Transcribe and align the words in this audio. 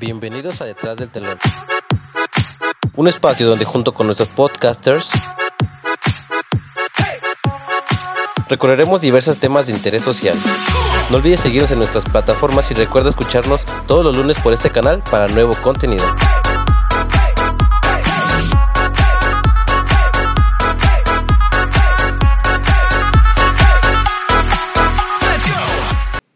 Bienvenidos 0.00 0.62
a 0.62 0.64
Detrás 0.64 0.96
del 0.96 1.10
Telón. 1.10 1.36
Un 2.96 3.06
espacio 3.06 3.46
donde 3.46 3.66
junto 3.66 3.92
con 3.92 4.06
nuestros 4.06 4.30
podcasters 4.30 5.10
recorreremos 8.48 9.02
diversos 9.02 9.36
temas 9.36 9.66
de 9.66 9.74
interés 9.74 10.02
social. 10.02 10.38
No 11.10 11.18
olvides 11.18 11.40
seguirnos 11.40 11.70
en 11.72 11.76
nuestras 11.76 12.04
plataformas 12.04 12.70
y 12.70 12.74
recuerda 12.74 13.10
escucharnos 13.10 13.66
todos 13.86 14.02
los 14.02 14.16
lunes 14.16 14.38
por 14.40 14.54
este 14.54 14.70
canal 14.70 15.02
para 15.10 15.28
nuevo 15.28 15.54
contenido. 15.62 16.06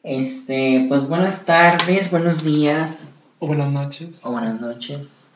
Este, 0.03 0.85
pues 0.87 1.09
buenas 1.09 1.47
tardes, 1.47 2.11
buenos 2.11 2.45
días 2.45 3.14
O 3.45 3.47
buenas 3.47 3.73
noches. 3.73 4.21
o 4.23 4.33
buenas 4.33 4.59
noches. 4.59 5.29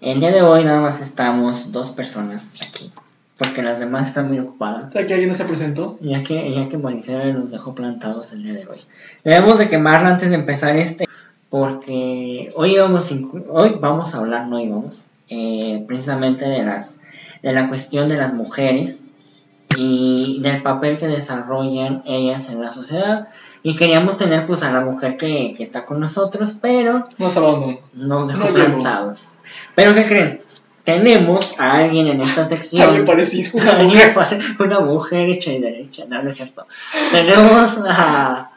El 0.00 0.20
día 0.20 0.30
de 0.30 0.40
hoy 0.40 0.62
nada 0.62 0.80
más 0.80 1.00
estamos 1.00 1.72
dos 1.72 1.90
personas 1.90 2.60
aquí, 2.62 2.92
porque 3.38 3.60
las 3.60 3.80
demás 3.80 4.06
están 4.06 4.28
muy 4.28 4.38
ocupadas. 4.38 4.92
Sea, 4.92 5.04
que 5.04 5.14
alguien 5.14 5.30
no 5.30 5.34
se 5.34 5.46
presentó. 5.46 5.98
Ya 6.00 6.22
que, 6.22 6.54
ya 6.54 6.68
que 6.68 6.78
Molicera 6.78 7.24
nos 7.32 7.50
dejó 7.50 7.74
plantados 7.74 8.32
el 8.34 8.44
día 8.44 8.52
de 8.52 8.68
hoy. 8.68 8.78
Debemos 9.24 9.58
de 9.58 9.66
quemarlo 9.66 10.06
antes 10.06 10.30
de 10.30 10.36
empezar 10.36 10.76
este, 10.76 11.08
porque 11.50 12.52
hoy 12.54 12.78
vamos, 12.78 13.12
hoy 13.48 13.76
vamos 13.80 14.14
a 14.14 14.18
hablar, 14.18 14.46
no 14.46 14.60
íbamos, 14.60 15.08
eh, 15.28 15.84
precisamente 15.88 16.48
de 16.48 16.62
las, 16.62 17.00
de 17.42 17.52
la 17.52 17.68
cuestión 17.68 18.08
de 18.08 18.16
las 18.16 18.34
mujeres 18.34 19.66
y 19.76 20.38
del 20.40 20.62
papel 20.62 20.98
que 20.98 21.08
desarrollan 21.08 22.04
ellas 22.06 22.48
en 22.48 22.60
la 22.60 22.72
sociedad. 22.72 23.26
Y 23.62 23.76
queríamos 23.76 24.18
tener 24.18 24.46
pues 24.46 24.62
a 24.62 24.72
la 24.72 24.80
mujer 24.80 25.16
que, 25.16 25.52
que 25.56 25.62
está 25.64 25.86
con 25.86 25.98
nosotros, 26.00 26.56
pero 26.60 27.08
Nos 27.18 27.36
abandonó. 27.36 27.78
nos 27.94 28.28
dejó 28.28 28.46
No 28.48 28.52
plantados. 28.54 29.34
Pero 29.74 29.94
¿qué 29.94 30.06
creen? 30.06 30.40
Tenemos 30.84 31.58
a 31.58 31.78
alguien 31.78 32.06
en 32.06 32.20
esta 32.20 32.44
sección. 32.44 32.82
Alguien 32.88 33.04
parecido. 33.06 33.50
Una 33.54 33.78
mujer. 33.82 34.14
una 34.60 34.80
mujer 34.80 35.28
hecha 35.30 35.52
y 35.52 35.60
derecha, 35.60 36.04
no, 36.08 36.22
no 36.22 36.28
es 36.28 36.36
cierto. 36.36 36.64
Tenemos 37.10 37.78
a, 37.88 38.50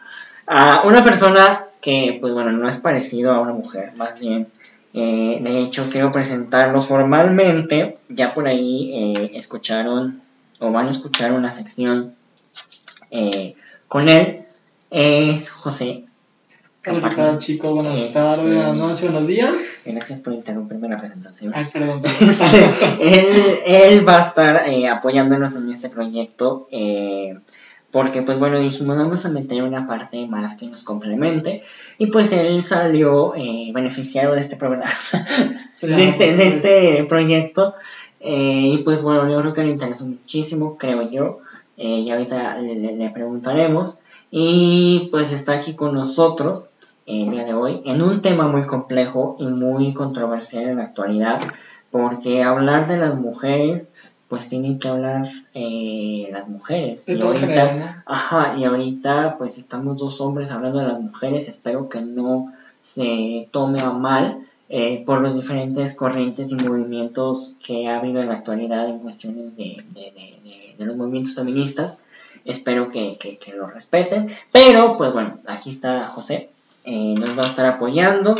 a 0.45 0.81
una 0.83 1.03
persona 1.03 1.65
que, 1.81 2.17
pues 2.21 2.33
bueno, 2.33 2.51
no 2.51 2.67
es 2.69 2.77
parecido 2.77 3.31
a 3.31 3.41
una 3.41 3.53
mujer, 3.53 3.93
más 3.95 4.19
bien. 4.19 4.47
eh, 4.93 5.39
de 5.41 5.59
hecho, 5.59 5.87
quiero 5.91 6.11
presentarlo 6.11 6.81
formalmente. 6.81 7.97
Ya 8.09 8.33
por 8.35 8.47
ahí 8.47 8.91
eh, 8.93 9.31
escucharon 9.33 10.21
o 10.59 10.71
van 10.71 10.87
a 10.87 10.91
escuchar 10.91 11.31
una 11.33 11.51
sección 11.51 12.13
eh, 13.09 13.55
con 13.87 14.07
él. 14.09 14.41
Es 14.91 15.49
José. 15.51 16.05
Hola, 16.87 17.09
¿qué 17.09 17.15
tal, 17.15 17.37
chicos? 17.37 17.71
Buenas 17.73 18.13
tardes, 18.13 18.45
buenas 18.55 18.75
noches, 18.75 19.11
buenos 19.11 19.27
días. 19.27 19.83
Gracias 19.85 20.21
por 20.21 20.33
interrumpirme 20.33 20.87
la 20.89 20.97
presentación. 20.97 21.51
Ay, 21.55 21.65
perdón. 21.73 22.01
él, 22.99 23.59
él 23.65 24.07
va 24.07 24.17
a 24.17 24.21
estar 24.27 24.63
eh, 24.67 24.87
apoyándonos 24.87 25.55
en 25.55 25.69
este 25.69 25.89
proyecto 25.89 26.67
eh, 26.71 27.37
porque 27.91 28.21
pues 28.21 28.39
bueno 28.39 28.59
dijimos 28.59 28.97
vamos 28.97 29.25
a 29.25 29.29
meter 29.29 29.61
una 29.63 29.87
parte 29.87 30.25
más 30.27 30.55
que 30.57 30.67
nos 30.67 30.83
complemente 30.83 31.63
y 31.97 32.07
pues 32.07 32.31
él 32.33 32.63
salió 32.63 33.33
eh, 33.35 33.71
beneficiado 33.73 34.35
de 34.35 34.41
este 34.41 34.55
programa 34.57 34.85
de, 35.81 36.07
este, 36.07 36.35
de 36.35 36.47
este 36.47 37.03
proyecto 37.05 37.73
eh, 38.21 38.71
y 38.73 38.77
pues 38.83 39.01
bueno 39.03 39.27
yo 39.29 39.39
creo 39.41 39.53
que 39.53 39.63
le 39.63 39.71
interesó 39.71 40.05
muchísimo 40.05 40.77
creo 40.77 41.09
yo 41.09 41.39
eh, 41.77 41.99
y 41.99 42.11
ahorita 42.11 42.57
le, 42.59 42.75
le- 42.75 42.95
le 42.95 43.09
preguntaremos 43.09 43.99
y 44.31 45.07
pues 45.11 45.31
está 45.31 45.53
aquí 45.53 45.73
con 45.73 45.93
nosotros 45.93 46.67
el 47.05 47.29
día 47.29 47.43
de 47.45 47.53
hoy 47.53 47.81
en 47.85 48.01
un 48.03 48.21
tema 48.21 48.47
muy 48.47 48.65
complejo 48.65 49.35
y 49.39 49.47
muy 49.47 49.93
controversial 49.93 50.65
en 50.65 50.77
la 50.77 50.83
actualidad 50.83 51.39
porque 51.91 52.43
hablar 52.43 52.87
de 52.87 52.97
las 52.97 53.15
mujeres, 53.15 53.87
pues 54.27 54.47
tienen 54.47 54.77
que 54.77 54.87
hablar 54.89 55.27
eh, 55.55 56.29
las 56.31 56.47
mujeres. 56.47 57.09
Y 57.09 57.19
ahorita, 57.19 57.39
general, 57.47 57.79
¿no? 57.79 57.85
ajá, 58.05 58.53
y 58.59 58.63
ahorita 58.65 59.37
pues 59.39 59.57
estamos 59.57 59.97
dos 59.97 60.21
hombres 60.21 60.51
hablando 60.51 60.77
de 60.77 60.85
las 60.85 60.99
mujeres. 61.01 61.47
Espero 61.47 61.89
que 61.89 62.01
no 62.01 62.53
se 62.79 63.47
tome 63.49 63.79
a 63.81 63.89
mal 63.91 64.45
eh, 64.69 65.03
por 65.03 65.21
los 65.21 65.33
diferentes 65.35 65.95
corrientes 65.95 66.51
y 66.51 66.55
movimientos 66.63 67.55
que 67.65 67.87
ha 67.87 67.97
habido 67.97 68.19
en 68.21 68.27
la 68.27 68.35
actualidad 68.35 68.87
en 68.87 68.99
cuestiones 68.99 69.57
de- 69.57 69.83
de- 69.95 70.75
de 70.77 70.85
los 70.85 70.95
movimientos 70.95 71.33
feministas. 71.33 72.03
Espero 72.45 72.89
que, 72.89 73.17
que, 73.19 73.37
que 73.37 73.53
lo 73.55 73.67
respeten. 73.67 74.29
Pero, 74.51 74.97
pues 74.97 75.11
bueno, 75.13 75.39
aquí 75.47 75.69
está 75.69 76.07
José. 76.07 76.49
eh, 76.85 77.15
nos 77.17 77.37
va 77.37 77.43
a 77.43 77.45
estar 77.47 77.65
apoyando 77.65 78.35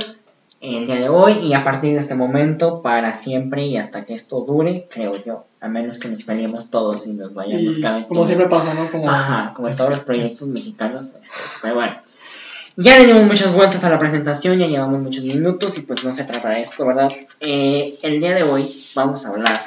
el 0.62 0.86
día 0.88 0.96
de 0.96 1.08
hoy 1.10 1.34
y 1.42 1.54
a 1.54 1.64
partir 1.64 1.94
de 1.94 2.00
este 2.00 2.16
momento 2.16 2.82
para 2.82 3.16
siempre 3.16 3.66
y 3.66 3.78
hasta 3.78 4.04
que 4.04 4.14
esto 4.14 4.42
dure, 4.42 4.88
creo 4.92 5.14
yo, 5.24 5.46
a 5.62 5.70
menos 5.70 6.00
que 6.00 6.10
nos 6.10 6.24
peleemos 6.24 6.70
todos 6.70 7.08
y 7.08 7.14
nos 7.14 7.34
vayamos 7.34 7.78
Y 7.78 7.82
cada 7.82 8.06
como 8.06 8.22
quien. 8.22 8.26
siempre 8.26 8.48
pasa, 8.50 8.74
¿no? 8.74 8.92
Como, 8.92 9.10
Ajá, 9.10 9.54
como 9.54 9.70
en 9.70 9.76
todos 9.78 9.92
los 9.92 10.00
proyectos 10.02 10.48
mexicanos. 10.50 11.16
este, 11.22 11.38
pero 11.62 11.76
bueno, 11.76 11.96
ya 12.76 12.98
le 13.00 13.06
dimos 13.08 13.24
muchas 13.24 13.54
vueltas 13.54 13.81
a 13.86 13.90
la 13.90 14.00
presentación, 14.00 14.60
ya 14.60 14.68
llevamos 14.68 15.00
muchos 15.00 15.24
minutos 15.24 15.78
y 15.78 15.81
pues 15.84 16.04
no 16.04 16.12
se 16.12 16.26
trata 16.26 16.50
de 16.50 16.62
esto, 16.62 16.86
¿verdad? 16.86 17.10
Eh, 17.40 17.96
el 18.04 18.20
día 18.20 18.34
de 18.36 18.44
hoy 18.44 18.70
vamos 18.96 19.26
a 19.26 19.30
hablar 19.30 19.62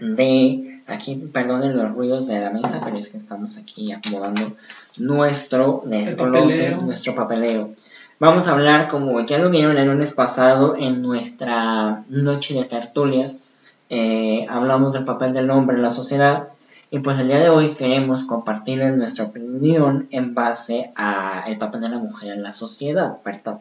de, 0.00 0.73
aquí 0.86 1.16
perdonen 1.32 1.76
los 1.76 1.92
ruidos 1.92 2.26
de 2.26 2.40
la 2.40 2.50
mesa, 2.50 2.80
pero 2.84 2.96
es 2.96 3.08
que 3.08 3.16
estamos 3.16 3.58
aquí 3.58 3.92
acomodando 3.92 4.52
nuestro 4.98 5.82
desglose, 5.84 6.70
papeleo. 6.70 6.86
nuestro 6.86 7.14
papeleo. 7.14 7.70
Vamos 8.20 8.46
a 8.46 8.52
hablar, 8.52 8.88
como 8.88 9.20
ya 9.26 9.38
lo 9.38 9.50
vieron 9.50 9.76
el 9.76 9.88
lunes 9.88 10.12
pasado 10.12 10.76
en 10.78 11.02
nuestra 11.02 12.04
noche 12.08 12.54
de 12.54 12.64
tertulias, 12.64 13.40
eh, 13.90 14.46
hablamos 14.48 14.92
del 14.92 15.04
papel 15.04 15.32
del 15.32 15.50
hombre 15.50 15.76
en 15.76 15.82
la 15.82 15.90
sociedad 15.90 16.48
y 16.90 17.00
pues 17.00 17.18
el 17.18 17.26
día 17.26 17.40
de 17.40 17.48
hoy 17.48 17.70
queremos 17.70 18.24
compartirles 18.24 18.96
nuestra 18.96 19.24
opinión 19.24 20.06
en 20.10 20.32
base 20.32 20.92
a 20.96 21.44
el 21.46 21.58
papel 21.58 21.80
de 21.80 21.88
la 21.88 21.98
mujer 21.98 22.32
en 22.32 22.42
la 22.42 22.52
sociedad, 22.52 23.18
¿verdad? 23.24 23.58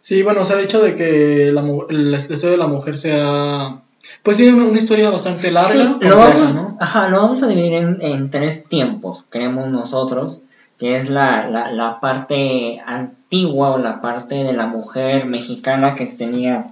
Sí, 0.00 0.22
bueno, 0.22 0.44
se 0.44 0.54
ha 0.54 0.58
dicho 0.58 0.82
de 0.82 0.94
que 0.94 1.50
la, 1.52 1.62
la 1.62 2.16
historia 2.16 2.50
de 2.50 2.56
la 2.56 2.66
mujer 2.66 2.96
sea. 2.98 3.80
Pues 4.22 4.36
tiene 4.38 4.62
una 4.62 4.78
historia 4.78 5.10
bastante 5.10 5.50
larga. 5.52 5.72
Sí, 5.72 5.86
compleja, 5.88 6.14
lo, 6.14 6.20
vamos, 6.20 6.54
¿no? 6.54 6.76
ajá, 6.80 7.08
lo 7.08 7.18
vamos 7.22 7.42
a 7.42 7.48
dividir 7.48 7.74
en, 7.74 7.98
en 8.00 8.30
tres 8.30 8.64
tiempos, 8.68 9.24
creemos 9.30 9.68
nosotros, 9.70 10.40
que 10.78 10.96
es 10.96 11.08
la, 11.10 11.48
la, 11.48 11.70
la 11.72 12.00
parte 12.00 12.80
antigua 12.86 13.70
o 13.70 13.78
la 13.78 14.00
parte 14.00 14.36
de 14.44 14.52
la 14.52 14.66
mujer 14.66 15.26
mexicana 15.26 15.94
que 15.94 16.06
se 16.06 16.18
tenía 16.18 16.66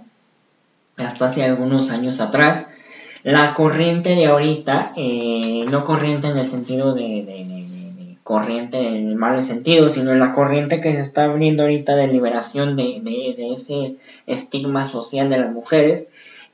hasta 0.97 1.27
hace 1.27 1.45
algunos 1.45 1.91
años 1.91 2.21
atrás. 2.21 2.67
La 3.23 3.55
corriente 3.55 4.15
de 4.17 4.27
ahorita, 4.27 4.93
eh, 4.97 5.65
no 5.71 5.85
corriente 5.85 6.27
en 6.27 6.37
el 6.39 6.49
sentido 6.49 6.93
de, 6.93 7.03
de- 7.25 7.45
de- 7.47 7.67
de- 7.69 8.05
de 8.05 8.19
corriente 8.23 8.79
en 8.87 9.09
el 9.09 9.17
mal 9.17 9.43
sentido, 9.43 9.89
sino 9.89 10.13
en 10.13 10.19
la 10.21 10.33
corriente 10.35 10.81
que 10.81 10.93
se 10.93 11.01
está 11.01 11.25
abriendo 11.25 11.63
ahorita 11.63 11.97
de 11.97 12.09
liberación 12.09 12.77
de, 12.77 13.01
de- 13.03 13.35
de 13.37 13.53
ese 13.55 13.95
estigma 14.27 14.89
social 14.89 15.31
de 15.31 15.39
las 15.39 15.53
mujeres 15.53 16.09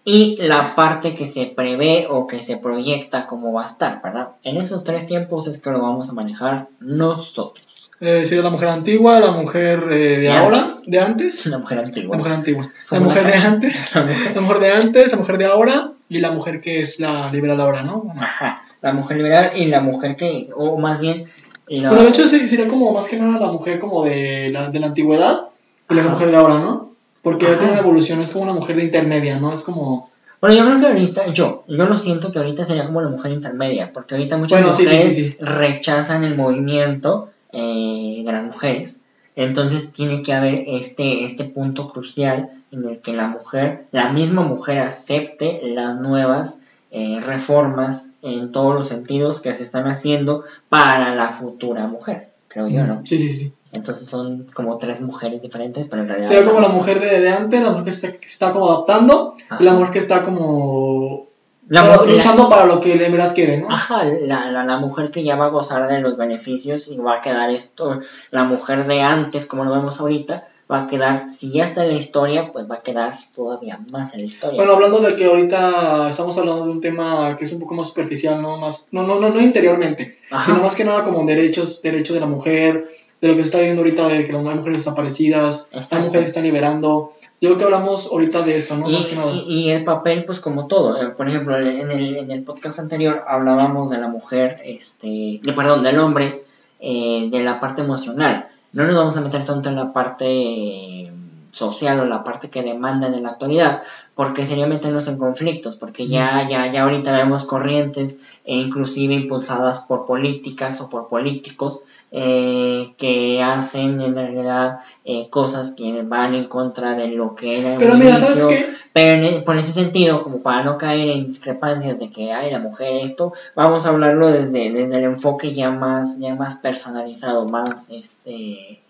y 0.04 0.36
la 0.42 0.74
parte 0.74 1.14
que 1.14 1.26
se 1.26 1.46
prevé 1.46 2.06
o 2.08 2.26
que 2.26 2.40
se 2.40 2.56
proyecta 2.56 3.26
como 3.26 3.52
va 3.52 3.62
a 3.62 3.66
estar, 3.66 4.00
¿verdad? 4.02 4.30
En 4.42 4.56
esos 4.56 4.82
tres 4.84 5.06
tiempos 5.06 5.46
es 5.46 5.58
que 5.60 5.70
lo 5.70 5.80
vamos 5.82 6.08
a 6.08 6.12
manejar 6.12 6.68
nosotros. 6.80 7.64
Eh, 8.00 8.24
sería 8.24 8.42
la 8.42 8.50
mujer 8.50 8.68
antigua, 8.68 9.20
la 9.20 9.30
mujer 9.32 9.84
eh, 9.90 9.94
de, 9.94 10.18
De 10.20 10.32
ahora, 10.32 10.56
antes. 10.58 10.80
de 10.86 11.00
antes. 11.00 11.46
La 11.46 11.58
mujer 11.58 11.78
antigua. 11.80 12.10
La 12.12 12.16
mujer 12.18 12.32
antigua. 12.32 12.72
La 12.90 13.00
mujer 13.00 13.26
de 13.26 13.34
antes. 13.34 13.94
La 13.94 14.02
mujer- 14.02 14.32
La 14.36 14.40
mujer 14.40 14.58
de 14.60 14.72
antes, 14.72 15.10
la 15.12 15.18
mujer 15.18 15.38
de 15.38 15.44
ahora 15.44 15.92
y 16.08 16.18
la 16.20 16.30
mujer 16.30 16.60
que 16.60 16.78
es 16.80 16.98
la 16.98 17.30
liberal 17.30 17.60
ahora, 17.60 17.82
¿no? 17.82 18.06
Ajá, 18.18 18.62
la 18.80 18.92
mujer 18.94 19.18
liberal 19.18 19.52
y 19.54 19.66
la 19.66 19.80
mujer 19.80 20.16
que, 20.16 20.48
o 20.56 20.78
más 20.78 21.02
bien, 21.02 21.26
y 21.68 21.80
la- 21.80 21.90
Bueno, 21.90 22.04
de 22.04 22.10
hecho 22.10 22.26
sería 22.26 22.66
como 22.68 22.92
más 22.94 23.06
que 23.06 23.18
nada 23.18 23.38
la 23.38 23.52
mujer 23.52 23.78
como 23.78 24.02
de 24.04 24.48
la, 24.50 24.70
de 24.70 24.80
la 24.80 24.86
antigüedad 24.86 25.48
y 25.90 25.94
la 25.94 26.02
mujer 26.04 26.30
de 26.30 26.36
ahora, 26.38 26.54
¿no? 26.58 26.89
Porque 27.22 27.46
Ajá. 27.46 27.58
tiene 27.58 27.72
una 27.72 27.82
evolución, 27.82 28.20
es 28.20 28.30
como 28.30 28.44
una 28.44 28.54
mujer 28.54 28.76
de 28.76 28.84
intermedia, 28.84 29.38
¿no? 29.38 29.52
Es 29.52 29.62
como... 29.62 30.10
Bueno, 30.40 30.56
yo 30.56 30.64
creo 30.64 30.80
que 30.80 30.86
ahorita, 30.86 31.32
yo, 31.32 31.64
yo 31.68 31.84
lo 31.84 31.98
siento 31.98 32.32
que 32.32 32.38
ahorita 32.38 32.64
sería 32.64 32.86
como 32.86 33.02
la 33.02 33.10
mujer 33.10 33.32
intermedia, 33.32 33.92
porque 33.92 34.14
ahorita 34.14 34.38
muchas 34.38 34.60
Bueno, 34.60 34.72
sí, 34.72 34.84
mujeres 34.84 35.14
sí, 35.14 35.24
sí. 35.30 35.36
rechazan 35.38 36.24
el 36.24 36.34
movimiento 36.34 37.30
eh, 37.52 38.22
de 38.24 38.32
las 38.32 38.44
mujeres. 38.44 39.02
Entonces 39.36 39.92
tiene 39.92 40.22
que 40.22 40.32
haber 40.32 40.64
este, 40.66 41.24
este 41.24 41.44
punto 41.44 41.88
crucial 41.88 42.50
en 42.72 42.84
el 42.86 43.00
que 43.00 43.12
la 43.12 43.28
mujer, 43.28 43.86
la 43.92 44.12
misma 44.12 44.42
mujer 44.42 44.78
acepte 44.78 45.60
las 45.62 45.98
nuevas 46.00 46.62
eh, 46.90 47.20
reformas 47.24 48.12
en 48.22 48.50
todos 48.50 48.74
los 48.74 48.88
sentidos 48.88 49.40
que 49.40 49.54
se 49.54 49.62
están 49.62 49.86
haciendo 49.86 50.44
para 50.68 51.14
la 51.14 51.32
futura 51.32 51.86
mujer, 51.86 52.30
creo 52.48 52.68
yo, 52.68 52.84
¿no? 52.86 53.02
Sí, 53.04 53.18
sí, 53.18 53.28
sí. 53.28 53.52
Entonces 53.72 54.08
son 54.08 54.46
como 54.52 54.78
tres 54.78 55.00
mujeres 55.00 55.42
diferentes, 55.42 55.86
pero 55.88 56.02
en 56.02 56.08
realidad... 56.08 56.28
Sería 56.28 56.44
como 56.48 56.60
la 56.60 56.68
mujer 56.68 56.98
de, 57.00 57.20
de 57.20 57.28
antes, 57.30 57.62
la 57.62 57.70
mujer 57.70 57.84
que 57.84 57.92
se, 57.92 58.16
que 58.16 58.26
se 58.28 58.32
está 58.34 58.50
como 58.52 58.68
adaptando 58.68 59.34
y 59.60 59.62
la 59.64 59.70
Ajá. 59.70 59.78
mujer 59.78 59.92
que 59.92 59.98
está 60.00 60.22
como... 60.24 61.26
La 61.68 61.86
la- 61.86 62.02
luchando 62.02 62.48
para 62.48 62.66
lo 62.66 62.80
que 62.80 62.92
en 62.94 63.12
verdad 63.12 63.32
quiere, 63.32 63.58
¿no? 63.58 63.70
Ajá, 63.70 64.02
la, 64.04 64.50
la, 64.50 64.64
la 64.64 64.76
mujer 64.78 65.12
que 65.12 65.22
ya 65.22 65.36
va 65.36 65.46
a 65.46 65.50
gozar 65.50 65.86
de 65.86 66.00
los 66.00 66.16
beneficios 66.16 66.88
y 66.88 66.98
va 66.98 67.16
a 67.16 67.20
quedar 67.20 67.48
esto, 67.50 68.00
la 68.32 68.42
mujer 68.42 68.86
de 68.88 69.02
antes, 69.02 69.46
como 69.46 69.64
lo 69.64 69.72
vemos 69.72 70.00
ahorita, 70.00 70.48
va 70.68 70.82
a 70.82 70.86
quedar, 70.88 71.30
si 71.30 71.52
ya 71.52 71.64
está 71.66 71.84
en 71.84 71.90
la 71.90 71.94
historia, 71.94 72.50
pues 72.50 72.68
va 72.68 72.76
a 72.76 72.82
quedar 72.82 73.16
todavía 73.32 73.78
más 73.92 74.14
en 74.14 74.20
la 74.22 74.26
historia. 74.26 74.56
Bueno, 74.56 74.72
hablando 74.72 74.98
de 74.98 75.14
que 75.14 75.26
ahorita 75.26 76.08
estamos 76.08 76.36
hablando 76.38 76.64
de 76.64 76.70
un 76.72 76.80
tema 76.80 77.36
que 77.36 77.44
es 77.44 77.52
un 77.52 77.60
poco 77.60 77.74
más 77.74 77.86
superficial, 77.86 78.42
no 78.42 78.56
más, 78.56 78.88
no, 78.90 79.04
no, 79.04 79.20
no, 79.20 79.28
no 79.30 79.40
interiormente, 79.40 80.18
Ajá. 80.32 80.44
sino 80.46 80.62
más 80.64 80.74
que 80.74 80.84
nada 80.84 81.04
como 81.04 81.24
derechos, 81.24 81.82
derechos 81.82 82.14
de 82.14 82.20
la 82.20 82.26
mujer, 82.26 82.88
de 83.20 83.28
lo 83.28 83.34
que 83.34 83.40
se 83.42 83.46
está 83.48 83.58
viendo 83.60 83.82
ahorita 83.82 84.08
de 84.08 84.24
que 84.24 84.32
hay 84.34 84.38
mujeres 84.42 84.78
desaparecidas, 84.78 85.68
hay 85.72 85.78
Exacto. 85.80 86.04
mujeres 86.06 86.24
que 86.24 86.28
están 86.30 86.44
liberando. 86.44 87.12
Yo 87.40 87.48
creo 87.50 87.56
que 87.58 87.64
hablamos 87.64 88.06
ahorita 88.10 88.42
de 88.42 88.56
esto, 88.56 88.76
¿no? 88.76 88.88
Y, 88.88 88.92
más 88.94 89.06
que 89.06 89.16
nada. 89.16 89.30
y- 89.32 89.40
y 89.66 89.70
el 89.70 89.84
papel, 89.84 90.24
pues 90.24 90.40
como 90.40 90.66
todo, 90.66 91.00
eh, 91.00 91.08
por 91.10 91.28
ejemplo, 91.28 91.56
en 91.58 91.90
el, 91.90 92.16
en 92.16 92.30
el 92.30 92.42
podcast 92.42 92.78
anterior 92.78 93.22
hablábamos 93.26 93.90
de 93.90 93.98
la 93.98 94.08
mujer, 94.08 94.56
este, 94.64 95.40
de, 95.42 95.52
perdón, 95.54 95.82
del 95.82 95.98
hombre, 95.98 96.44
eh, 96.80 97.28
de 97.30 97.42
la 97.44 97.60
parte 97.60 97.82
emocional. 97.82 98.48
No 98.72 98.84
nos 98.86 98.94
vamos 98.94 99.16
a 99.16 99.20
meter 99.20 99.44
tanto 99.44 99.68
en 99.68 99.76
la 99.76 99.92
parte 99.92 100.26
eh, 100.26 101.12
social 101.52 101.98
o 102.00 102.04
la 102.06 102.22
parte 102.22 102.48
que 102.48 102.62
demandan 102.62 103.14
en 103.14 103.24
la 103.24 103.30
actualidad, 103.30 103.82
porque 104.14 104.46
sería 104.46 104.66
meternos 104.66 105.08
en 105.08 105.18
conflictos, 105.18 105.76
porque 105.76 106.06
ya, 106.08 106.46
ya, 106.48 106.70
ya 106.70 106.84
ahorita 106.84 107.10
vemos 107.16 107.44
corrientes, 107.44 108.22
e 108.44 108.56
inclusive 108.56 109.14
impulsadas 109.14 109.80
por 109.82 110.06
políticas 110.06 110.80
o 110.80 110.88
por 110.90 111.08
políticos, 111.08 111.84
eh, 112.12 112.92
que 112.98 113.42
hacen 113.42 114.00
en 114.00 114.14
realidad 114.16 114.80
eh, 115.04 115.28
cosas 115.30 115.72
que 115.76 116.02
van 116.02 116.34
en 116.34 116.46
contra 116.48 116.94
de 116.94 117.08
lo 117.08 117.34
que 117.34 117.60
era 117.60 117.78
Pero 117.78 117.92
un 117.92 117.98
mira, 118.00 118.16
¿sabes 118.16 118.40
inicio, 118.42 118.48
qué? 118.48 118.74
pero 118.92 119.14
en 119.14 119.24
e- 119.34 119.40
por 119.42 119.56
ese 119.56 119.72
sentido, 119.72 120.22
como 120.22 120.38
para 120.42 120.64
no 120.64 120.76
caer 120.76 121.08
en 121.10 121.28
discrepancias 121.28 121.98
de 122.00 122.10
que 122.10 122.32
hay 122.32 122.50
la 122.50 122.58
mujer 122.58 122.96
esto, 123.02 123.32
vamos 123.54 123.86
a 123.86 123.90
hablarlo 123.90 124.26
desde, 124.32 124.72
desde 124.72 124.98
el 124.98 125.04
enfoque 125.04 125.54
ya 125.54 125.70
más, 125.70 126.18
ya 126.18 126.34
más 126.34 126.56
personalizado, 126.56 127.46
más 127.46 127.90
este 127.90 128.80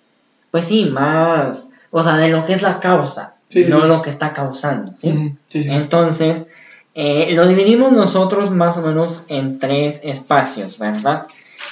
pues 0.51 0.65
sí, 0.65 0.87
más 0.87 1.71
o 1.91 2.03
sea 2.03 2.17
de 2.17 2.29
lo 2.29 2.45
que 2.45 2.55
es 2.55 2.63
la 2.63 2.81
causa, 2.81 3.35
Sí, 3.49 3.65
no 3.69 3.81
sí. 3.83 3.87
lo 3.87 4.01
que 4.01 4.11
está 4.11 4.33
causando, 4.33 4.95
sí. 4.99 5.35
Entonces, 5.71 6.47
eh, 6.95 7.33
lo 7.35 7.47
dividimos 7.47 7.93
nosotros 7.93 8.51
más 8.51 8.79
o 8.79 8.83
menos 8.83 9.25
en 9.29 9.59
tres 9.59 10.01
espacios, 10.05 10.79
¿verdad? 10.79 11.27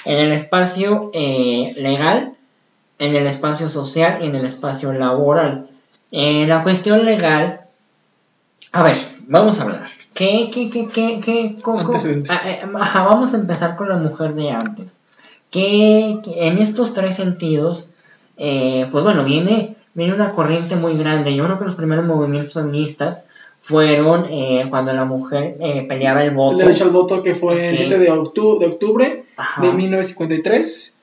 En 0.05 0.17
el 0.17 0.31
espacio 0.31 1.11
eh, 1.13 1.73
legal, 1.77 2.33
en 2.99 3.15
el 3.15 3.27
espacio 3.27 3.69
social 3.69 4.19
y 4.21 4.25
en 4.25 4.35
el 4.35 4.45
espacio 4.45 4.93
laboral. 4.93 5.69
En 6.11 6.49
la 6.49 6.63
cuestión 6.63 7.05
legal, 7.05 7.61
a 8.71 8.83
ver, 8.83 8.97
vamos 9.27 9.59
a 9.59 9.63
hablar. 9.63 9.87
¿Qué, 10.13 10.49
qué, 10.53 10.69
qué, 10.69 10.87
qué, 10.87 11.19
qué, 11.23 11.55
ah, 12.29 12.41
eh, 12.45 12.61
ajá, 12.75 13.03
vamos 13.05 13.33
a 13.33 13.37
empezar 13.37 13.77
con 13.77 13.89
la 13.89 13.95
mujer 13.95 14.33
de 14.33 14.51
antes. 14.51 14.99
Que 15.49 16.19
en 16.25 16.57
estos 16.57 16.93
tres 16.93 17.15
sentidos, 17.15 17.87
eh, 18.37 18.87
pues 18.91 19.03
bueno, 19.03 19.23
viene, 19.23 19.75
viene 19.93 20.13
una 20.13 20.31
corriente 20.31 20.75
muy 20.75 20.97
grande. 20.97 21.33
Yo 21.35 21.45
creo 21.45 21.57
que 21.57 21.65
los 21.65 21.75
primeros 21.75 22.05
movimientos 22.05 22.53
feministas 22.53 23.27
fueron 23.69 24.25
eh, 24.31 24.65
cuando 24.69 24.91
la 24.93 25.05
mujer 25.05 25.55
eh, 25.59 25.85
peleaba 25.87 26.23
el 26.23 26.31
voto. 26.31 26.59
El 26.59 26.65
derecho 26.65 26.85
al 26.85 26.89
voto 26.89 27.21
que 27.21 27.35
fue 27.35 27.67
el 27.67 27.73
Ok. 27.73 27.77
7 27.77 27.99
de 27.99 28.09
octubre, 28.11 28.65
de, 28.67 28.73
octubre 28.73 29.23
Ajá. 29.37 29.61
de 29.61 29.71
1953. 29.73 30.97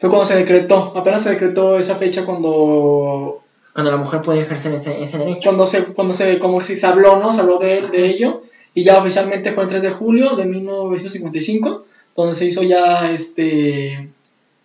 Fue 0.00 0.08
cuando 0.10 0.26
se 0.26 0.34
decretó, 0.36 0.92
apenas 0.96 1.22
se 1.22 1.30
decretó 1.30 1.78
esa 1.78 1.94
fecha 1.94 2.24
cuando 2.24 3.40
Cuando 3.72 3.92
la 3.92 3.98
mujer 3.98 4.20
podía 4.22 4.42
ejercer 4.42 4.74
ese, 4.74 5.00
ese 5.00 5.18
derecho. 5.18 5.50
cuando 5.50 5.64
se, 5.66 5.84
cuando 5.94 6.12
se, 6.12 6.38
como 6.40 6.60
si 6.60 6.76
se 6.76 6.86
habló, 6.86 7.20
¿no? 7.20 7.32
Se 7.32 7.40
habló 7.40 7.58
de, 7.58 7.82
de 7.82 8.06
ello. 8.06 8.42
Y 8.74 8.82
ya 8.84 8.98
oficialmente 8.98 9.52
fue 9.52 9.62
el 9.64 9.70
3 9.70 9.82
de 9.82 9.90
julio 9.90 10.34
de 10.36 10.44
1955, 10.44 11.84
donde 12.16 12.34
se 12.34 12.46
hizo 12.46 12.62
ya 12.62 13.10
este 13.12 14.08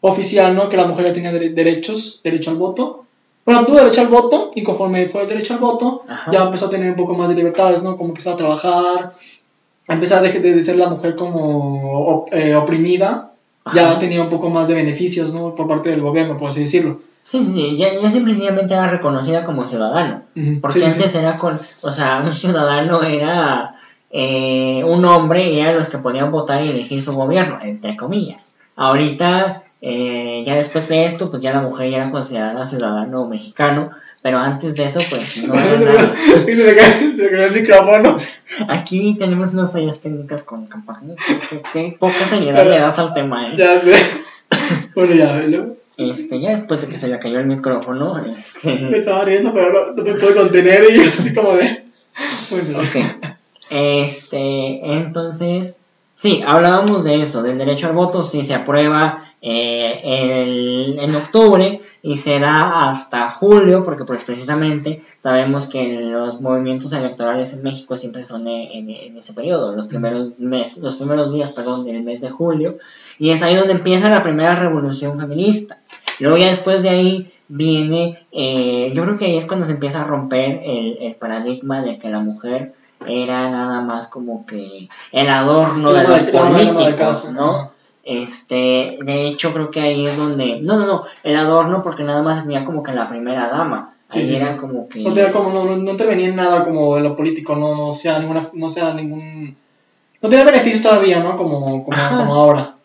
oficial, 0.01 0.55
¿no? 0.55 0.69
Que 0.69 0.77
la 0.77 0.85
mujer 0.85 1.05
ya 1.05 1.13
tenía 1.13 1.31
dere- 1.31 1.53
derechos, 1.53 2.19
derecho 2.23 2.49
al 2.51 2.57
voto. 2.57 3.02
Bueno, 3.45 3.65
tuvo 3.65 3.77
derecho 3.77 4.01
al 4.01 4.07
voto 4.07 4.51
y 4.55 4.63
conforme 4.63 5.07
fue 5.07 5.23
el 5.23 5.27
derecho 5.27 5.53
al 5.55 5.59
voto, 5.59 6.03
Ajá. 6.07 6.31
ya 6.31 6.43
empezó 6.43 6.67
a 6.67 6.69
tener 6.69 6.89
un 6.91 6.95
poco 6.95 7.13
más 7.15 7.29
de 7.29 7.35
libertades, 7.35 7.83
¿no? 7.83 7.97
Como 7.97 8.09
empezó 8.09 8.31
a 8.33 8.37
trabajar, 8.37 9.13
a 9.87 9.93
empezar 9.93 10.21
de, 10.21 10.31
de, 10.39 10.53
de 10.55 10.63
ser 10.63 10.77
la 10.77 10.87
mujer 10.87 11.15
como 11.15 12.25
eh, 12.31 12.55
oprimida, 12.55 13.31
ya 13.73 13.91
Ajá. 13.91 13.99
tenía 13.99 14.21
un 14.21 14.29
poco 14.29 14.49
más 14.49 14.67
de 14.67 14.75
beneficios, 14.75 15.33
¿no? 15.33 15.55
Por 15.55 15.67
parte 15.67 15.89
del 15.89 16.01
gobierno, 16.01 16.37
por 16.37 16.49
así 16.51 16.61
decirlo. 16.61 16.99
Sí, 17.27 17.43
sí, 17.43 17.53
sí. 17.53 17.77
Ya, 17.77 17.93
ya 17.99 18.11
simplemente 18.11 18.73
era 18.73 18.89
reconocida 18.89 19.43
como 19.45 19.63
ciudadano. 19.63 20.23
Ujú, 20.35 20.59
Porque 20.61 20.79
sí, 20.79 20.85
sí, 20.85 20.91
sí. 20.91 20.99
antes 20.99 21.15
era 21.15 21.37
con, 21.37 21.59
o 21.83 21.91
sea, 21.91 22.21
un 22.25 22.33
ciudadano 22.33 23.01
era 23.03 23.75
eh, 24.11 24.83
un 24.85 25.03
hombre 25.05 25.49
y 25.49 25.59
eran 25.59 25.75
los 25.75 25.89
que 25.89 25.97
podían 25.99 26.31
votar 26.31 26.63
y 26.63 26.69
elegir 26.69 27.03
su 27.03 27.13
gobierno, 27.13 27.57
entre 27.61 27.95
comillas. 27.95 28.51
Ahorita, 28.75 29.63
eh, 29.85 30.43
ya 30.45 30.55
después 30.55 30.87
de 30.87 31.03
esto, 31.03 31.29
pues 31.29 31.43
ya 31.43 31.51
la 31.51 31.59
mujer 31.59 31.91
ya 31.91 31.97
era 31.97 32.09
considerada 32.09 32.65
ciudadano 32.65 33.27
mexicano, 33.27 33.91
pero 34.21 34.39
antes 34.39 34.75
de 34.75 34.85
eso, 34.85 35.01
pues 35.09 35.45
no 35.45 35.55
era 35.55 35.77
nada. 35.77 36.15
Y 36.47 36.51
se 36.53 36.63
le 36.63 36.73
cae, 36.73 36.89
se 36.89 37.17
le 37.17 37.29
cae 37.29 37.45
el 37.47 37.61
micrófono. 37.61 38.15
Aquí 38.69 39.17
tenemos 39.19 39.51
unas 39.51 39.73
fallas 39.73 39.99
técnicas 39.99 40.43
con 40.43 40.67
campaña. 40.67 41.15
que 41.73 41.97
poca 41.99 42.25
seriedad 42.29 42.63
le 42.63 42.79
das 42.79 42.97
al 42.97 43.13
tema, 43.13 43.49
¿eh? 43.49 43.55
Ya 43.57 43.77
sé. 43.77 43.93
Bueno, 44.95 45.15
ya, 45.15 45.43
¿no? 45.49 45.75
Este, 45.97 46.39
ya 46.39 46.51
después 46.51 46.79
de 46.79 46.87
que 46.87 46.95
se 46.95 47.09
le 47.09 47.19
cayó 47.19 47.39
el 47.39 47.47
micrófono, 47.47 48.13
me 48.23 48.31
este. 48.31 48.95
estaba 48.95 49.25
riendo, 49.25 49.53
pero 49.53 49.93
no, 49.93 50.01
me 50.01 50.13
pude 50.13 50.33
contener 50.33 50.85
y 50.89 51.01
así 51.01 51.33
como 51.33 51.55
de. 51.55 51.83
Bueno, 52.49 52.79
Ok. 52.79 53.29
Este, 53.69 54.93
entonces, 54.95 55.81
sí, 56.15 56.41
hablábamos 56.47 57.03
de 57.03 57.21
eso, 57.21 57.43
del 57.43 57.57
derecho 57.57 57.87
al 57.87 57.93
voto, 57.93 58.23
sí 58.23 58.43
se 58.43 58.53
aprueba 58.53 59.22
eh, 59.45 59.99
el- 60.03 60.97
en 60.99 61.15
octubre 61.15 61.79
y 62.01 62.17
se 62.17 62.39
da 62.39 62.89
hasta 62.89 63.29
julio, 63.29 63.83
porque 63.83 64.05
pues 64.05 64.23
precisamente 64.23 65.01
sabemos 65.17 65.67
que 65.67 66.01
los 66.01 66.41
movimientos 66.41 66.91
electorales 66.93 67.53
en 67.53 67.61
México 67.63 67.95
siempre 67.97 68.23
son 68.25 68.47
en, 68.47 68.71
en- 68.71 68.89
en 68.89 69.17
ese 69.17 69.33
periodo, 69.33 69.75
los 69.75 69.87
primeros 69.87 70.39
mes, 70.39 70.77
los 70.77 70.95
primeros 70.95 71.33
días, 71.33 71.51
perdón, 71.51 71.85
del 71.85 72.01
mes 72.03 72.21
de 72.21 72.29
julio, 72.29 72.77
y 73.19 73.29
es 73.31 73.43
ahí 73.43 73.55
donde 73.55 73.73
empieza 73.73 74.09
la 74.09 74.23
primera 74.23 74.55
revolución 74.55 75.19
feminista. 75.19 75.77
Luego 76.19 76.37
ya 76.37 76.47
después 76.47 76.81
de 76.83 76.89
ahí 76.89 77.33
viene, 77.49 78.17
eh, 78.31 78.91
yo 78.95 79.03
creo 79.03 79.17
que 79.17 79.25
ahí 79.25 79.37
es 79.37 79.45
cuando 79.45 79.65
se 79.65 79.73
empieza 79.73 80.01
a 80.01 80.05
romper 80.05 80.61
el, 80.63 80.95
el 81.01 81.15
paradigma 81.15 81.81
de 81.81 81.97
que 81.97 82.09
la 82.09 82.19
mujer 82.19 82.73
era 83.05 83.49
nada 83.49 83.81
más 83.81 84.07
como 84.07 84.45
que 84.45 84.87
el 85.11 85.29
adorno 85.29 85.91
de 85.91 86.03
los 86.07 86.21
políticos, 86.77 87.31
¿no? 87.33 87.72
Este, 88.03 88.97
de 89.01 89.27
hecho 89.27 89.53
creo 89.53 89.71
que 89.71 89.79
ahí 89.79 90.05
es 90.05 90.17
donde, 90.17 90.59
no, 90.61 90.77
no, 90.77 90.85
no, 90.85 91.03
el 91.23 91.35
adorno 91.37 91.83
porque 91.83 92.03
nada 92.03 92.21
más 92.21 92.43
tenía 92.43 92.65
como 92.65 92.83
que 92.83 92.91
la 92.91 93.09
primera 93.09 93.49
dama, 93.49 93.93
Sí, 94.07 94.19
ahí 94.19 94.25
sí, 94.25 94.35
era 94.35 94.51
sí. 94.51 94.57
como 94.57 94.89
que... 94.89 95.01
no, 95.01 95.13
tenía 95.13 95.31
como, 95.31 95.49
no, 95.49 95.75
no, 95.77 95.91
intervenía 95.91 96.27
en 96.27 96.35
nada 96.35 96.63
como 96.63 96.97
en 96.97 97.03
lo 97.03 97.15
político, 97.15 97.55
no, 97.55 97.75
no 97.75 97.93
sea 97.93 98.19
ninguna, 98.19 98.47
no 98.53 98.69
sea 98.69 98.93
ningún. 98.93 99.55
No 100.21 100.29
tenía 100.29 100.45
beneficios 100.45 100.83
todavía, 100.83 101.21
¿no? 101.21 101.35
Como, 101.35 101.59
como, 101.61 101.83
como 101.83 102.33
ahora. 102.33 102.75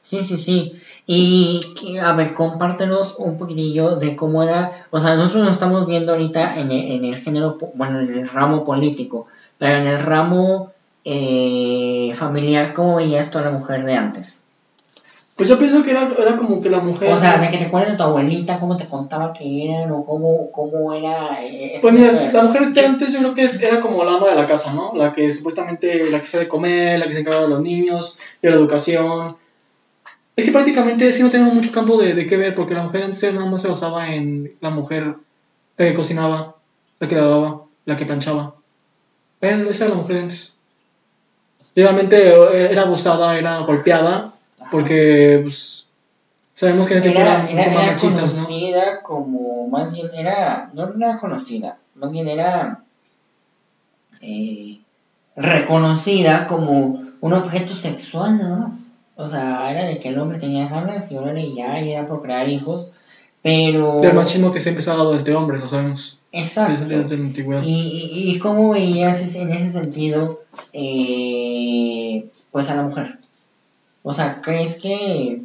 Sí, 0.00 0.22
sí, 0.22 0.36
sí. 0.36 0.80
Y 1.06 1.96
a 2.02 2.12
ver, 2.12 2.34
compártenos 2.34 3.14
un 3.18 3.38
poquitillo 3.38 3.96
de 3.96 4.16
cómo 4.16 4.42
era, 4.42 4.86
o 4.90 5.00
sea, 5.00 5.14
nosotros 5.14 5.44
nos 5.44 5.52
estamos 5.52 5.86
viendo 5.86 6.12
ahorita 6.12 6.58
en 6.58 6.72
el, 6.72 6.92
en 6.92 7.04
el 7.04 7.16
género, 7.18 7.58
bueno, 7.74 8.00
en 8.00 8.12
el 8.12 8.28
ramo 8.28 8.64
político, 8.64 9.26
pero 9.56 9.76
en 9.76 9.86
el 9.86 10.00
ramo 10.00 10.72
eh, 11.04 12.12
familiar, 12.14 12.74
¿cómo 12.74 12.96
veías 12.96 13.30
tú 13.30 13.38
a 13.38 13.42
la 13.42 13.50
mujer 13.50 13.84
de 13.84 13.94
antes? 13.94 14.45
Pues 15.36 15.50
yo 15.50 15.58
pienso 15.58 15.82
que 15.82 15.90
era, 15.90 16.08
era 16.18 16.34
como 16.36 16.62
que 16.62 16.70
la 16.70 16.78
mujer. 16.80 17.12
O 17.12 17.16
sea, 17.16 17.36
de 17.38 17.50
que 17.50 17.58
te 17.58 17.66
acuerdas 17.66 17.90
de 17.92 17.96
tu 17.98 18.04
abuelita, 18.04 18.58
cómo 18.58 18.76
te 18.78 18.86
contaba 18.86 19.34
que 19.34 19.66
eran 19.66 19.90
o 19.90 20.02
cómo, 20.02 20.50
cómo 20.50 20.94
era 20.94 21.44
eh, 21.44 21.76
Pues 21.82 21.92
mira, 21.92 22.10
mujer. 22.10 22.32
la 22.34 22.42
mujer 22.44 22.72
de 22.72 22.80
antes 22.86 23.12
yo 23.12 23.18
creo 23.18 23.34
que 23.34 23.44
es- 23.44 23.60
era 23.62 23.82
como 23.82 24.02
la 24.04 24.14
ama 24.14 24.28
de 24.30 24.34
la 24.34 24.46
casa, 24.46 24.72
¿no? 24.72 24.92
La 24.94 25.12
que 25.12 25.30
supuestamente, 25.30 26.10
la 26.10 26.20
que 26.20 26.26
sabe 26.26 26.48
comer, 26.48 26.98
la 26.98 27.06
que 27.06 27.12
se 27.14 27.20
encarga 27.20 27.42
de 27.42 27.48
los 27.48 27.60
niños, 27.60 28.18
de 28.40 28.48
la 28.50 28.56
educación. 28.56 29.28
Es 30.36 30.46
que 30.46 30.52
prácticamente 30.52 31.06
es 31.06 31.16
que 31.18 31.22
no 31.22 31.28
tenemos 31.28 31.52
mucho 31.52 31.70
campo 31.72 31.98
de, 32.00 32.14
de 32.14 32.26
qué 32.26 32.38
ver, 32.38 32.54
porque 32.54 32.72
la 32.74 32.84
mujer 32.84 33.02
antes 33.02 33.34
nada 33.34 33.44
más 33.50 33.60
se 33.60 33.68
basaba 33.68 34.14
en 34.14 34.54
la 34.62 34.70
mujer, 34.70 35.16
la 35.76 35.84
que 35.86 35.94
cocinaba, 35.94 36.56
la 36.98 37.08
que 37.08 37.14
lavaba, 37.14 37.62
la 37.84 37.96
que 37.96 38.06
planchaba. 38.06 38.54
Esa 39.42 39.62
esa 39.68 39.84
era 39.84 39.94
la 39.94 40.00
mujer 40.00 40.16
de 40.16 40.22
antes. 40.22 40.56
Y 41.74 41.82
obviamente 41.82 42.28
eh, 42.30 42.68
era 42.72 42.82
abusada, 42.82 43.36
era 43.38 43.58
golpeada, 43.58 44.32
porque 44.70 45.40
pues, 45.42 45.86
sabemos 46.54 46.88
que 46.88 46.96
este 46.96 47.10
tiempo 47.10 47.20
era, 47.20 47.48
era, 47.48 47.64
era 47.64 47.92
machistas, 47.92 48.14
¿no? 48.14 48.20
conocida 48.20 49.02
como, 49.02 49.68
más 49.68 49.94
bien 49.94 50.10
era, 50.14 50.70
no 50.74 50.92
era 50.96 51.18
conocida, 51.18 51.78
más 51.94 52.12
bien 52.12 52.28
era 52.28 52.82
eh, 54.20 54.80
reconocida 55.36 56.46
como 56.46 57.02
un 57.20 57.32
objeto 57.32 57.74
sexual 57.74 58.38
nada 58.38 58.56
más. 58.56 58.92
O 59.16 59.28
sea, 59.28 59.70
era 59.70 59.84
de 59.84 59.98
que 59.98 60.10
el 60.10 60.18
hombre 60.18 60.38
tenía 60.38 60.68
ganas 60.68 61.10
y 61.10 61.16
órale 61.16 61.54
ya, 61.54 61.80
y 61.80 61.92
era 61.92 62.06
procrear 62.06 62.48
hijos, 62.48 62.92
pero... 63.42 64.00
Del 64.00 64.14
machismo 64.14 64.52
que 64.52 64.60
se 64.60 64.68
ha 64.68 64.72
empezado 64.72 65.14
desde 65.14 65.34
hombres, 65.34 65.60
lo 65.60 65.68
sabemos. 65.68 66.18
Exacto. 66.32 66.84
Desde, 66.86 67.16
la 67.16 67.24
antigüedad. 67.24 67.62
¿Y, 67.62 67.72
y, 67.72 68.30
y 68.32 68.38
cómo 68.38 68.70
veías 68.70 69.34
en 69.36 69.50
ese 69.52 69.70
sentido, 69.70 70.42
eh, 70.74 72.28
pues 72.50 72.68
a 72.70 72.74
la 72.74 72.82
mujer? 72.82 73.18
O 74.08 74.12
sea, 74.12 74.40
¿crees 74.40 74.80
que 74.80 75.42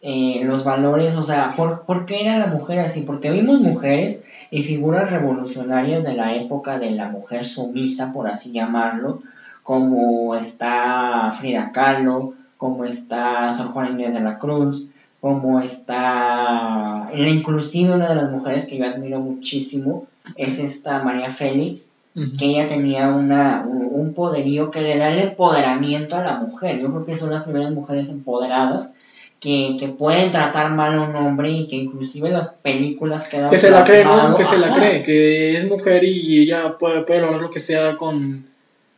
eh, 0.00 0.40
los 0.44 0.64
valores, 0.64 1.14
o 1.14 1.22
sea, 1.22 1.54
¿por, 1.54 1.82
¿por 1.82 2.04
qué 2.04 2.22
era 2.22 2.36
la 2.36 2.48
mujer 2.48 2.80
así? 2.80 3.02
Porque 3.02 3.30
vimos 3.30 3.60
mujeres 3.60 4.24
y 4.50 4.64
figuras 4.64 5.08
revolucionarias 5.08 6.02
de 6.02 6.14
la 6.14 6.34
época 6.34 6.80
de 6.80 6.90
la 6.90 7.08
mujer 7.08 7.44
sumisa, 7.44 8.12
por 8.12 8.26
así 8.26 8.50
llamarlo, 8.50 9.22
como 9.62 10.34
está 10.34 11.30
Frida 11.30 11.70
Kahlo, 11.70 12.34
como 12.56 12.84
está 12.84 13.52
Sor 13.52 13.68
Juana 13.68 13.90
Inés 13.90 14.14
de 14.14 14.20
la 14.20 14.36
Cruz, 14.36 14.90
como 15.20 15.60
está, 15.60 17.08
inclusive 17.14 17.94
una 17.94 18.08
de 18.08 18.16
las 18.16 18.30
mujeres 18.32 18.66
que 18.66 18.78
yo 18.78 18.84
admiro 18.84 19.20
muchísimo 19.20 20.06
es 20.34 20.58
esta 20.58 21.04
María 21.04 21.30
Félix, 21.30 21.92
que 22.14 22.44
ella 22.44 22.66
tenía 22.66 23.08
una, 23.08 23.64
un 23.66 24.12
poderío 24.12 24.70
que 24.70 24.82
le 24.82 24.98
da 24.98 25.10
el 25.10 25.20
empoderamiento 25.20 26.16
a 26.16 26.22
la 26.22 26.36
mujer. 26.36 26.80
Yo 26.80 26.90
creo 26.90 27.04
que 27.04 27.14
son 27.14 27.30
las 27.30 27.44
primeras 27.44 27.70
mujeres 27.70 28.10
empoderadas 28.10 28.94
que, 29.40 29.76
que 29.78 29.88
pueden 29.88 30.30
tratar 30.30 30.72
mal 30.74 30.94
a 30.94 31.02
un 31.02 31.16
hombre 31.16 31.50
y 31.50 31.66
que 31.66 31.76
inclusive 31.76 32.30
las 32.30 32.50
películas 32.50 33.28
quedan 33.28 33.50
Que 33.50 33.58
se 33.58 33.70
la 33.70 33.82
cree, 33.82 34.04
¿no? 34.04 34.36
Que 34.36 34.44
se 34.44 34.58
la 34.58 34.74
cree, 34.74 35.02
que 35.02 35.56
es 35.56 35.68
mujer 35.68 36.04
y 36.04 36.42
ella 36.42 36.76
puede, 36.78 37.02
puede 37.02 37.22
lograr 37.22 37.40
lo 37.40 37.50
que 37.50 37.60
sea 37.60 37.94
con, 37.94 38.46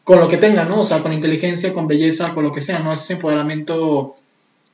con 0.02 0.20
lo 0.20 0.28
que 0.28 0.36
tenga, 0.36 0.64
¿no? 0.64 0.80
O 0.80 0.84
sea, 0.84 1.00
con 1.00 1.12
inteligencia, 1.12 1.72
con 1.72 1.86
belleza, 1.86 2.34
con 2.34 2.44
lo 2.44 2.52
que 2.52 2.60
sea, 2.60 2.80
¿no? 2.80 2.92
Ese 2.92 3.14
empoderamiento 3.14 4.16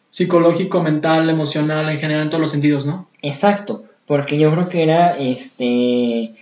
psicológico, 0.09 0.83
mental, 0.83 1.31
emocional, 1.31 1.89
en 1.89 1.99
general, 1.99 2.25
en 2.25 2.31
todos 2.31 2.41
los 2.41 2.51
sentidos, 2.51 2.85
¿no? 2.85 3.09
Exacto, 3.23 3.85
porque 4.07 4.39
yo 4.39 4.51
creo 4.51 4.69
que 4.69 4.83
era, 4.83 5.17
este, 5.17 6.33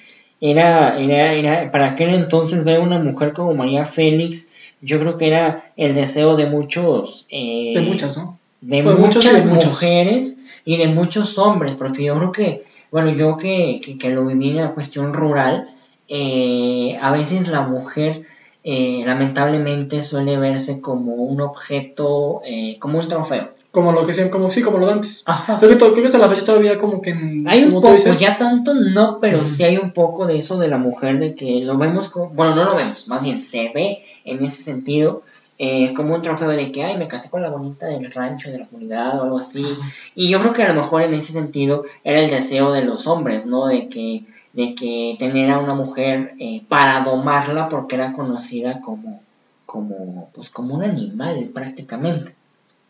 era, 0.41 0.99
era, 0.99 1.33
era, 1.33 1.73
para 1.73 1.89
aquel 1.89 2.15
entonces 2.15 2.65
ver 2.65 2.81
una 2.81 2.99
mujer 2.99 3.33
como 3.33 3.55
María 3.55 3.85
Félix, 3.85 4.49
yo 4.81 5.01
creo 5.01 5.17
que 5.17 5.27
era 5.27 5.65
el 5.77 5.95
deseo 5.95 6.37
de 6.37 6.47
muchos... 6.47 7.27
Eh, 7.31 7.73
de 7.75 7.81
muchas, 7.83 8.17
¿no? 8.17 8.39
De 8.61 8.83
pues 8.83 8.99
muchas 8.99 9.47
mujeres 9.47 10.39
y 10.65 10.77
de 10.77 10.89
muchos 10.89 11.39
hombres, 11.39 11.77
porque 11.77 12.05
yo 12.05 12.17
creo 12.17 12.33
que, 12.33 12.65
bueno, 12.91 13.11
yo 13.11 13.37
que, 13.37 13.81
que, 14.01 14.11
lo 14.11 14.25
viví 14.25 14.51
en 14.51 14.57
la 14.57 14.73
cuestión 14.73 15.13
rural, 15.13 15.69
eh, 16.09 16.97
a 17.01 17.13
veces 17.13 17.49
la 17.49 17.63
mujer 17.63 18.23
eh, 18.65 19.03
lamentablemente 19.07 20.03
suele 20.03 20.37
verse 20.39 20.81
como 20.81 21.15
un 21.15 21.41
objeto, 21.41 22.43
como 22.81 22.99
un 22.99 23.09
trofeo. 23.09 23.51
Como 23.71 23.93
lo 23.93 24.07
que 24.07 24.15
sean, 24.15 24.31
como 24.31 24.51
sí, 24.51 24.63
como 24.63 24.79
lo 24.79 24.87
de 24.87 24.93
antes. 24.95 25.25
Creo 25.61 25.71
que, 25.71 25.77
creo 25.77 25.95
que 25.95 26.07
hasta 26.07 26.19
la 26.19 26.29
fecha 26.29 26.45
todavía 26.45 26.79
como 26.79 27.03
que... 27.03 27.13
Hay 27.47 27.65
un 27.65 27.73
poco, 27.73 27.95
ya 27.97 28.39
tanto 28.39 28.75
no, 28.75 29.21
pero 29.21 29.45
sí 29.45 29.65
hay 29.65 29.77
un 29.77 29.93
poco 29.93 30.27
de 30.27 30.39
eso 30.39 30.59
de 30.59 30.69
la 30.69 30.79
mujer, 30.79 31.19
de 31.19 31.35
que 31.35 31.61
lo 31.61 31.77
vemos 31.77 32.09
como, 32.09 32.31
bueno, 32.31 32.55
no 32.55 32.65
lo 32.65 32.77
vemos, 32.77 33.09
más 33.09 33.23
bien 33.23 33.41
se 33.41 33.71
ve 33.75 34.03
en 34.25 34.43
ese 34.43 34.63
sentido, 34.63 35.23
eh, 35.61 35.93
como 35.93 36.15
un 36.15 36.23
trofeo 36.23 36.51
de 36.51 36.71
que, 36.71 36.85
ay, 36.85 36.97
me 36.97 37.09
casé 37.09 37.31
con 37.31 37.43
la 37.43 37.51
bonita 37.51 37.87
del 37.87 38.13
rancho, 38.13 38.49
de 38.51 38.59
la 38.59 38.67
comunidad 38.67 39.19
o 39.19 39.25
algo 39.25 39.39
así. 39.39 39.67
Y 40.15 40.29
yo 40.31 40.39
creo 40.39 40.53
que 40.53 40.63
a 40.63 40.73
lo 40.73 40.81
mejor 40.81 41.03
en 41.03 41.15
ese 41.15 41.33
sentido 41.33 41.85
era 42.05 42.21
el 42.21 42.31
deseo 42.31 42.73
de 42.73 42.85
los 42.85 43.09
hombres, 43.09 43.47
¿no? 43.47 43.67
De 43.67 43.89
que, 43.89 44.25
de 44.53 44.77
que 44.77 45.17
tener 45.19 45.51
a 45.51 45.59
una 45.59 45.75
mujer 45.75 46.35
eh, 46.39 46.63
para 46.69 47.01
domarla 47.03 47.69
porque 47.69 47.97
era 47.97 48.13
conocida 48.13 48.81
como, 48.81 49.21
como, 49.67 50.31
pues 50.33 50.49
como 50.49 50.77
un 50.77 50.85
animal 50.85 51.51
prácticamente, 51.53 52.37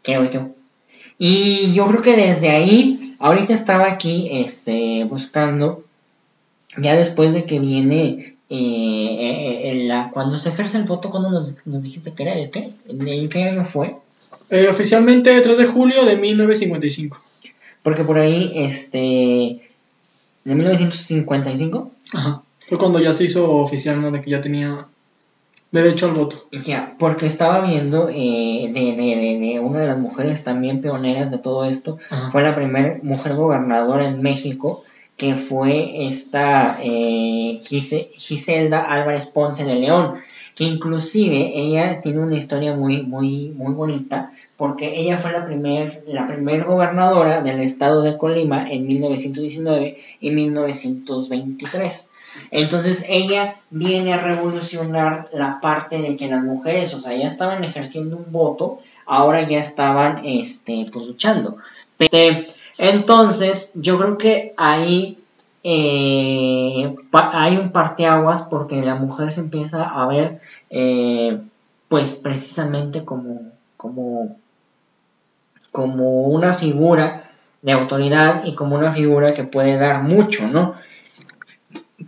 creo 0.02 0.25
yo. 0.25 0.50
Y 1.19 1.73
yo 1.73 1.87
creo 1.87 2.01
que 2.01 2.17
desde 2.17 2.51
ahí, 2.51 3.17
ahorita 3.19 3.53
estaba 3.53 3.89
aquí 3.89 4.29
este, 4.31 5.05
buscando, 5.05 5.85
ya 6.77 6.95
después 6.97 7.33
de 7.33 7.45
que 7.45 7.59
viene 7.59 8.37
eh, 8.49 9.85
la, 9.87 10.11
cuando 10.13 10.39
se 10.39 10.51
ejerce 10.51 10.79
el 10.79 10.85
voto, 10.85 11.11
cuando 11.11 11.31
nos, 11.31 11.67
nos 11.67 11.83
dijiste 11.83 12.15
que 12.15 12.23
era 12.23 12.33
el 12.35 12.51
qué? 12.51 12.71
¿En 12.89 13.29
qué 13.29 13.45
año 13.45 13.65
fue? 13.65 13.97
Eh, 14.51 14.69
oficialmente 14.69 15.41
3 15.41 15.59
de 15.59 15.67
julio 15.67 16.05
de 16.07 16.17
1955. 16.17 17.21
Porque 17.83 18.05
por 18.05 18.19
ahí, 18.19 18.53
este, 18.55 19.61
de 20.45 20.55
1955. 20.55 21.91
Ajá. 22.13 22.43
Fue 22.61 22.79
cuando 22.79 23.01
ya 23.01 23.13
se 23.13 23.25
hizo 23.25 23.51
oficial, 23.57 24.01
¿no? 24.01 24.11
De 24.11 24.21
que 24.21 24.31
ya 24.31 24.41
tenía 24.41 24.87
Derecho 25.71 26.07
al 26.07 26.13
voto. 26.13 26.49
Ya, 26.65 26.97
porque 26.99 27.27
estaba 27.27 27.61
viendo 27.61 28.09
eh, 28.09 28.71
de, 28.73 28.95
de, 28.95 29.39
de, 29.39 29.61
una 29.61 29.81
de 29.81 29.87
las 29.87 29.99
mujeres 29.99 30.43
también 30.43 30.81
pioneras 30.81 31.31
de 31.31 31.39
todo 31.39 31.67
esto. 31.67 31.99
Fue 32.31 32.43
la 32.43 32.55
primera 32.55 32.99
mujer 33.03 33.35
gobernadora 33.35 34.07
en 34.07 34.23
México, 34.23 34.81
que 35.19 35.35
fue 35.35 36.07
esta 36.07 36.79
eh, 36.83 37.61
Giselda 37.67 38.81
Álvarez 38.81 39.27
Ponce 39.27 39.65
de 39.65 39.75
León, 39.75 40.15
que 40.55 40.65
inclusive 40.65 41.53
ella 41.55 42.01
tiene 42.01 42.21
una 42.21 42.37
historia 42.37 42.75
muy, 42.75 43.03
muy, 43.03 43.51
muy 43.51 43.75
bonita, 43.75 44.33
porque 44.57 45.01
ella 45.01 45.19
fue 45.19 45.33
la 45.33 45.45
primer, 45.45 46.03
la 46.07 46.27
primer 46.27 46.65
gobernadora 46.65 47.43
del 47.43 47.61
estado 47.61 48.03
de 48.03 48.17
Colima 48.17 48.67
en 48.71 48.87
1919 48.87 49.99
y 50.21 50.31
1923. 50.31 52.11
Entonces 52.50 53.06
ella 53.08 53.56
viene 53.70 54.14
a 54.14 54.20
revolucionar 54.20 55.28
la 55.32 55.61
parte 55.61 56.00
de 56.00 56.16
que 56.16 56.28
las 56.28 56.42
mujeres, 56.42 56.94
o 56.94 57.00
sea, 57.00 57.16
ya 57.16 57.26
estaban 57.26 57.64
ejerciendo 57.64 58.16
un 58.16 58.32
voto, 58.32 58.78
ahora 59.06 59.42
ya 59.42 59.58
estaban, 59.58 60.20
este, 60.25 60.87
pues 60.92 61.06
luchando. 61.06 61.58
Entonces, 62.78 63.73
yo 63.75 63.99
creo 63.99 64.18
que 64.18 64.54
ahí 64.56 65.18
eh, 65.64 66.97
hay 67.12 67.56
un 67.56 67.73
parteaguas 67.73 68.44
porque 68.44 68.82
la 68.82 68.94
mujer 68.94 69.32
se 69.32 69.40
empieza 69.40 69.85
a 69.85 70.06
ver, 70.06 70.40
eh, 70.70 71.40
pues 71.88 72.14
precisamente 72.14 73.04
como, 73.04 73.50
como, 73.76 74.37
como 75.73 76.23
una 76.23 76.54
figura 76.54 77.25
de 77.62 77.73
autoridad 77.73 78.44
y 78.44 78.54
como 78.54 78.76
una 78.76 78.92
figura 78.92 79.32
que 79.32 79.44
puede 79.44 79.76
dar 79.76 80.04
mucho, 80.04 80.47
¿no? 80.49 80.75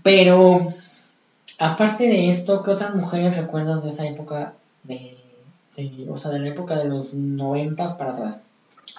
Pero, 0.02 0.72
aparte 1.58 2.04
de 2.04 2.30
esto, 2.30 2.62
¿qué 2.62 2.70
otras 2.70 2.94
mujeres 2.94 3.36
recuerdas 3.36 3.82
de 3.82 3.88
esa 3.88 4.06
época 4.06 4.54
de, 4.84 5.16
o 6.08 6.16
sea, 6.16 6.30
de 6.30 6.38
la 6.40 6.48
época 6.48 6.76
de 6.78 6.88
los 6.88 7.14
noventas 7.14 7.94
para 7.94 8.12
atrás? 8.12 8.48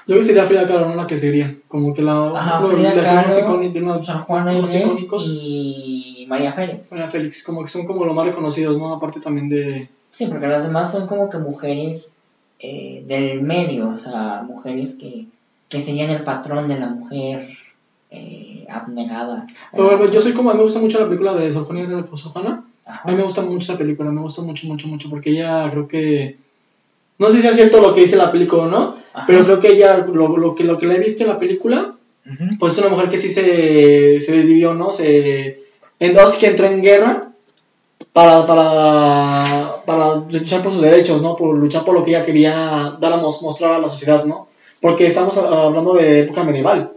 Yo 0.08 0.16
creo 0.16 0.18
que 0.20 0.24
sería 0.24 0.46
Frida 0.46 0.68
Kahlo, 0.68 0.90
¿no? 0.90 0.96
La 0.96 1.08
que 1.08 1.18
sería, 1.18 1.56
como 1.68 1.94
que 1.94 2.02
la... 2.02 2.30
Ajá, 2.30 2.64
Frida 2.64 2.94
Kahlo, 2.94 3.60
de 3.60 3.82
una, 3.82 4.24
Juana 4.24 4.54
Inés 4.54 5.08
y 5.28 6.26
María 6.28 6.54
Félix. 6.54 6.92
María 6.92 7.08
Félix, 7.08 7.44
como 7.44 7.62
que 7.62 7.70
son 7.70 7.86
como 7.86 8.06
los 8.06 8.16
más 8.16 8.26
reconocidos, 8.26 8.78
¿no? 8.78 8.94
Aparte 8.94 9.20
también 9.20 9.50
de... 9.50 9.90
Sí, 10.12 10.26
porque 10.28 10.48
las 10.48 10.64
demás 10.64 10.92
son 10.92 11.08
como 11.08 11.30
que 11.30 11.38
mujeres 11.38 12.24
eh, 12.60 13.04
del 13.08 13.42
medio, 13.42 13.88
o 13.88 13.98
sea, 13.98 14.44
mujeres 14.46 14.96
que, 14.96 15.28
que 15.70 15.82
seguían 15.82 16.10
el 16.10 16.24
patrón 16.24 16.68
de 16.68 16.80
la 16.80 16.88
mujer 16.88 17.48
eh, 18.10 18.51
abnegada. 18.72 19.48
yo 19.74 20.22
soy 20.22 20.34
como, 20.34 20.50
a 20.50 20.54
mí 20.54 20.58
me 20.58 20.64
gusta 20.64 20.80
mucho 20.80 21.00
la 21.00 21.06
película 21.06 21.36
de 21.36 21.52
Sor 21.52 21.66
Juana 21.66 21.86
de 21.86 22.18
Sojana. 22.18 22.66
A 22.86 23.08
mí 23.10 23.16
me 23.16 23.24
gusta 23.24 23.42
mucho 23.42 23.60
esa 23.60 23.78
película, 23.78 24.12
me 24.12 24.22
gusta 24.22 24.42
mucho, 24.42 24.68
mucho, 24.68 24.88
mucho, 24.88 25.10
porque 25.10 25.32
ella 25.32 25.70
creo 25.72 25.88
que... 25.88 26.38
No 27.18 27.30
sé 27.30 27.42
si 27.42 27.48
es 27.48 27.56
cierto 27.56 27.82
lo 27.82 27.94
que 27.94 28.02
dice 28.02 28.16
la 28.16 28.32
película 28.32 28.64
o 28.64 28.68
no, 28.68 28.96
pero 29.28 29.44
creo 29.44 29.60
que 29.60 29.74
ella, 29.74 29.98
lo, 29.98 30.38
lo, 30.38 30.56
que, 30.56 30.64
lo 30.64 30.80
que 30.80 30.88
le 30.88 30.96
he 30.96 31.00
visto 31.00 31.24
en 31.24 31.30
la 31.30 31.38
película, 31.38 31.94
pues 32.60 32.74
es 32.74 32.80
una 32.80 32.90
mujer 32.90 33.10
que 33.10 33.18
sí 33.18 33.30
se, 33.30 34.20
se 34.20 34.32
desvivió, 34.32 34.74
¿no? 34.74 34.92
Se, 34.92 35.62
entonces 36.00 36.40
que 36.40 36.48
entró 36.48 36.66
en 36.66 36.82
guerra 36.82 37.22
para, 38.14 38.46
para, 38.48 39.84
para 39.86 40.16
luchar 40.16 40.64
por 40.64 40.72
sus 40.72 40.82
derechos, 40.82 41.22
¿no? 41.22 41.36
Por 41.36 41.56
luchar 41.56 41.86
por 41.86 41.94
lo 41.94 42.04
que 42.04 42.12
ella 42.12 42.26
quería 42.26 42.98
dar 43.00 43.14
a 43.14 43.18
mostrar 43.18 43.74
a 43.74 43.80
la 43.80 43.88
sociedad, 43.88 44.26
¿no? 44.26 44.48
Porque 44.80 45.06
estamos 45.06 45.38
hablando 45.38 45.94
de 45.94 46.22
época 46.22 46.44
medieval. 46.44 46.92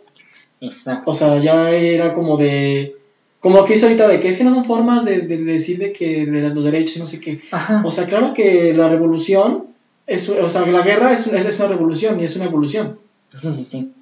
Exacto. 0.61 1.11
O 1.11 1.13
sea, 1.13 1.39
ya 1.39 1.71
era 1.71 2.13
como 2.13 2.37
de. 2.37 2.97
Como 3.41 3.65
que 3.65 3.75
hizo 3.75 3.87
ahorita 3.87 4.09
de 4.09 4.21
que 4.21 4.29
es 4.29 4.39
que 4.39 4.45
no 4.45 4.55
son 4.55 4.65
formas 4.65 5.05
de, 5.05 5.21
de 5.21 5.37
decir 5.39 5.79
de 5.79 5.93
que 5.93 6.25
de 6.25 6.49
los 6.49 6.65
derechos 6.65 6.97
y 6.97 7.01
no 7.01 7.07
sé 7.07 7.21
qué. 7.21 7.41
O 7.85 7.91
sea, 7.91 8.07
claro 8.07 8.33
que 8.33 8.73
la 8.73 8.89
revolución. 8.89 9.65
Es, 10.07 10.29
o 10.29 10.49
sea, 10.49 10.67
la 10.67 10.83
guerra 10.83 11.13
es, 11.13 11.27
es 11.27 11.59
una 11.59 11.69
revolución 11.69 12.21
y 12.21 12.25
es 12.25 12.37
una 12.37 12.47
evolución. 12.47 12.99
Sí, 13.37 13.53
sí, 13.53 13.65
sí. 13.65 13.93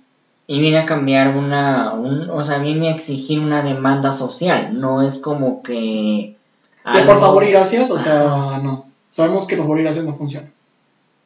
Y 0.47 0.61
viene 0.61 0.79
a 0.79 0.87
cambiar 0.87 1.37
una. 1.37 1.95
Un, 1.95 2.31
o 2.31 2.45
sea, 2.45 2.59
viene 2.59 2.89
a 2.89 2.95
exigir 2.95 3.41
una 3.41 3.63
demanda 3.63 4.13
social. 4.13 4.79
No 4.81 5.03
es 5.03 5.19
como 5.19 5.63
que. 5.63 6.37
De 6.85 7.03
por 7.05 7.21
favor 7.21 7.45
y 7.45 7.51
gracias, 7.51 7.91
o 7.91 7.99
sea, 7.99 8.61
no. 8.63 8.87
Sabemos 9.11 9.47
que 9.47 9.57
por 9.57 9.67
favor 9.67 9.81
y 9.81 9.83
gracias 9.85 10.05
no 10.05 10.13
funciona. 10.13 10.49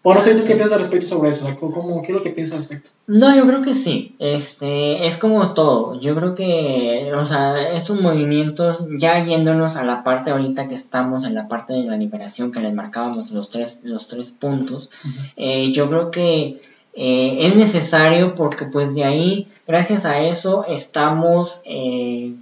O 0.09 0.15
no 0.15 0.23
sé 0.23 0.37
tú 0.37 0.45
qué 0.45 0.55
piensas 0.55 0.75
al 0.75 0.79
respecto 0.79 1.05
sobre 1.05 1.31
eso, 1.31 1.53
¿Cómo, 1.59 2.01
¿qué 2.01 2.13
es 2.13 2.15
lo 2.15 2.23
que 2.23 2.31
piensas 2.31 2.53
al 2.53 2.59
respecto? 2.61 2.91
No, 3.09 3.35
yo 3.35 3.45
creo 3.45 3.61
que 3.61 3.75
sí, 3.75 4.15
este, 4.21 5.05
es 5.05 5.17
como 5.17 5.53
todo, 5.53 5.99
yo 5.99 6.15
creo 6.15 6.37
que, 6.37 7.11
o 7.13 7.27
sea, 7.27 7.73
estos 7.73 8.01
movimientos, 8.01 8.85
ya 9.01 9.25
yéndonos 9.25 9.77
a 9.77 9.83
la 9.83 10.05
parte 10.05 10.31
ahorita 10.31 10.69
que 10.69 10.77
estamos, 10.77 11.25
en 11.25 11.35
la 11.35 11.49
parte 11.49 11.73
de 11.73 11.87
la 11.87 11.97
liberación 11.97 12.53
que 12.53 12.61
les 12.61 12.73
marcábamos 12.73 13.33
los 13.33 13.51
tres, 13.51 13.81
los 13.83 14.07
tres 14.07 14.31
puntos, 14.31 14.91
eh, 15.37 15.73
yo 15.73 15.89
creo 15.89 16.13
que 16.13 16.61
eh, 16.95 17.39
es 17.41 17.57
necesario 17.57 18.37
porque 18.37 18.67
pues 18.67 18.95
de 18.95 19.03
ahí, 19.03 19.49
gracias 19.67 20.05
a 20.05 20.21
eso, 20.21 20.65
estamos, 20.69 21.63
eh, 21.65 22.33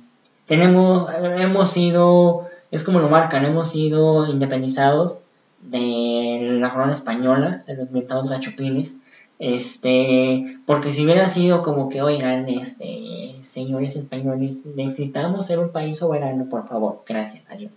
tenemos, 0.44 1.08
hemos 1.38 1.70
sido, 1.70 2.46
es 2.70 2.84
como 2.84 3.00
lo 3.00 3.08
marcan, 3.08 3.46
hemos 3.46 3.70
sido 3.70 4.28
independizados 4.28 5.23
de 5.64 6.58
la 6.60 6.70
corona 6.70 6.92
española, 6.92 7.64
de 7.66 7.76
los 7.76 7.90
mercados 7.90 8.28
gachupines, 8.28 9.00
Este, 9.40 10.58
porque 10.64 10.90
si 10.90 11.04
hubiera 11.04 11.26
sido 11.26 11.62
como 11.62 11.88
que, 11.88 12.02
oigan, 12.02 12.48
este, 12.48 13.34
señores 13.42 13.96
españoles, 13.96 14.64
necesitamos 14.76 15.46
ser 15.46 15.58
un 15.58 15.70
país 15.70 15.98
soberano, 15.98 16.48
por 16.48 16.68
favor, 16.68 17.02
gracias 17.06 17.50
a 17.50 17.56
Dios. 17.56 17.72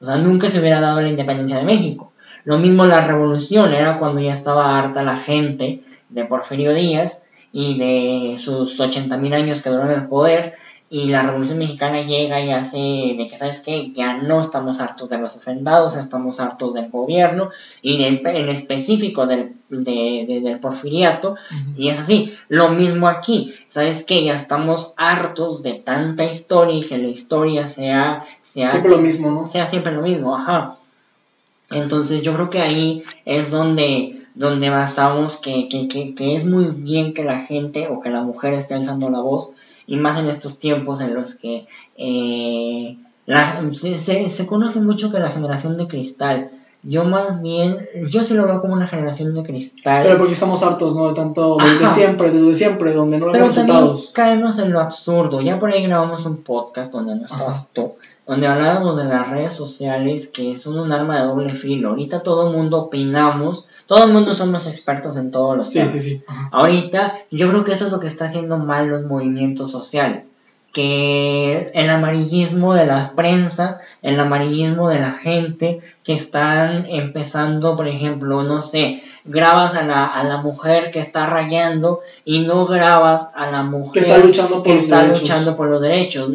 O 0.00 0.06
sea, 0.06 0.16
nunca 0.16 0.48
se 0.48 0.60
hubiera 0.60 0.80
dado 0.80 1.02
la 1.02 1.10
independencia 1.10 1.58
de 1.58 1.64
México. 1.64 2.12
Lo 2.44 2.58
mismo 2.58 2.86
la 2.86 3.06
revolución, 3.06 3.74
era 3.74 3.98
cuando 3.98 4.20
ya 4.20 4.32
estaba 4.32 4.78
harta 4.78 5.04
la 5.04 5.16
gente 5.16 5.82
de 6.08 6.24
Porfirio 6.24 6.72
Díaz 6.74 7.24
y 7.52 7.78
de 7.78 8.38
sus 8.38 8.80
80.000 8.80 9.34
años 9.34 9.62
que 9.62 9.70
duró 9.70 9.84
en 9.84 9.92
el 9.92 10.08
poder 10.08 10.54
y 10.94 11.06
la 11.06 11.22
Revolución 11.22 11.58
Mexicana 11.58 12.02
llega 12.02 12.38
y 12.42 12.50
hace 12.50 13.14
de 13.16 13.26
que, 13.26 13.38
¿sabes 13.38 13.62
qué? 13.62 13.92
Ya 13.94 14.18
no 14.18 14.42
estamos 14.42 14.78
hartos 14.78 15.08
de 15.08 15.16
los 15.16 15.34
hacendados, 15.34 15.96
estamos 15.96 16.38
hartos 16.38 16.74
del 16.74 16.90
gobierno 16.90 17.48
y 17.80 18.04
en 18.04 18.48
específico 18.50 19.26
del, 19.26 19.54
del 19.70 20.60
porfiriato. 20.60 21.36
Y 21.78 21.88
es 21.88 21.98
así, 21.98 22.34
lo 22.50 22.68
mismo 22.68 23.08
aquí, 23.08 23.54
¿sabes 23.68 24.04
qué? 24.04 24.22
Ya 24.22 24.34
estamos 24.34 24.92
hartos 24.98 25.62
de 25.62 25.72
tanta 25.72 26.24
historia 26.24 26.76
y 26.76 26.82
que 26.82 26.98
la 26.98 27.08
historia 27.08 27.66
sea... 27.66 28.26
sea 28.42 28.68
siempre 28.68 28.90
lo 28.90 28.98
mismo, 28.98 29.30
¿no? 29.30 29.46
Sea 29.46 29.66
siempre 29.66 29.92
lo 29.92 30.02
mismo, 30.02 30.36
ajá. 30.36 30.76
Entonces 31.70 32.20
yo 32.20 32.34
creo 32.34 32.50
que 32.50 32.60
ahí 32.60 33.02
es 33.24 33.50
donde 33.50 34.18
donde 34.34 34.70
basamos 34.70 35.36
que, 35.36 35.68
que, 35.68 35.88
que, 35.88 36.14
que 36.14 36.36
es 36.36 36.46
muy 36.46 36.70
bien 36.70 37.12
que 37.12 37.24
la 37.24 37.38
gente 37.38 37.88
o 37.88 38.00
que 38.00 38.10
la 38.10 38.22
mujer 38.22 38.54
esté 38.54 38.74
alzando 38.74 39.10
la 39.10 39.20
voz 39.20 39.54
y 39.86 39.96
más 39.96 40.18
en 40.18 40.28
estos 40.28 40.58
tiempos 40.58 41.00
en 41.00 41.14
los 41.14 41.36
que 41.36 41.66
eh, 41.96 42.96
se, 43.72 44.30
se, 44.30 44.46
conoce 44.46 44.80
mucho 44.80 45.12
que 45.12 45.18
la 45.18 45.30
generación 45.30 45.76
de 45.76 45.88
cristal. 45.88 46.50
Yo 46.84 47.04
más 47.04 47.42
bien, 47.42 47.78
yo 48.08 48.24
sí 48.24 48.34
lo 48.34 48.46
veo 48.46 48.60
como 48.60 48.74
una 48.74 48.88
generación 48.88 49.34
de 49.34 49.44
cristal. 49.44 50.02
Pero 50.02 50.18
porque 50.18 50.32
estamos 50.32 50.62
hartos, 50.62 50.96
¿no? 50.96 51.08
De 51.08 51.14
tanto, 51.14 51.56
de, 51.56 51.86
siempre, 51.86 52.30
desde 52.30 52.54
siempre, 52.56 52.92
donde 52.92 53.18
no 53.18 53.30
Pero 53.30 53.46
resultados. 53.46 54.10
caemos 54.12 54.58
en 54.58 54.72
lo 54.72 54.80
absurdo. 54.80 55.40
Ya 55.40 55.60
por 55.60 55.70
ahí 55.70 55.84
grabamos 55.84 56.26
un 56.26 56.38
podcast 56.38 56.92
donde 56.92 57.14
no 57.14 57.26
estabas 57.26 57.70
tú, 57.72 57.92
donde 58.26 58.48
hablábamos 58.48 58.96
de 58.96 59.04
las 59.04 59.30
redes 59.30 59.52
sociales 59.52 60.26
que 60.26 60.56
son 60.56 60.78
un 60.78 60.90
arma 60.90 61.20
de 61.20 61.26
doble 61.26 61.54
filo. 61.54 61.90
Ahorita 61.90 62.24
todo 62.24 62.48
el 62.48 62.56
mundo 62.56 62.78
opinamos 62.82 63.68
todo 63.86 64.06
el 64.06 64.12
mundo 64.14 64.34
somos 64.34 64.66
expertos 64.66 65.16
en 65.18 65.30
todos 65.30 65.54
los 65.54 65.70
temas. 65.70 65.92
Sí, 65.92 66.00
sí. 66.00 66.24
Ahorita 66.50 67.14
yo 67.30 67.48
creo 67.50 67.62
que 67.62 67.72
eso 67.72 67.86
es 67.86 67.92
lo 67.92 68.00
que 68.00 68.06
está 68.06 68.24
haciendo 68.24 68.56
mal 68.56 68.88
los 68.88 69.04
movimientos 69.04 69.70
sociales. 69.70 70.32
Que 70.72 71.70
el 71.74 71.90
amarillismo 71.90 72.74
de 72.74 72.86
la 72.86 73.12
prensa, 73.14 73.80
el 74.00 74.18
amarillismo 74.18 74.88
de 74.88 75.00
la 75.00 75.12
gente 75.12 75.80
que 76.02 76.14
están 76.14 76.86
empezando, 76.86 77.76
por 77.76 77.88
ejemplo, 77.88 78.42
no 78.42 78.62
sé, 78.62 79.02
grabas 79.24 79.76
a 79.76 79.86
la, 79.86 80.06
a 80.06 80.24
la 80.24 80.38
mujer 80.38 80.90
que 80.90 81.00
está 81.00 81.26
rayando 81.26 82.00
y 82.24 82.40
no 82.40 82.66
grabas 82.66 83.30
a 83.34 83.50
la 83.50 83.62
mujer 83.62 84.02
que 84.02 84.08
está 84.08 84.18
luchando 84.18 84.62
por, 84.62 84.74
los, 84.74 84.82
está 84.84 85.02
derechos. 85.02 85.20
Luchando 85.20 85.56
por 85.56 85.68
los 85.68 85.82
derechos. 85.82 86.30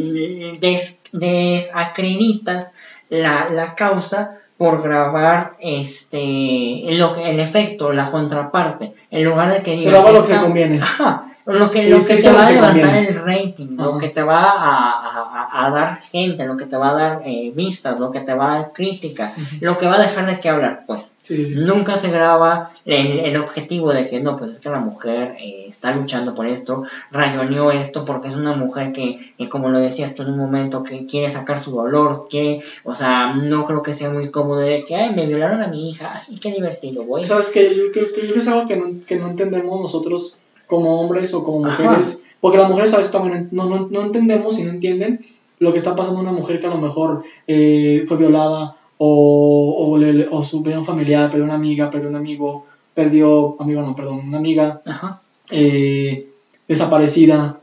desacreditas 1.12 2.74
la, 3.10 3.48
la 3.52 3.76
causa 3.76 4.38
por 4.58 4.82
grabar 4.82 5.56
este 5.60 6.84
lo 6.90 7.14
que 7.14 7.30
el 7.30 7.40
efecto, 7.40 7.94
la 7.94 8.10
contraparte, 8.10 8.94
en 9.12 9.24
lugar 9.24 9.54
de 9.54 9.62
que 9.62 9.72
digas, 9.72 9.84
se 9.84 9.90
graba 9.92 10.12
lo 10.12 10.26
que 10.26 10.36
conviene. 10.36 10.82
Ajá, 10.82 11.37
lo 11.48 11.72
que, 11.72 11.90
lo 11.90 12.06
que 12.06 12.16
te 12.16 12.32
va 12.32 12.46
a 12.46 12.52
levantar 12.52 12.98
el 12.98 13.24
rating, 13.24 13.78
lo 13.78 13.98
que 13.98 14.10
te 14.10 14.22
va 14.22 14.52
a, 14.52 15.48
a, 15.50 15.66
a, 15.66 15.72
dar 15.72 16.02
gente, 16.02 16.46
lo 16.46 16.58
que 16.58 16.66
te 16.66 16.76
va 16.76 16.90
a 16.90 16.94
dar 16.94 17.22
eh, 17.26 17.54
vistas, 17.56 17.98
lo 17.98 18.12
que 18.12 18.20
te 18.20 18.34
va 18.34 18.52
a 18.52 18.56
dar 18.58 18.74
crítica, 18.74 19.34
lo 19.62 19.78
que 19.78 19.88
va 19.88 19.96
a 19.96 20.02
dejar 20.02 20.26
de 20.26 20.42
qué 20.42 20.50
hablar, 20.50 20.84
pues. 20.86 21.18
Nunca 21.56 21.96
se 21.96 22.12
graba 22.12 22.72
el, 22.84 23.20
el, 23.20 23.38
objetivo 23.38 23.94
de 23.94 24.08
que 24.08 24.20
no, 24.20 24.36
pues 24.36 24.52
es 24.52 24.60
que 24.60 24.70
la 24.70 24.82
mujer 24.82 25.38
eh, 25.40 25.66
está 25.70 25.96
luchando 25.96 26.36
por 26.36 26.48
esto, 26.48 26.84
rayoneó 27.12 27.72
esto 27.72 28.04
porque 28.04 28.28
es 28.28 28.36
una 28.36 28.54
mujer 28.54 28.92
que, 28.92 29.34
como 29.50 29.70
lo 29.70 29.80
decías 29.80 30.16
tú 30.16 30.24
en 30.24 30.32
un 30.32 30.40
momento, 30.40 30.84
que 30.84 31.06
quiere 31.06 31.30
sacar 31.30 31.62
su 31.62 31.72
dolor, 31.72 32.28
que, 32.30 32.62
o 32.84 32.94
sea, 32.94 33.34
no 33.36 33.64
creo 33.64 33.84
que 33.84 33.94
sea 33.94 34.10
muy 34.10 34.32
cómodo 34.32 34.60
de 34.60 34.84
que, 34.84 34.98
ay, 34.98 35.16
me 35.16 35.26
violaron 35.26 35.62
a 35.62 35.68
mi 35.70 35.90
hija, 35.90 36.22
ay, 36.28 36.40
qué 36.40 36.52
divertido, 36.52 37.06
güey. 37.06 37.24
¿Sabes 37.24 37.52
que 37.52 37.74
Yo 37.74 37.84
creo 37.94 38.08
que 38.14 38.38
es 38.38 38.48
algo 38.50 38.66
que 38.66 38.76
no, 38.76 38.88
que 39.06 39.16
no 39.16 39.30
entendemos 39.30 39.80
nosotros 39.80 40.36
como 40.68 41.02
hombres 41.02 41.34
o 41.34 41.44
como 41.44 41.64
mujeres, 41.64 42.24
porque 42.40 42.58
las 42.58 42.70
mujeres 42.70 42.94
a 42.94 42.98
veces 42.98 43.12
también 43.12 43.50
no, 43.52 43.66
no, 43.66 43.88
no, 43.90 44.02
entendemos 44.04 44.60
y 44.60 44.64
no 44.64 44.72
entienden 44.72 45.26
lo 45.60 45.72
que 45.72 45.80
está 45.80 45.96
pasando 45.96 46.20
a 46.20 46.24
una 46.24 46.34
mujer 46.34 46.60
que 46.60 46.68
a 46.68 46.72
lo 46.72 46.78
mejor 46.78 47.24
eh, 47.48 48.06
fue 48.08 48.18
violada 48.18 48.76
o, 48.98 49.76
o, 49.78 49.98
le, 49.98 50.28
o 50.30 50.44
su, 50.44 50.62
perdió 50.62 50.80
un 50.80 50.86
familiar, 50.86 51.30
perdió 51.30 51.46
una 51.46 51.56
amiga, 51.56 51.90
perdió 51.90 52.10
un 52.10 52.16
amigo, 52.16 52.66
perdió, 52.94 53.56
amigo 53.60 53.82
no, 53.82 53.96
perdón, 53.96 54.22
una 54.28 54.38
amiga, 54.38 54.82
eh, 55.52 56.28
desaparecida, 56.68 57.60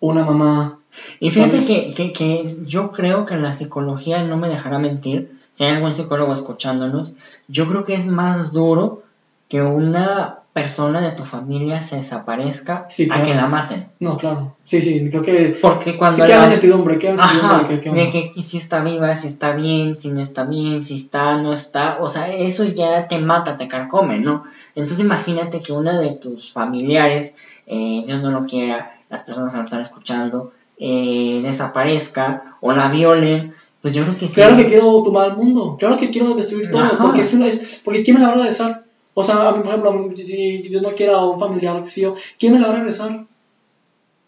una 0.00 0.24
mamá. 0.24 0.78
Y 1.20 1.30
fíjate 1.30 1.58
que, 1.64 1.92
que, 1.94 2.12
que 2.12 2.56
yo 2.66 2.90
creo 2.90 3.26
que 3.26 3.36
la 3.36 3.52
psicología 3.52 4.24
no 4.24 4.36
me 4.36 4.48
dejará 4.48 4.78
mentir, 4.78 5.36
si 5.52 5.64
hay 5.64 5.74
algún 5.74 5.94
psicólogo 5.94 6.32
escuchándonos, 6.32 7.14
yo 7.48 7.66
creo 7.68 7.84
que 7.84 7.94
es 7.94 8.08
más 8.08 8.52
duro 8.52 9.02
que 9.48 9.62
una 9.62 10.40
persona 10.56 11.02
de 11.02 11.10
tu 11.10 11.24
familia 11.24 11.82
se 11.82 11.98
desaparezca 11.98 12.86
a 13.10 13.22
que 13.22 13.34
la 13.34 13.46
maten. 13.46 13.88
No, 14.00 14.16
claro. 14.16 14.56
Sí, 14.64 14.80
sí, 14.80 15.10
creo 15.10 15.20
que. 15.20 15.58
Porque 15.60 15.98
cuando. 15.98 16.16
Sí, 16.16 16.22
queda 16.22 16.40
la 16.40 16.46
certidumbre, 16.46 16.96
queda 16.96 17.22
Ajá, 17.22 17.68
que, 17.68 17.78
que, 17.78 18.42
si 18.42 18.56
está 18.56 18.82
viva, 18.82 19.14
si 19.16 19.26
está 19.26 19.52
bien, 19.52 19.98
si 19.98 20.12
no 20.12 20.22
está 20.22 20.44
bien, 20.44 20.82
si 20.82 20.94
está, 20.94 21.36
no 21.36 21.52
está. 21.52 21.98
O 22.00 22.08
sea, 22.08 22.34
eso 22.34 22.64
ya 22.64 23.06
te 23.06 23.18
mata, 23.18 23.58
te 23.58 23.68
carcome, 23.68 24.18
¿no? 24.18 24.44
Entonces 24.74 25.00
imagínate 25.00 25.60
que 25.60 25.74
una 25.74 26.00
de 26.00 26.12
tus 26.12 26.50
familiares, 26.54 27.36
eh, 27.66 28.04
Dios 28.06 28.22
no 28.22 28.30
lo 28.30 28.46
quiera, 28.46 28.96
las 29.10 29.24
personas 29.24 29.50
que 29.50 29.58
nos 29.58 29.66
están 29.66 29.82
escuchando, 29.82 30.54
eh, 30.78 31.42
desaparezca 31.44 32.56
o 32.62 32.72
la 32.72 32.88
violen. 32.88 33.54
Pues 33.82 33.92
yo 33.92 34.04
creo 34.04 34.16
que 34.16 34.26
sí. 34.26 34.36
Claro 34.36 34.56
que 34.56 34.68
quiero 34.68 35.02
tomar 35.02 35.32
el 35.32 35.36
mundo, 35.36 35.76
claro 35.78 35.98
que 35.98 36.08
quiero 36.08 36.32
destruir 36.32 36.70
todo, 36.70 36.96
porque, 36.96 37.20
es 37.20 37.34
una, 37.34 37.46
es, 37.46 37.82
porque 37.84 38.02
¿quién 38.02 38.14
me 38.16 38.22
la 38.22 38.28
va 38.28 38.32
a 38.32 38.36
regresar? 38.38 38.85
O 39.18 39.22
sea, 39.22 39.48
a 39.48 39.52
mí, 39.52 39.62
por 39.62 39.68
ejemplo, 39.68 40.10
si 40.14 40.58
Dios 40.58 40.82
no 40.82 40.90
quiera 40.90 41.18
un 41.24 41.40
familiar 41.40 41.74
o 41.74 41.82
que 41.82 41.88
sea, 41.88 42.10
¿quién 42.38 42.52
me 42.52 42.58
la 42.58 42.66
va 42.66 42.74
a 42.74 42.76
regresar? 42.76 43.24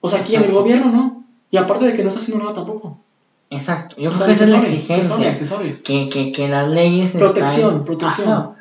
O 0.00 0.08
sea, 0.08 0.22
¿quién? 0.22 0.44
El 0.44 0.52
gobierno, 0.52 0.90
¿no? 0.90 1.24
Y 1.50 1.58
aparte 1.58 1.84
de 1.84 1.92
que 1.92 2.02
no 2.02 2.08
está 2.08 2.20
haciendo 2.20 2.42
nada 2.42 2.54
tampoco. 2.54 2.98
Exacto, 3.50 3.96
yo 3.98 4.10
creo 4.10 4.24
que 4.24 4.32
esa 4.32 4.44
es 4.44 4.50
la 4.50 4.58
exigencia. 4.60 5.34
Se 5.34 5.44
sabe, 5.44 5.78
Que, 5.84 6.08
que, 6.08 6.32
que 6.32 6.48
las 6.48 6.68
leyes 6.68 7.12
Protección, 7.12 7.70
están... 7.70 7.84
protección. 7.84 8.28
Ajá. 8.30 8.54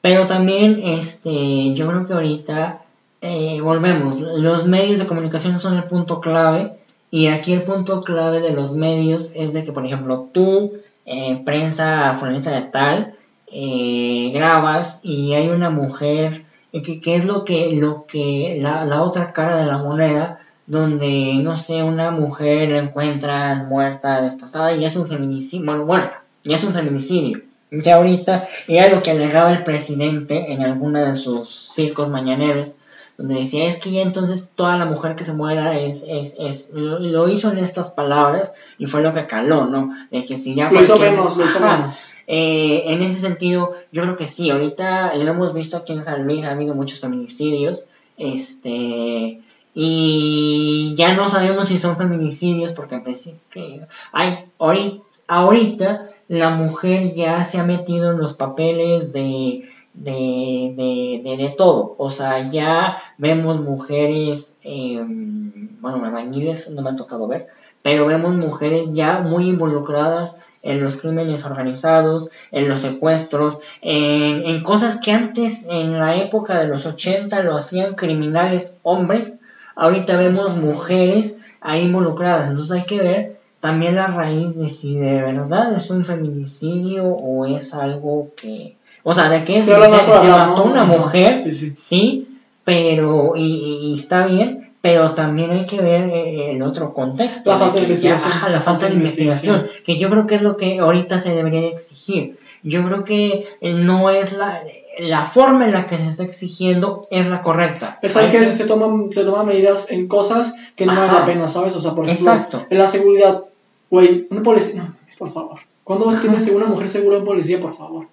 Pero 0.00 0.26
también, 0.26 0.80
este, 0.82 1.74
yo 1.74 1.86
creo 1.86 2.06
que 2.06 2.14
ahorita, 2.14 2.82
eh, 3.20 3.60
volvemos, 3.60 4.20
los 4.20 4.66
medios 4.66 5.00
de 5.00 5.06
comunicación 5.06 5.60
son 5.60 5.76
el 5.76 5.84
punto 5.84 6.22
clave. 6.22 6.78
Y 7.10 7.26
aquí 7.26 7.52
el 7.52 7.62
punto 7.62 8.02
clave 8.02 8.40
de 8.40 8.52
los 8.52 8.74
medios 8.74 9.34
es 9.36 9.52
de 9.52 9.64
que, 9.64 9.72
por 9.72 9.84
ejemplo, 9.84 10.30
tú, 10.32 10.72
eh, 11.04 11.42
prensa 11.44 12.16
fulanita 12.18 12.50
de 12.50 12.62
tal, 12.62 13.16
eh, 13.56 14.32
grabas 14.34 14.98
y 15.04 15.34
hay 15.34 15.48
una 15.48 15.70
mujer, 15.70 16.44
eh, 16.72 16.82
que, 16.82 17.00
que, 17.00 17.14
es 17.14 17.24
lo 17.24 17.44
que, 17.44 17.76
lo 17.76 18.04
que 18.04 18.58
la, 18.60 18.84
la, 18.84 19.00
otra 19.00 19.32
cara 19.32 19.56
de 19.56 19.66
la 19.66 19.78
moneda, 19.78 20.40
donde, 20.66 21.34
no 21.40 21.56
sé, 21.56 21.84
una 21.84 22.10
mujer 22.10 22.72
la 22.72 22.78
encuentran 22.78 23.68
muerta, 23.68 24.22
destazada, 24.22 24.74
y 24.74 24.84
es 24.84 24.96
un 24.96 25.06
feminicidio, 25.06 25.66
bueno, 25.66 25.86
muerta, 25.86 26.24
y 26.42 26.52
es 26.52 26.64
un 26.64 26.74
feminicidio. 26.74 27.42
Ya 27.70 27.94
ahorita 27.94 28.48
era 28.66 28.92
lo 28.92 29.04
que 29.04 29.12
alegaba 29.12 29.52
el 29.52 29.62
presidente 29.62 30.52
en 30.52 30.62
alguna 30.62 31.08
de 31.08 31.16
sus 31.16 31.48
circos 31.48 32.08
mañaneros, 32.08 32.74
donde 33.16 33.36
decía, 33.36 33.66
es 33.66 33.78
que 33.78 33.92
ya 33.92 34.02
entonces 34.02 34.50
toda 34.52 34.76
la 34.76 34.86
mujer 34.86 35.14
que 35.14 35.22
se 35.22 35.34
muera 35.34 35.78
es, 35.78 36.04
es, 36.08 36.34
es 36.40 36.70
lo, 36.72 36.98
lo, 36.98 37.28
hizo 37.28 37.52
en 37.52 37.58
estas 37.58 37.90
palabras 37.90 38.52
y 38.78 38.86
fue 38.86 39.02
lo 39.02 39.12
que 39.12 39.28
caló, 39.28 39.66
¿no? 39.66 39.94
De 40.10 40.26
que 40.26 40.38
si 40.38 40.56
ya... 40.56 40.72
Lo 40.72 40.80
hizo 40.80 40.98
menos, 40.98 41.36
lo 41.36 41.44
hizo 41.44 41.60
menos. 41.60 42.06
Eh, 42.26 42.84
en 42.86 43.02
ese 43.02 43.20
sentido, 43.20 43.74
yo 43.92 44.02
creo 44.02 44.16
que 44.16 44.26
sí, 44.26 44.50
ahorita 44.50 45.14
lo 45.16 45.30
hemos 45.30 45.52
visto 45.52 45.76
aquí 45.76 45.92
en 45.92 46.04
San 46.04 46.24
Luis, 46.24 46.44
ha 46.44 46.52
habido 46.52 46.74
muchos 46.74 47.00
feminicidios, 47.00 47.86
este, 48.16 49.40
y 49.74 50.94
ya 50.96 51.14
no 51.14 51.28
sabemos 51.28 51.68
si 51.68 51.78
son 51.78 51.96
feminicidios 51.96 52.72
porque 52.72 52.94
en 52.94 53.02
principio, 53.02 53.88
hay, 54.12 54.44
ahorita, 54.58 55.02
ahorita 55.28 56.10
la 56.28 56.50
mujer 56.50 57.12
ya 57.14 57.44
se 57.44 57.58
ha 57.58 57.64
metido 57.64 58.12
en 58.12 58.18
los 58.18 58.34
papeles 58.34 59.12
de, 59.12 59.68
de, 59.92 60.72
de, 60.76 61.20
de, 61.22 61.36
de 61.36 61.48
todo, 61.50 61.94
o 61.98 62.10
sea, 62.10 62.48
ya 62.48 62.96
vemos 63.18 63.60
mujeres, 63.60 64.58
eh, 64.64 65.04
bueno, 65.04 66.04
albañiles 66.04 66.70
no 66.70 66.80
me 66.80 66.90
ha 66.90 66.96
tocado 66.96 67.26
ver, 67.26 67.48
pero 67.82 68.06
vemos 68.06 68.34
mujeres 68.34 68.94
ya 68.94 69.20
muy 69.20 69.48
involucradas 69.48 70.46
en 70.64 70.82
los 70.82 70.96
crímenes 70.96 71.44
organizados, 71.44 72.30
en 72.50 72.68
los 72.68 72.80
secuestros, 72.80 73.60
en, 73.82 74.42
en, 74.44 74.62
cosas 74.62 75.00
que 75.00 75.12
antes, 75.12 75.66
en 75.70 75.98
la 75.98 76.16
época 76.16 76.58
de 76.58 76.68
los 76.68 76.86
80, 76.86 77.42
lo 77.42 77.56
hacían 77.56 77.94
criminales 77.94 78.78
hombres, 78.82 79.38
ahorita 79.76 80.16
vemos 80.16 80.56
mujeres 80.56 81.38
ahí 81.60 81.82
involucradas, 81.82 82.48
entonces 82.48 82.78
hay 82.78 82.84
que 82.84 82.98
ver 83.00 83.36
también 83.60 83.94
la 83.94 84.08
raíz 84.08 84.56
de 84.56 84.68
si 84.68 84.96
de 84.96 85.22
verdad 85.22 85.72
es 85.74 85.90
un 85.90 86.04
feminicidio 86.04 87.06
o 87.06 87.46
es 87.46 87.72
algo 87.72 88.32
que... 88.36 88.76
O 89.02 89.14
sea, 89.14 89.28
de 89.28 89.44
que 89.44 89.60
se, 89.60 89.74
se, 89.74 89.86
se 89.86 90.28
mató 90.28 90.64
una 90.64 90.84
mujer, 90.84 91.38
sí, 91.38 91.50
sí. 91.50 91.74
¿sí? 91.76 92.34
pero, 92.64 93.32
y, 93.36 93.90
y 93.90 93.94
está 93.94 94.26
bien, 94.26 94.63
pero 94.84 95.12
también 95.12 95.50
hay 95.50 95.64
que 95.64 95.80
ver 95.80 96.10
eh, 96.10 96.50
el 96.50 96.60
otro 96.60 96.92
contexto. 96.92 97.48
La 97.50 97.56
falta 97.56 97.76
de 97.76 97.80
ya- 97.80 97.84
investigación. 97.86 98.32
ajá, 98.32 98.48
la 98.50 98.60
falta 98.60 98.86
de 98.86 98.92
investigación, 98.92 99.66
que 99.82 99.96
yo 99.96 100.10
creo 100.10 100.26
que 100.26 100.34
es 100.34 100.42
lo 100.42 100.58
que 100.58 100.78
ahorita 100.78 101.18
se 101.18 101.34
debería 101.34 101.62
de 101.62 101.68
exigir. 101.68 102.38
Yo 102.62 102.84
creo 102.84 103.02
que 103.02 103.46
eh, 103.62 103.72
no 103.72 104.10
es 104.10 104.34
la, 104.34 104.62
la 104.98 105.24
forma 105.24 105.64
en 105.64 105.72
la 105.72 105.86
que 105.86 105.96
se 105.96 106.06
está 106.06 106.22
exigiendo 106.24 107.00
es 107.10 107.28
la 107.28 107.40
correcta. 107.40 107.98
¿Sabes 108.06 108.28
que 108.30 108.40
que- 108.40 108.44
se 108.44 108.66
toman, 108.66 109.10
se 109.10 109.24
toman 109.24 109.46
medidas 109.46 109.90
en 109.90 110.06
cosas 110.06 110.54
que 110.76 110.84
no 110.84 110.92
Ajá. 110.92 111.00
valen 111.06 111.14
la 111.20 111.24
pena, 111.24 111.48
¿sabes? 111.48 111.74
O 111.76 111.80
sea, 111.80 111.92
por 111.94 112.04
ejemplo, 112.04 112.34
Exacto. 112.34 112.66
en 112.68 112.76
la 112.78 112.86
seguridad, 112.86 113.42
güey, 113.90 114.26
una 114.30 114.42
policía, 114.42 114.82
no, 114.82 114.94
por 115.16 115.30
favor. 115.32 115.58
¿Cuándo 115.82 116.04
vas 116.04 116.16
a 116.16 116.20
tener 116.20 116.38
una 116.54 116.66
mujer 116.66 116.90
segura 116.90 117.16
en 117.16 117.24
policía, 117.24 117.58
por 117.58 117.74
favor? 117.74 118.06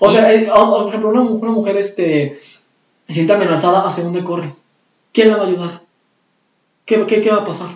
O 0.00 0.10
sea, 0.10 0.32
eh, 0.34 0.48
o- 0.52 0.78
por 0.80 0.88
ejemplo, 0.88 1.10
una, 1.10 1.20
una 1.20 1.52
mujer 1.52 1.76
este, 1.76 2.36
se 3.06 3.14
siente 3.14 3.34
amenazada, 3.34 3.86
¿hacia 3.86 4.02
dónde 4.02 4.24
corre? 4.24 4.52
¿Quién 5.12 5.28
la 5.30 5.36
va 5.36 5.44
a 5.44 5.46
ayudar? 5.46 5.87
¿Qué, 6.88 7.04
qué, 7.06 7.20
qué 7.20 7.30
va 7.30 7.42
a 7.42 7.44
pasar? 7.44 7.68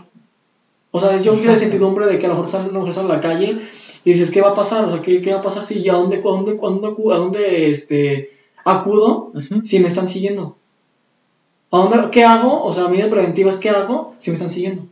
O 0.90 0.98
sea, 0.98 1.18
yo 1.18 1.34
quiero 1.34 1.52
la 1.52 1.58
certidumbre 1.58 2.06
de 2.06 2.18
que 2.18 2.24
a 2.24 2.30
lo 2.30 2.34
mejor 2.34 2.50
sale 2.50 2.70
una 2.70 2.78
mujer 2.78 2.94
sale 2.94 3.12
a 3.12 3.16
la 3.16 3.20
calle 3.20 3.60
y 4.04 4.12
dices, 4.12 4.30
¿qué 4.30 4.40
va 4.40 4.50
a 4.50 4.54
pasar? 4.54 4.86
O 4.86 4.90
sea, 4.90 5.02
¿qué, 5.02 5.20
qué 5.20 5.32
va 5.32 5.40
a 5.40 5.42
pasar 5.42 5.62
si 5.62 5.86
a 5.90 5.92
dónde, 5.92 6.16
a 6.16 6.20
dónde, 6.20 6.52
a 6.52 7.16
dónde, 7.18 7.70
este, 7.70 8.30
acudo 8.64 9.32
si 9.64 9.80
me 9.80 9.88
están 9.88 10.08
siguiendo? 10.08 10.56
¿A 11.70 11.76
dónde, 11.76 12.10
¿Qué 12.10 12.24
hago? 12.24 12.64
O 12.64 12.72
sea, 12.72 12.88
medidas 12.88 13.10
preventivas, 13.10 13.56
¿qué 13.56 13.68
hago 13.68 14.14
si 14.18 14.30
me 14.30 14.36
están 14.36 14.50
siguiendo? 14.50 14.86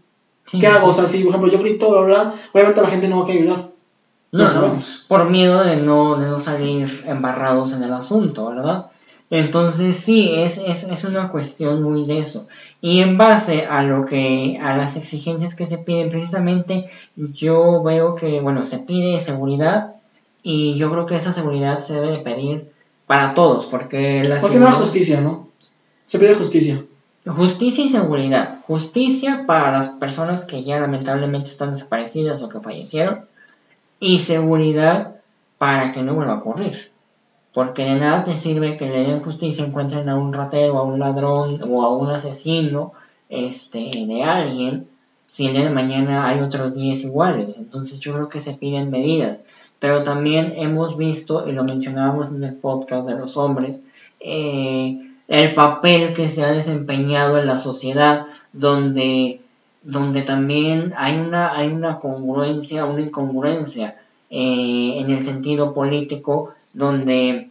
¿Qué 0.51 0.59
sí, 0.61 0.67
hago? 0.67 0.89
O 0.89 0.93
sea, 0.93 1.07
si 1.07 1.21
por 1.23 1.31
ejemplo 1.31 1.51
yo 1.51 1.59
grito, 1.59 1.91
bla, 1.91 2.03
bla, 2.03 2.35
obviamente 2.53 2.83
la 2.83 2.89
gente 2.89 3.09
no 3.09 3.19
va 3.19 3.25
a 3.25 3.27
querer 3.27 3.43
ayudar. 3.43 3.69
No, 4.33 4.39
No 4.39 4.45
no, 4.45 4.49
sabemos. 4.49 5.05
por 5.09 5.31
miedo 5.31 5.65
de 5.65 5.77
no, 5.77 6.17
de 6.17 6.29
no 6.29 6.41
salir 6.41 7.05
embarrados 7.07 7.73
en 7.73 7.83
el 7.83 7.93
asunto, 7.93 8.47
¿verdad? 8.47 8.91
Entonces 9.31 9.97
sí, 9.97 10.33
es, 10.35 10.59
es, 10.59 10.83
es 10.85 11.05
una 11.05 11.31
cuestión 11.31 11.83
muy 11.83 12.05
de 12.05 12.19
eso. 12.19 12.49
Y 12.81 13.01
en 13.01 13.17
base 13.17 13.65
a 13.67 13.83
lo 13.85 14.05
que, 14.05 14.59
a 14.61 14.77
las 14.77 14.97
exigencias 14.97 15.55
que 15.55 15.67
se 15.67 15.79
piden, 15.79 16.11
precisamente 16.11 16.91
yo 17.17 17.83
veo 17.83 18.17
que, 18.17 18.41
bueno, 18.41 18.65
se 18.65 18.79
pide 18.79 19.21
seguridad 19.21 19.95
y 20.43 20.75
yo 20.75 20.91
creo 20.91 21.07
que 21.07 21.17
esa 21.17 21.31
seguridad 21.33 21.79
se 21.81 21.95
debe 21.95 22.11
de 22.11 22.19
pedir 22.21 22.73
para 23.07 23.35
todos, 23.35 23.67
porque 23.67 24.25
la 24.25 24.37
Más 24.37 24.45
que 24.45 24.59
nada 24.59 24.73
seguridad- 24.73 24.81
justicia, 24.81 25.21
¿no? 25.21 25.49
Se 26.07 26.19
pide 26.19 26.35
justicia. 26.35 26.85
Justicia 27.27 27.85
y 27.85 27.89
seguridad. 27.89 28.59
Justicia 28.67 29.45
para 29.47 29.71
las 29.71 29.91
personas 29.91 30.45
que 30.45 30.65
ya 30.65 30.81
lamentablemente 30.81 31.51
están 31.51 31.71
desaparecidas 31.71 32.43
o 32.43 32.49
que 32.49 32.61
fallecieron. 32.61 33.27
Y 34.01 34.21
seguridad 34.21 35.17
para 35.59 35.93
que 35.93 36.03
no 36.03 36.15
vuelva 36.15 36.33
a 36.33 36.39
ocurrir. 36.39 36.90
Porque 37.53 37.85
de 37.85 37.97
nada 37.97 38.25
te 38.25 38.35
sirve 38.35 38.77
que 38.77 38.89
le 38.89 39.03
den 39.03 39.21
justicia, 39.21 39.65
encuentren 39.65 40.09
a 40.09 40.17
un 40.17 40.33
ratero, 40.33 40.79
a 40.79 40.83
un 40.83 41.01
ladrón 41.01 41.61
o 41.69 41.83
a 41.83 41.97
un 41.97 42.11
asesino 42.11 42.93
este, 43.29 43.91
de 44.07 44.23
alguien, 44.23 44.89
si 45.27 45.47
el 45.47 45.55
día 45.55 45.65
de 45.65 45.71
mañana 45.71 46.29
hay 46.29 46.41
otros 46.41 46.75
10 46.75 47.05
iguales. 47.05 47.57
Entonces 47.59 47.99
yo 48.01 48.13
creo 48.15 48.29
que 48.29 48.41
se 48.41 48.55
piden 48.55 48.91
medidas. 48.91 49.47
Pero 49.81 50.03
también 50.03 50.53
hemos 50.57 50.97
visto, 50.97 51.49
y 51.49 51.53
lo 51.53 51.65
mencionábamos 51.65 52.31
en 52.31 52.45
el 52.45 52.55
podcast 52.55 53.09
de 53.09 53.17
los 53.17 53.37
hombres, 53.37 53.89
eh, 54.21 55.11
el 55.27 55.55
papel 55.55 56.13
que 56.13 56.29
se 56.29 56.45
ha 56.45 56.53
desempeñado 56.53 57.39
en 57.39 57.47
la 57.47 57.57
sociedad 57.57 58.27
donde, 58.53 59.41
donde 59.83 60.23
también 60.23 60.93
hay 60.97 61.19
una, 61.19 61.57
hay 61.57 61.69
una 61.69 61.99
congruencia, 61.99 62.85
una 62.85 63.03
incongruencia 63.03 63.97
eh, 64.31 65.01
en 65.01 65.11
el 65.11 65.23
sentido 65.23 65.75
político 65.75 66.55
donde 66.73 67.51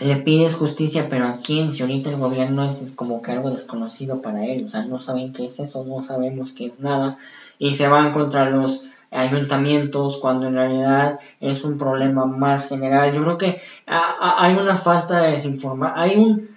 le 0.00 0.16
pides 0.16 0.54
justicia, 0.54 1.08
pero 1.08 1.26
a 1.26 1.38
quién, 1.38 1.72
si 1.72 1.82
ahorita 1.82 2.10
el 2.10 2.16
gobierno 2.16 2.64
es, 2.64 2.92
como 2.96 3.22
que 3.22 3.32
algo 3.32 3.50
desconocido 3.50 4.22
para 4.22 4.44
él, 4.46 4.64
o 4.66 4.70
sea, 4.70 4.84
no 4.84 5.00
saben 5.00 5.32
qué 5.32 5.46
es 5.46 5.60
eso, 5.60 5.84
no 5.84 6.02
sabemos 6.02 6.52
qué 6.52 6.66
es 6.66 6.80
nada, 6.80 7.18
y 7.58 7.72
se 7.72 7.88
van 7.88 8.12
contra 8.12 8.48
los 8.48 8.86
ayuntamientos 9.10 10.18
cuando 10.18 10.46
en 10.46 10.54
realidad 10.54 11.18
es 11.40 11.64
un 11.64 11.76
problema 11.76 12.26
más 12.26 12.68
general. 12.68 13.12
Yo 13.12 13.22
creo 13.22 13.38
que 13.38 13.60
hay 13.86 14.54
una 14.54 14.76
falta 14.76 15.20
de 15.20 15.32
desinformación, 15.32 15.98
hay 15.98 16.16
un 16.16 16.49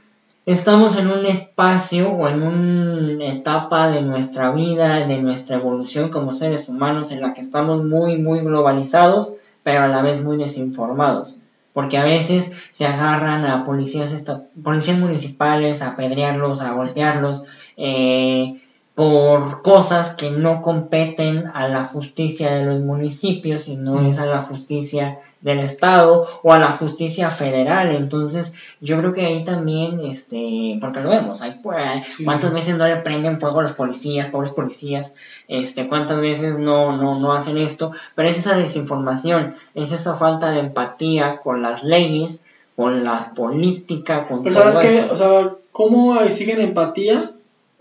estamos 0.46 0.98
en 0.98 1.08
un 1.08 1.26
espacio 1.26 2.12
o 2.12 2.28
en 2.28 2.44
una 2.44 3.26
etapa 3.28 3.88
de 3.90 4.02
nuestra 4.02 4.52
vida, 4.52 5.06
de 5.06 5.22
nuestra 5.22 5.58
evolución 5.58 6.10
como 6.10 6.34
seres 6.34 6.68
humanos 6.68 7.12
en 7.12 7.22
la 7.22 7.34
que 7.34 7.42
estamos 7.42 7.84
muy, 7.84 8.18
muy 8.18 8.40
globalizados, 8.40 9.36
pero 9.64 9.84
a 9.84 9.88
la 9.88 10.02
vez 10.02 10.24
muy 10.24 10.38
desinformados. 10.38 11.38
Porque 11.72 11.98
a 11.98 12.04
veces 12.04 12.54
se 12.72 12.86
agarran 12.86 13.46
a 13.46 13.66
policías, 13.66 14.14
policías 14.62 15.00
municipales 15.00 15.82
a 15.82 15.92
apedrearlos, 15.92 16.62
a 16.62 16.74
golpearlos, 16.74 17.46
eh, 17.78 18.62
por 18.96 19.64
cosas 19.64 20.14
que 20.14 20.30
no 20.32 20.62
competen 20.62 21.48
a 21.54 21.68
la 21.68 21.84
justicia 21.84 22.52
de 22.54 22.64
los 22.64 22.80
municipios, 22.80 23.64
sino 23.64 24.00
es 24.02 24.20
a 24.20 24.28
la 24.28 24.44
justicia 24.44 25.20
del 25.42 25.60
Estado 25.60 26.28
o 26.44 26.54
a 26.54 26.60
la 26.60 26.68
justicia 26.68 27.30
federal. 27.32 27.94
Entonces, 27.96 28.54
yo 28.82 29.00
creo 29.00 29.12
que 29.12 29.26
ahí 29.26 29.44
también, 29.44 30.00
este, 30.00 30.78
porque 30.80 31.02
lo 31.02 31.10
vemos, 31.10 31.42
hay, 31.42 31.60
pues, 31.64 31.84
Sí, 32.08 32.24
cuántas 32.24 32.52
sí. 32.52 32.56
veces 32.56 32.78
no 32.78 32.88
le 32.88 32.98
prenden 32.98 33.40
fuego 33.40 33.60
a 33.60 33.64
los 33.64 33.74
policías, 33.74 34.30
pobres 34.30 34.52
policías, 34.52 35.16
este, 35.48 35.88
cuántas 35.88 36.22
veces 36.22 36.60
no, 36.60 36.96
no, 36.96 37.20
no 37.20 37.34
hacen 37.34 37.58
esto, 37.58 37.92
pero 38.14 38.30
es 38.30 38.38
esa 38.38 38.56
desinformación, 38.56 39.56
es 39.74 39.92
esa 39.92 40.14
falta 40.14 40.52
de 40.52 40.60
empatía 40.60 41.42
con 41.42 41.64
las 41.64 41.84
leyes, 41.84 42.46
con 42.76 43.04
la 43.04 43.34
política, 43.36 44.28
con 44.28 44.44
Pero 44.44 44.56
todo 44.56 44.70
¿sabes 44.72 44.94
eso. 44.94 45.14
O 45.14 45.16
sea, 45.16 45.56
¿cómo 45.72 46.22
exigen 46.22 46.62
empatía 46.62 47.33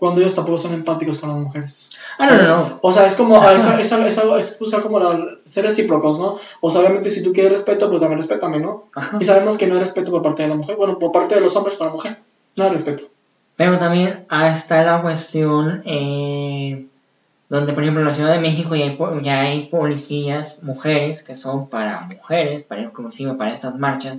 cuando 0.03 0.19
ellos 0.19 0.35
tampoco 0.35 0.57
son 0.57 0.73
empáticos 0.73 1.17
con 1.17 1.29
las 1.29 1.39
mujeres? 1.39 1.87
Ah, 2.17 2.29
no, 2.29 2.35
no, 2.35 2.43
no. 2.45 2.79
O 2.81 2.91
sea, 2.91 3.05
es 3.05 3.15
como, 3.15 3.37
Ajá. 3.37 3.53
es, 3.53 3.65
es, 3.65 3.91
es, 3.93 4.17
es 4.17 4.57
usar 4.59 4.83
como 4.83 4.99
la, 4.99 5.37
ser 5.45 5.63
recíprocos, 5.63 6.19
¿no? 6.19 6.37
O 6.59 6.69
sea, 6.69 6.81
obviamente 6.81 7.09
si 7.09 7.23
tú 7.23 7.31
quieres 7.31 7.53
respeto, 7.53 7.87
pues 7.87 8.01
también 8.01 8.17
respétame, 8.17 8.59
¿no? 8.59 8.87
Ajá. 8.93 9.17
Y 9.21 9.23
sabemos 9.23 9.57
que 9.57 9.65
no 9.67 9.75
hay 9.75 9.79
respeto 9.79 10.11
por 10.11 10.21
parte 10.21 10.43
de 10.43 10.49
la 10.49 10.55
mujer, 10.55 10.75
bueno, 10.75 10.99
por 10.99 11.13
parte 11.13 11.35
de 11.35 11.39
los 11.39 11.55
hombres 11.55 11.77
para 11.77 11.91
la 11.91 11.95
mujer, 11.95 12.17
no 12.57 12.65
hay 12.65 12.71
respeto. 12.71 13.05
Pero 13.55 13.77
también 13.77 14.25
ah, 14.27 14.49
está 14.49 14.83
la 14.83 15.01
cuestión 15.01 15.81
eh, 15.85 16.85
donde, 17.47 17.71
por 17.71 17.83
ejemplo, 17.83 18.01
en 18.01 18.07
la 18.09 18.13
Ciudad 18.13 18.33
de 18.33 18.41
México 18.41 18.75
ya 18.75 18.83
hay, 18.83 18.97
ya 19.21 19.39
hay 19.39 19.67
policías, 19.67 20.63
mujeres, 20.63 21.23
que 21.23 21.37
son 21.37 21.69
para 21.69 22.01
mujeres, 22.01 22.63
para 22.63 22.81
inclusive 22.81 23.35
para 23.35 23.53
estas 23.53 23.79
marchas, 23.79 24.17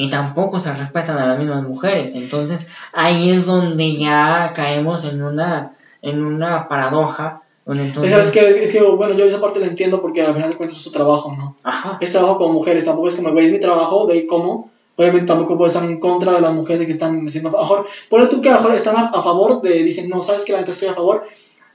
y 0.00 0.08
tampoco 0.08 0.58
se 0.60 0.72
respetan 0.72 1.18
a 1.18 1.26
las 1.26 1.38
mismas 1.38 1.62
mujeres. 1.62 2.14
Entonces 2.14 2.68
ahí 2.94 3.30
es 3.30 3.44
donde 3.44 3.98
ya 3.98 4.50
caemos 4.56 5.04
en 5.04 5.22
una, 5.22 5.72
en 6.00 6.24
una 6.24 6.68
paradoja, 6.68 7.42
donde 7.66 7.84
entonces... 7.84 8.10
sabes 8.10 8.30
que, 8.30 8.64
es 8.64 8.72
que, 8.72 8.80
bueno, 8.80 9.14
yo 9.14 9.26
esa 9.26 9.42
parte 9.42 9.60
la 9.60 9.66
entiendo 9.66 10.00
porque 10.00 10.22
al 10.22 10.32
final 10.32 10.48
de 10.48 10.56
cuentas 10.56 10.78
es 10.78 10.82
su 10.82 10.90
trabajo, 10.90 11.36
¿no? 11.36 11.54
Ajá. 11.64 11.98
Es 12.00 12.12
trabajo 12.12 12.38
como 12.38 12.54
mujeres, 12.54 12.86
tampoco 12.86 13.08
es 13.08 13.14
como, 13.14 13.38
es 13.38 13.52
mi 13.52 13.60
trabajo, 13.60 14.08
ahí 14.10 14.26
cómo. 14.26 14.70
Obviamente 14.96 15.26
tampoco 15.26 15.58
puedo 15.58 15.66
estar 15.66 15.84
en 15.84 16.00
contra 16.00 16.32
de 16.32 16.40
las 16.40 16.54
mujeres 16.54 16.86
que 16.86 16.92
están 16.92 17.26
haciendo, 17.26 17.50
a 17.50 17.52
lo 17.52 17.58
mejor, 17.60 17.86
por 18.08 18.26
tú 18.30 18.40
que 18.40 18.48
a 18.48 18.54
mejor 18.54 18.72
están 18.72 18.96
a, 18.96 19.08
a 19.08 19.22
favor 19.22 19.60
de, 19.60 19.84
dicen, 19.84 20.08
no, 20.08 20.22
sabes 20.22 20.46
que 20.46 20.52
la 20.52 20.60
neta 20.60 20.70
estoy 20.70 20.88
a 20.88 20.94
favor 20.94 21.26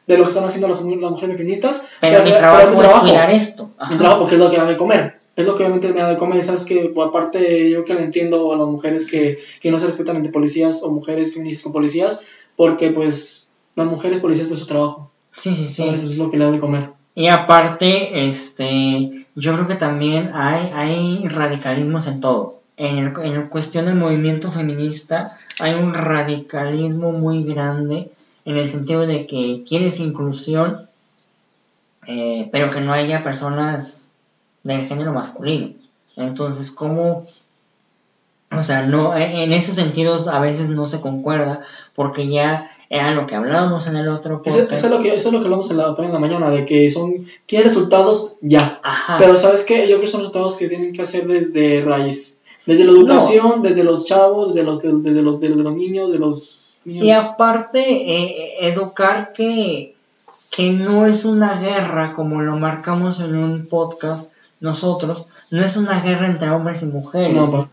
de 0.08 0.18
lo 0.18 0.24
que 0.24 0.30
están 0.30 0.46
haciendo 0.46 0.68
las, 0.68 0.82
las 0.82 1.12
mujeres 1.12 1.38
feministas, 1.38 1.84
Pero 2.02 2.24
mi 2.24 2.32
pero 2.32 2.40
trabajo, 2.40 2.72
mi 2.72 2.86
es 2.86 2.94
cuidar 2.94 3.30
esto. 3.30 3.66
Mi 3.66 3.86
Ajá. 3.86 3.98
trabajo 4.00 4.20
porque 4.22 4.36
es 4.36 4.42
lo 4.42 4.50
que 4.50 4.58
da 4.58 4.66
de 4.66 4.78
comer. 4.78 5.25
Es 5.36 5.45
lo 5.45 5.56
que 5.56 5.63
obviamente 5.63 5.91
me 5.91 6.02
da 6.02 6.10
de 6.10 6.17
comer. 6.17 6.41
Sabes 6.41 6.63
que 6.63 6.91
pues, 6.93 7.08
aparte 7.08 7.69
yo 7.69 7.84
que 7.84 7.93
le 7.93 8.04
entiendo 8.04 8.54
a 8.54 8.58
las 8.58 8.67
mujeres 8.67 9.06
que, 9.06 9.39
que 9.60 9.71
no 9.71 9.80
se 9.80 9.86
respetan 9.86 10.15
entre 10.15 10.32
policías 10.32 10.82
o 10.84 10.91
mujeres 10.91 11.34
feministas 11.34 11.63
con 11.63 11.74
policías, 11.74 12.21
porque 12.56 12.91
pues 12.91 13.52
las 13.76 13.88
mujeres 13.88 14.19
policías 14.19 14.48
pues 14.48 14.60
su 14.60 14.67
trabajo. 14.67 15.12
Sí, 15.36 15.54
sí, 15.54 15.67
sí. 15.67 15.84
¿sabes? 15.84 16.04
Eso 16.04 16.12
es 16.13 16.17
lo 16.17 16.32
que 16.32 16.38
le 16.38 16.45
da 16.45 16.52
de 16.52 16.60
comer. 16.60 16.89
Y 17.15 17.28
aparte, 17.28 18.28
este, 18.28 19.26
yo 19.36 19.54
creo 19.54 19.67
que 19.67 19.76
también 19.76 20.32
hay, 20.34 20.71
hay 20.74 21.28
radicalismos 21.28 22.08
en 22.08 22.19
todo. 22.19 22.62
En, 22.78 22.98
el, 22.98 23.13
en 23.24 23.36
la 23.36 23.50
cuestión 23.50 23.86
del 23.86 23.95
movimiento 23.95 24.52
feminista 24.52 25.38
hay 25.62 25.74
un 25.76 25.93
radicalismo 25.93 27.13
muy 27.13 27.43
grande 27.43 28.10
en 28.43 28.58
el 28.58 28.69
sentido 28.69 29.08
de 29.08 29.26
que 29.26 29.63
quieres 29.67 30.00
inclusión, 30.00 30.88
eh, 32.06 32.50
pero 32.52 32.69
que 32.69 32.82
no 32.82 32.93
haya 32.93 33.24
personas 33.24 34.05
del 34.65 34.86
género 34.86 35.13
masculino. 35.13 35.73
Entonces, 36.17 36.71
¿cómo? 36.71 37.25
O 38.51 38.63
sea, 38.63 38.86
no, 38.86 39.15
en 39.15 39.54
esos 39.54 39.75
sentidos 39.75 40.28
a 40.28 40.39
veces 40.39 40.69
no 40.69 40.86
se 40.86 41.01
concuerda 41.01 41.62
porque 41.93 42.28
ya 42.28 42.71
era 42.89 43.12
lo 43.12 43.25
que 43.25 43.36
hablábamos 43.36 43.88
en 43.88 43.95
el 43.95 44.08
otro 44.08 44.41
podcast. 44.41 44.71
eso 44.71 44.88
es 44.88 44.91
lo 44.91 44.99
que, 44.99 45.13
eso 45.13 45.30
es 45.30 45.34
lo 45.34 45.39
que 45.39 45.45
hablamos 45.45 45.69
en 45.71 45.78
la, 45.78 45.93
en 45.97 46.13
la 46.13 46.19
mañana, 46.19 46.49
de 46.49 46.65
que 46.65 46.89
son, 46.89 47.25
quieren 47.47 47.67
resultados 47.67 48.36
ya. 48.41 48.80
Ajá. 48.84 49.17
Pero 49.17 49.36
¿sabes 49.36 49.63
qué? 49.63 49.82
Yo 49.82 49.97
creo 49.97 50.01
que 50.01 50.08
son 50.08 50.21
resultados 50.21 50.56
que 50.56 50.67
tienen 50.67 50.93
que 50.93 51.01
hacer 51.01 51.28
desde 51.28 51.82
raíz. 51.82 52.41
Desde 52.65 52.86
la 52.86 52.91
educación, 52.91 53.62
desde 53.62 53.84
los 53.84 54.06
chavos, 54.06 54.56
desde 54.56 54.65
los, 54.65 54.82
desde 54.82 55.21
los, 55.21 55.39
desde 55.39 55.56
los 55.56 55.73
niños, 55.73 56.12
de 56.12 56.17
los 56.17 56.82
niños. 56.86 57.06
Y 57.06 57.12
aparte, 57.12 57.82
eh, 57.82 58.67
educar 58.67 59.34
que, 59.34 59.95
que 60.49 60.71
no 60.71 61.06
es 61.06 61.25
una 61.25 61.60
guerra, 61.60 62.13
como 62.13 62.41
lo 62.41 62.58
marcamos 62.58 63.19
en 63.19 63.36
un 63.36 63.67
podcast 63.67 64.32
nosotros, 64.65 65.28
no 65.51 65.63
es 65.63 65.78
una 65.78 66.01
guerra 66.01 66.28
entre 66.28 66.49
hombres 66.49 66.84
y 66.84 66.88
mujeres. 66.88 67.38
No, 67.38 67.69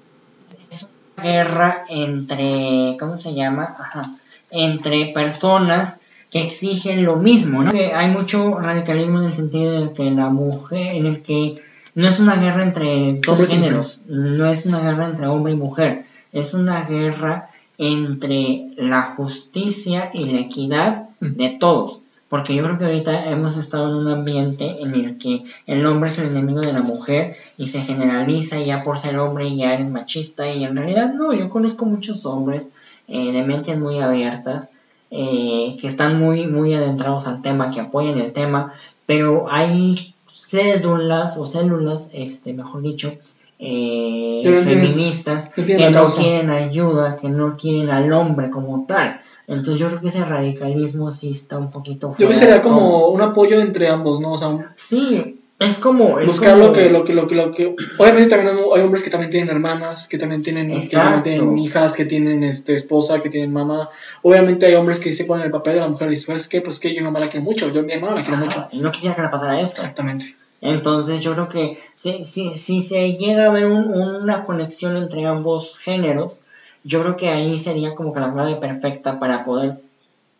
es 0.71 0.87
una 1.17 1.25
guerra 1.25 1.85
entre, 1.89 2.97
¿cómo 3.01 3.19
se 3.19 3.35
llama? 3.35 3.75
Ajá, 3.79 4.03
entre 4.51 5.07
personas 5.07 6.01
que 6.31 6.43
exigen 6.43 7.05
lo 7.05 7.17
mismo, 7.17 7.65
¿no? 7.65 7.73
Que 7.73 7.93
hay 7.93 8.11
mucho 8.11 8.59
radicalismo 8.59 9.19
en 9.21 9.27
el 9.27 9.35
sentido 9.35 9.73
de 9.81 9.93
que 9.93 10.11
la 10.11 10.29
mujer, 10.29 10.95
en 10.97 11.07
el 11.07 11.23
que 11.23 11.55
no 11.95 12.09
es 12.09 12.21
una 12.21 12.37
guerra 12.37 12.63
entre 12.63 13.21
dos 13.27 13.49
géneros, 13.49 14.03
no 14.07 14.47
es 14.47 14.67
una 14.67 14.81
guerra 14.81 15.07
entre 15.07 15.27
hombre 15.27 15.53
y 15.53 15.57
mujer, 15.57 16.05
es 16.33 16.55
una 16.55 16.85
guerra 16.85 17.51
entre 17.79 18.65
la 18.77 19.03
justicia 19.03 20.11
y 20.13 20.27
la 20.27 20.41
equidad 20.41 21.09
de 21.21 21.51
todos. 21.51 22.02
Porque 22.33 22.55
yo 22.55 22.65
creo 22.65 22.79
que 22.79 22.87
ahorita 22.87 23.29
hemos 23.31 23.59
estado 23.59 23.91
en 23.91 23.95
un 23.95 24.09
ambiente 24.09 24.65
en 24.81 24.95
el 24.95 25.19
que 25.19 25.45
el 25.67 25.85
hombre 25.85 26.09
es 26.09 26.19
el 26.19 26.29
enemigo 26.29 26.63
de 26.63 26.73
la 26.73 26.81
mujer 26.81 27.37
y 27.59 27.69
se 27.69 27.83
generaliza 27.83 28.59
ya 28.59 28.83
por 28.83 28.97
ser 28.97 29.19
hombre 29.19 29.55
ya 29.55 29.75
eres 29.75 29.91
machista 29.91 30.49
y 30.49 30.65
en 30.65 30.75
realidad 30.75 31.13
no, 31.13 31.35
yo 31.35 31.51
conozco 31.51 31.85
muchos 31.85 32.25
hombres 32.25 32.71
eh, 33.07 33.33
de 33.33 33.43
mentes 33.43 33.79
muy 33.79 33.99
abiertas 33.99 34.71
eh, 35.11 35.77
que 35.79 35.87
están 35.87 36.19
muy, 36.19 36.47
muy 36.47 36.73
adentrados 36.73 37.27
al 37.27 37.43
tema, 37.43 37.71
que 37.71 37.81
apoyan 37.81 38.19
el 38.19 38.33
tema, 38.33 38.73
pero 39.05 39.49
hay 39.51 40.15
cédulas 40.33 41.37
o 41.37 41.45
células, 41.45 42.13
este, 42.15 42.55
mejor 42.55 42.81
dicho, 42.81 43.15
eh, 43.59 44.41
feministas 44.65 45.51
que 45.51 45.91
no 45.91 46.07
quieren 46.07 46.49
ayuda, 46.49 47.15
que 47.17 47.29
no 47.29 47.59
quieren 47.59 47.91
al 47.91 48.11
hombre 48.15 48.49
como 48.49 48.87
tal. 48.87 49.21
Entonces 49.47 49.79
yo 49.79 49.89
creo 49.89 50.01
que 50.01 50.09
ese 50.09 50.25
radicalismo 50.25 51.11
sí 51.11 51.33
está 51.33 51.59
un 51.59 51.71
poquito... 51.71 52.11
Yo 52.11 52.17
creo 52.17 52.29
que 52.29 52.35
sería 52.35 52.63
como 52.63 53.09
un 53.09 53.21
apoyo 53.21 53.61
entre 53.61 53.89
ambos, 53.89 54.21
¿no? 54.21 54.33
O 54.33 54.39
sea, 54.39 54.73
sí, 54.77 55.41
es 55.59 55.79
como... 55.79 56.19
buscar 56.21 56.57
lo 56.57 56.73
que, 56.73 56.91
lo 56.91 57.05
que, 57.05 57.13
lo 57.13 57.27
que, 57.27 57.35
lo 57.35 57.51
que... 57.53 57.75
Obviamente 57.99 58.31
también 58.31 58.57
hay 58.75 58.83
hombres 58.83 59.03
que 59.03 59.11
también 59.11 59.31
tienen 59.31 59.51
hermanas, 59.51 60.09
que 60.09 60.19
también 60.19 60.43
tienen, 60.43 60.71
hijas, 60.71 61.95
que 61.95 62.05
tienen 62.05 62.45
este, 62.45 62.75
esposa, 62.75 63.21
que 63.21 63.31
tienen 63.31 63.53
mamá. 63.53 63.89
Obviamente 64.23 64.67
hay 64.67 64.75
hombres 64.75 65.01
que 65.01 65.13
se 65.13 65.25
ponen 65.25 65.47
el 65.47 65.53
papel 65.53 65.75
de 65.75 65.81
la 65.81 65.89
mujer 65.89 66.09
y 66.09 66.11
dicen, 66.11 66.27
¿sabes 66.29 66.49
qué? 66.49 66.61
Pues 66.61 66.79
que 66.79 66.95
yo 66.95 67.01
mi 67.01 67.05
mamá 67.05 67.21
la 67.21 67.29
quiero 67.29 67.45
mucho, 67.45 67.71
yo 67.73 67.83
mi 67.83 67.93
hermana 67.93 68.17
la 68.17 68.23
quiero 68.23 68.39
mucho. 68.39 68.69
Y 68.73 68.79
no 68.79 68.91
quisiera 68.93 69.17
que 69.17 69.23
le 69.23 69.29
pasara 69.29 69.61
eso. 69.61 69.75
Exactamente. 69.75 70.37
Entonces 70.61 71.21
yo 71.21 71.33
creo 71.33 71.49
que 71.49 71.79
si, 71.95 72.25
si, 72.25 72.57
si 72.57 72.81
se 72.81 73.15
llega 73.17 73.47
a 73.47 73.51
ver 73.51 73.67
una 73.67 74.45
conexión 74.45 74.97
entre 74.97 75.27
ambos 75.27 75.77
géneros, 75.79 76.43
yo 76.85 77.03
creo 77.03 77.17
que 77.17 77.29
ahí 77.29 77.59
sería 77.59 77.95
como 77.95 78.13
que 78.13 78.21
la 78.21 78.33
clave 78.33 78.57
perfecta 78.57 79.19
para 79.19 79.45
poder 79.45 79.81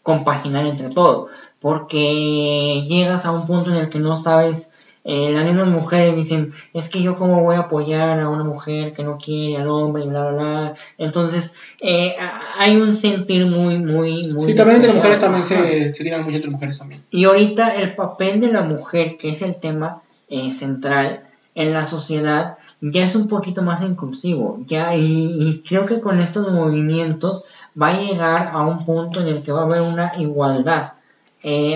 compaginar 0.03 0.67
entre 0.67 0.91
todo. 0.91 1.29
Porque 1.61 2.85
llegas 2.89 3.25
a 3.25 3.33
un 3.33 3.47
punto 3.47 3.71
en 3.71 3.77
el 3.77 3.89
que 3.89 3.99
no 3.99 4.17
sabes 4.17 4.73
eh, 5.05 5.31
las 5.33 5.45
mismas 5.45 5.67
mujeres 5.67 6.15
dicen, 6.15 6.53
es 6.73 6.89
que 6.89 7.03
yo 7.03 7.17
cómo 7.17 7.43
voy 7.43 7.57
a 7.57 7.61
apoyar 7.61 8.21
a 8.21 8.29
una 8.29 8.45
mujer 8.45 8.93
que 8.93 9.03
no 9.03 9.19
quiere 9.19 9.57
al 9.57 9.69
hombre 9.69 10.05
y 10.05 10.07
bla, 10.07 10.31
bla, 10.31 10.33
bla. 10.33 10.75
Entonces, 10.97 11.57
eh, 11.81 12.15
hay 12.59 12.77
un 12.77 12.95
sentir 12.95 13.47
muy, 13.47 13.79
muy, 13.79 14.29
muy... 14.33 14.47
Sí, 14.47 14.55
también 14.55 14.77
entre 14.77 14.93
mujeres 14.93 15.19
también 15.19 15.45
se, 15.45 15.93
se 15.93 16.05
tiran 16.05 16.23
mucho 16.23 16.37
entre 16.37 16.51
mujeres 16.51 16.79
también. 16.79 17.03
Y 17.11 17.25
ahorita 17.25 17.75
el 17.77 17.97
papel 17.97 18.39
de 18.39 18.53
la 18.53 18.63
mujer, 18.63 19.17
que 19.17 19.31
es 19.31 19.43
el 19.43 19.57
tema 19.57 20.03
eh, 20.29 20.53
central 20.53 21.25
en 21.57 21.73
la 21.73 21.85
sociedad, 21.85 22.59
ya 22.83 23.05
es 23.05 23.15
un 23.15 23.29
poquito 23.29 23.63
más 23.63 23.83
inclusivo. 23.83 24.59
Ya, 24.67 24.95
y, 24.97 25.63
creo 25.67 25.87
que 25.87 26.01
con 26.01 26.21
estos 26.21 26.53
movimientos 26.53 27.45
va 27.81 27.89
a 27.89 28.01
llegar 28.01 28.51
a 28.53 28.61
un 28.63 28.85
punto 28.85 29.21
en 29.21 29.29
el 29.29 29.43
que 29.43 29.53
va 29.53 29.63
a 29.63 29.65
haber 29.65 29.81
una 29.83 30.13
igualdad. 30.19 30.95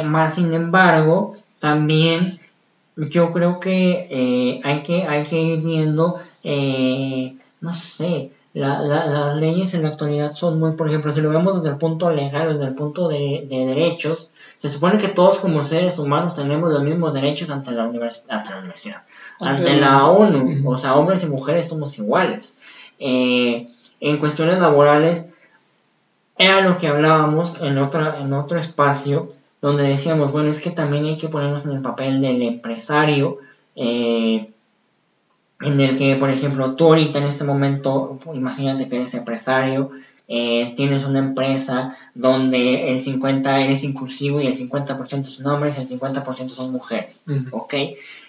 más 0.04 0.34
sin 0.34 0.52
embargo, 0.52 1.34
también 1.60 2.38
yo 2.96 3.30
creo 3.30 3.60
que, 3.60 4.08
eh, 4.10 4.60
hay, 4.64 4.82
que 4.82 5.04
hay 5.04 5.24
que 5.24 5.40
ir 5.40 5.60
viendo, 5.62 6.18
eh, 6.42 7.36
no 7.60 7.74
sé, 7.74 8.32
las 8.54 9.36
leyes 9.36 9.74
en 9.74 9.82
la 9.82 9.90
actualidad 9.90 10.32
son 10.34 10.58
muy, 10.58 10.72
por 10.72 10.88
ejemplo, 10.88 11.12
si 11.12 11.20
lo 11.20 11.28
vemos 11.28 11.56
desde 11.56 11.74
el 11.74 11.78
punto 11.78 12.10
legal, 12.10 12.54
desde 12.54 12.68
el 12.68 12.74
punto 12.74 13.08
de, 13.08 13.46
derechos, 13.48 14.32
se 14.56 14.68
supone 14.68 14.98
que 14.98 15.08
todos 15.08 15.40
como 15.40 15.62
seres 15.62 15.98
humanos 15.98 16.34
tenemos 16.34 16.72
los 16.72 16.82
mismos 16.82 17.12
derechos 17.12 17.50
ante 17.50 17.72
la, 17.72 17.84
ante 17.84 18.50
la 18.50 18.58
universidad, 18.58 19.04
ante, 19.38 19.76
la 19.76 20.06
ONU, 20.06 20.68
o 20.68 20.78
sea, 20.78 20.96
hombres 20.96 21.24
y 21.24 21.28
mujeres 21.28 21.68
somos 21.68 21.98
iguales. 21.98 22.56
Eh, 22.98 23.68
en 24.00 24.18
cuestiones 24.18 24.58
laborales, 24.58 25.28
era 26.38 26.60
lo 26.60 26.76
que 26.78 26.88
hablábamos 26.88 27.60
en, 27.62 27.78
otra, 27.78 28.16
en 28.20 28.32
otro 28.32 28.58
espacio, 28.58 29.32
donde 29.60 29.84
decíamos, 29.84 30.32
bueno, 30.32 30.50
es 30.50 30.60
que 30.60 30.70
también 30.70 31.04
hay 31.04 31.16
que 31.16 31.28
ponernos 31.28 31.66
en 31.66 31.72
el 31.72 31.82
papel 31.82 32.20
del 32.20 32.42
empresario, 32.42 33.38
eh, 33.74 34.50
en 35.60 35.80
el 35.80 35.96
que, 35.96 36.16
por 36.16 36.30
ejemplo, 36.30 36.74
tú 36.74 36.88
ahorita 36.88 37.18
en 37.18 37.24
este 37.24 37.44
momento, 37.44 38.18
imagínate 38.34 38.88
que 38.88 38.96
eres 38.96 39.14
empresario, 39.14 39.90
eh, 40.28 40.74
tienes 40.76 41.04
una 41.04 41.20
empresa 41.20 41.96
donde 42.14 42.90
el 42.90 43.02
50% 43.02 43.64
eres 43.64 43.84
inclusivo 43.84 44.40
y 44.40 44.46
el 44.46 44.56
50% 44.56 45.24
son 45.24 45.46
hombres 45.46 45.78
y 45.78 45.82
el 45.82 45.88
50% 45.88 46.50
son 46.50 46.72
mujeres, 46.72 47.24
¿ok? 47.52 47.74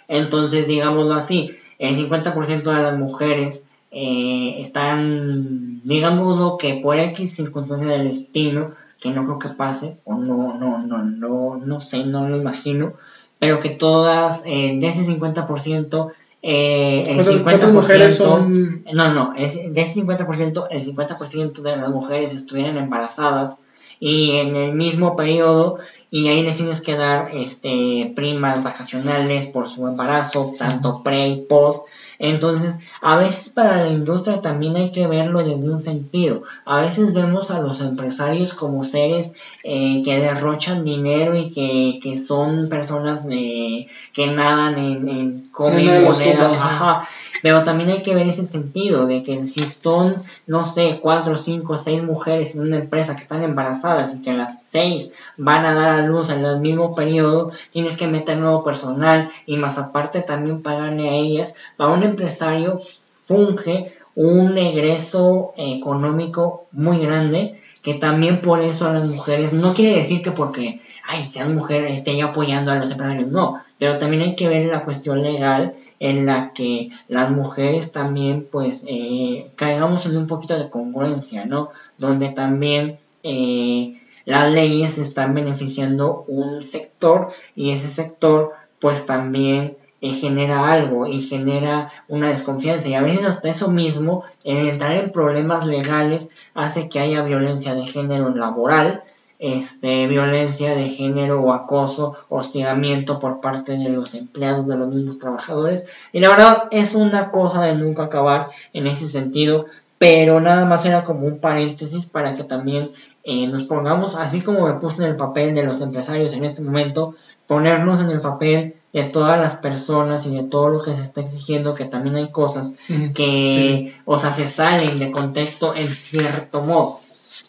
Entonces, 0.07 0.67
digámoslo 0.67 1.13
así, 1.13 1.51
el 1.79 1.95
50% 1.95 2.63
de 2.63 2.81
las 2.81 2.97
mujeres 2.97 3.67
eh, 3.91 4.55
están, 4.59 5.81
digámoslo 5.83 6.57
que 6.57 6.75
por 6.75 6.97
X 6.97 7.35
circunstancia 7.35 7.87
del 7.87 8.07
destino, 8.07 8.67
que 9.01 9.11
no 9.11 9.23
creo 9.23 9.39
que 9.39 9.49
pase, 9.49 9.97
o 10.05 10.15
no, 10.15 10.57
no, 10.57 10.79
no, 10.79 11.03
no, 11.03 11.57
no 11.57 11.81
sé, 11.81 12.05
no 12.05 12.27
lo 12.27 12.37
imagino, 12.37 12.93
pero 13.39 13.59
que 13.59 13.69
todas, 13.69 14.45
eh, 14.45 14.77
de 14.79 14.87
ese 14.87 15.03
50%, 15.03 16.11
eh, 16.49 17.03
el 17.09 17.25
50%, 17.25 17.73
mujeres 17.73 18.15
son... 18.15 18.85
no, 18.93 19.13
no, 19.13 19.33
es, 19.35 19.73
de 19.73 19.81
ese 19.81 20.01
50%, 20.01 20.67
el 20.71 20.85
50% 20.85 21.61
de 21.61 21.75
las 21.75 21.89
mujeres 21.89 22.33
estuvieran 22.33 22.77
embarazadas 22.77 23.57
y 23.99 24.37
en 24.37 24.55
el 24.55 24.71
mismo 24.71 25.17
periodo 25.17 25.77
y 26.09 26.29
ahí 26.29 26.43
les 26.43 26.55
tienes 26.55 26.79
que 26.79 26.95
dar 26.95 27.31
este 27.33 28.13
primas 28.15 28.63
vacacionales 28.63 29.47
por 29.47 29.67
su 29.67 29.87
embarazo, 29.87 30.53
tanto 30.57 31.03
pre 31.03 31.27
y 31.27 31.41
post, 31.41 31.85
entonces, 32.19 32.79
a 33.01 33.15
veces 33.15 33.49
para 33.49 33.83
la 33.83 33.91
industria 33.91 34.41
también 34.41 34.75
hay 34.75 34.91
que 34.91 35.07
verlo 35.07 35.43
desde 35.43 35.69
un 35.69 35.79
sentido. 35.79 36.43
A 36.65 36.81
veces 36.81 37.13
vemos 37.13 37.51
a 37.51 37.61
los 37.61 37.81
empresarios 37.81 38.53
como 38.53 38.83
seres 38.83 39.33
eh, 39.63 40.01
que 40.03 40.19
derrochan 40.19 40.83
dinero 40.83 41.37
y 41.37 41.51
que, 41.51 41.99
que 42.01 42.17
son 42.17 42.69
personas 42.69 43.27
de, 43.27 43.87
que 44.13 44.27
nadan 44.27 44.79
en, 44.79 45.07
en 45.07 45.47
comen 45.51 46.03
monedas. 46.03 46.53
Ajá. 46.55 47.07
Pero 47.41 47.63
también 47.63 47.89
hay 47.89 48.01
que 48.03 48.15
ver 48.15 48.27
ese 48.27 48.45
sentido 48.45 49.07
de 49.07 49.23
que 49.23 49.45
si 49.45 49.65
son, 49.65 50.21
no 50.47 50.65
sé, 50.65 50.99
cuatro, 51.01 51.37
cinco, 51.37 51.77
seis 51.77 52.03
mujeres 52.03 52.55
en 52.55 52.61
una 52.61 52.77
empresa 52.77 53.15
que 53.15 53.21
están 53.21 53.43
embarazadas 53.43 54.15
y 54.15 54.21
que 54.21 54.33
las 54.33 54.63
seis 54.63 55.13
van 55.37 55.65
a 55.65 55.73
dar 55.73 55.99
a 55.99 56.01
luz 56.03 56.29
en 56.29 56.43
el 56.43 56.59
mismo 56.59 56.95
periodo, 56.95 57.51
tienes 57.71 57.97
que 57.97 58.07
meter 58.07 58.37
nuevo 58.37 58.63
personal 58.63 59.29
y 59.45 59.57
más 59.57 59.77
aparte 59.77 60.21
también 60.21 60.61
pagarle 60.61 61.09
a 61.09 61.13
ellas. 61.13 61.55
Para 61.75 61.91
un 61.91 62.03
empresario 62.03 62.79
funge 63.27 63.93
un 64.15 64.57
egreso 64.57 65.53
económico 65.57 66.65
muy 66.71 66.99
grande 66.99 67.61
que 67.83 67.93
también 67.93 68.41
por 68.41 68.59
eso 68.59 68.87
a 68.87 68.93
las 68.93 69.05
mujeres, 69.05 69.53
no 69.53 69.73
quiere 69.73 69.95
decir 69.95 70.21
que 70.21 70.31
porque, 70.31 70.81
ay, 71.07 71.25
sean 71.25 71.55
mujeres, 71.55 71.93
estén 71.93 72.21
apoyando 72.21 72.71
a 72.71 72.75
los 72.75 72.91
empresarios, 72.91 73.29
no, 73.29 73.61
pero 73.79 73.97
también 73.97 74.23
hay 74.23 74.35
que 74.35 74.49
ver 74.49 74.65
la 74.65 74.83
cuestión 74.83 75.21
legal 75.21 75.75
en 75.99 76.25
la 76.25 76.53
que 76.53 76.89
las 77.07 77.31
mujeres 77.31 77.91
también 77.91 78.47
pues 78.51 78.85
eh, 78.87 79.51
caigamos 79.55 80.05
en 80.05 80.17
un 80.17 80.27
poquito 80.27 80.57
de 80.57 80.69
congruencia, 80.69 81.45
¿no? 81.45 81.69
Donde 81.97 82.29
también 82.29 82.99
eh, 83.23 83.99
las 84.25 84.51
leyes 84.51 84.97
están 84.97 85.33
beneficiando 85.33 86.23
un 86.27 86.61
sector 86.61 87.31
y 87.55 87.71
ese 87.71 87.89
sector 87.89 88.53
pues 88.79 89.05
también 89.05 89.77
eh, 90.01 90.09
genera 90.11 90.71
algo 90.71 91.07
y 91.07 91.21
genera 91.21 91.91
una 92.07 92.29
desconfianza 92.29 92.89
y 92.89 92.93
a 92.93 93.01
veces 93.01 93.25
hasta 93.25 93.49
eso 93.49 93.71
mismo, 93.71 94.23
el 94.43 94.69
entrar 94.69 94.91
en 94.91 95.11
problemas 95.11 95.65
legales 95.65 96.29
hace 96.53 96.87
que 96.89 96.99
haya 96.99 97.23
violencia 97.23 97.73
de 97.73 97.87
género 97.87 98.35
laboral 98.35 99.03
este, 99.39 100.07
violencia 100.07 100.75
de 100.75 100.89
género 100.89 101.41
o 101.41 101.53
acoso, 101.53 102.15
hostigamiento 102.29 103.19
por 103.19 103.39
parte 103.39 103.77
de 103.77 103.89
los 103.89 104.15
empleados, 104.15 104.67
de 104.67 104.77
los 104.77 104.87
mismos 104.89 105.19
trabajadores. 105.19 105.89
Y 106.11 106.19
la 106.19 106.29
verdad 106.29 106.63
es 106.71 106.95
una 106.95 107.31
cosa 107.31 107.63
de 107.63 107.75
nunca 107.75 108.03
acabar 108.03 108.49
en 108.73 108.87
ese 108.87 109.07
sentido, 109.07 109.65
pero 109.97 110.39
nada 110.39 110.65
más 110.65 110.85
era 110.85 111.03
como 111.03 111.27
un 111.27 111.39
paréntesis 111.39 112.07
para 112.07 112.33
que 112.33 112.43
también 112.43 112.91
eh, 113.23 113.47
nos 113.47 113.65
pongamos, 113.65 114.15
así 114.15 114.41
como 114.41 114.67
me 114.67 114.79
puse 114.79 115.03
en 115.03 115.09
el 115.09 115.15
papel 115.15 115.53
de 115.53 115.63
los 115.63 115.81
empresarios 115.81 116.33
en 116.33 116.45
este 116.45 116.61
momento, 116.61 117.15
ponernos 117.45 118.01
en 118.01 118.11
el 118.11 118.21
papel 118.21 118.75
de 118.93 119.03
todas 119.03 119.39
las 119.39 119.57
personas 119.57 120.25
y 120.25 120.35
de 120.35 120.43
todo 120.43 120.69
lo 120.69 120.81
que 120.81 120.93
se 120.93 121.01
está 121.01 121.21
exigiendo, 121.21 121.73
que 121.73 121.85
también 121.85 122.15
hay 122.15 122.31
cosas 122.31 122.77
que, 123.13 123.95
o 124.05 124.17
sea, 124.17 124.31
se 124.31 124.47
salen 124.47 124.97
de 124.99 125.11
contexto 125.11 125.75
en 125.75 125.87
cierto 125.87 126.61
modo. 126.61 126.97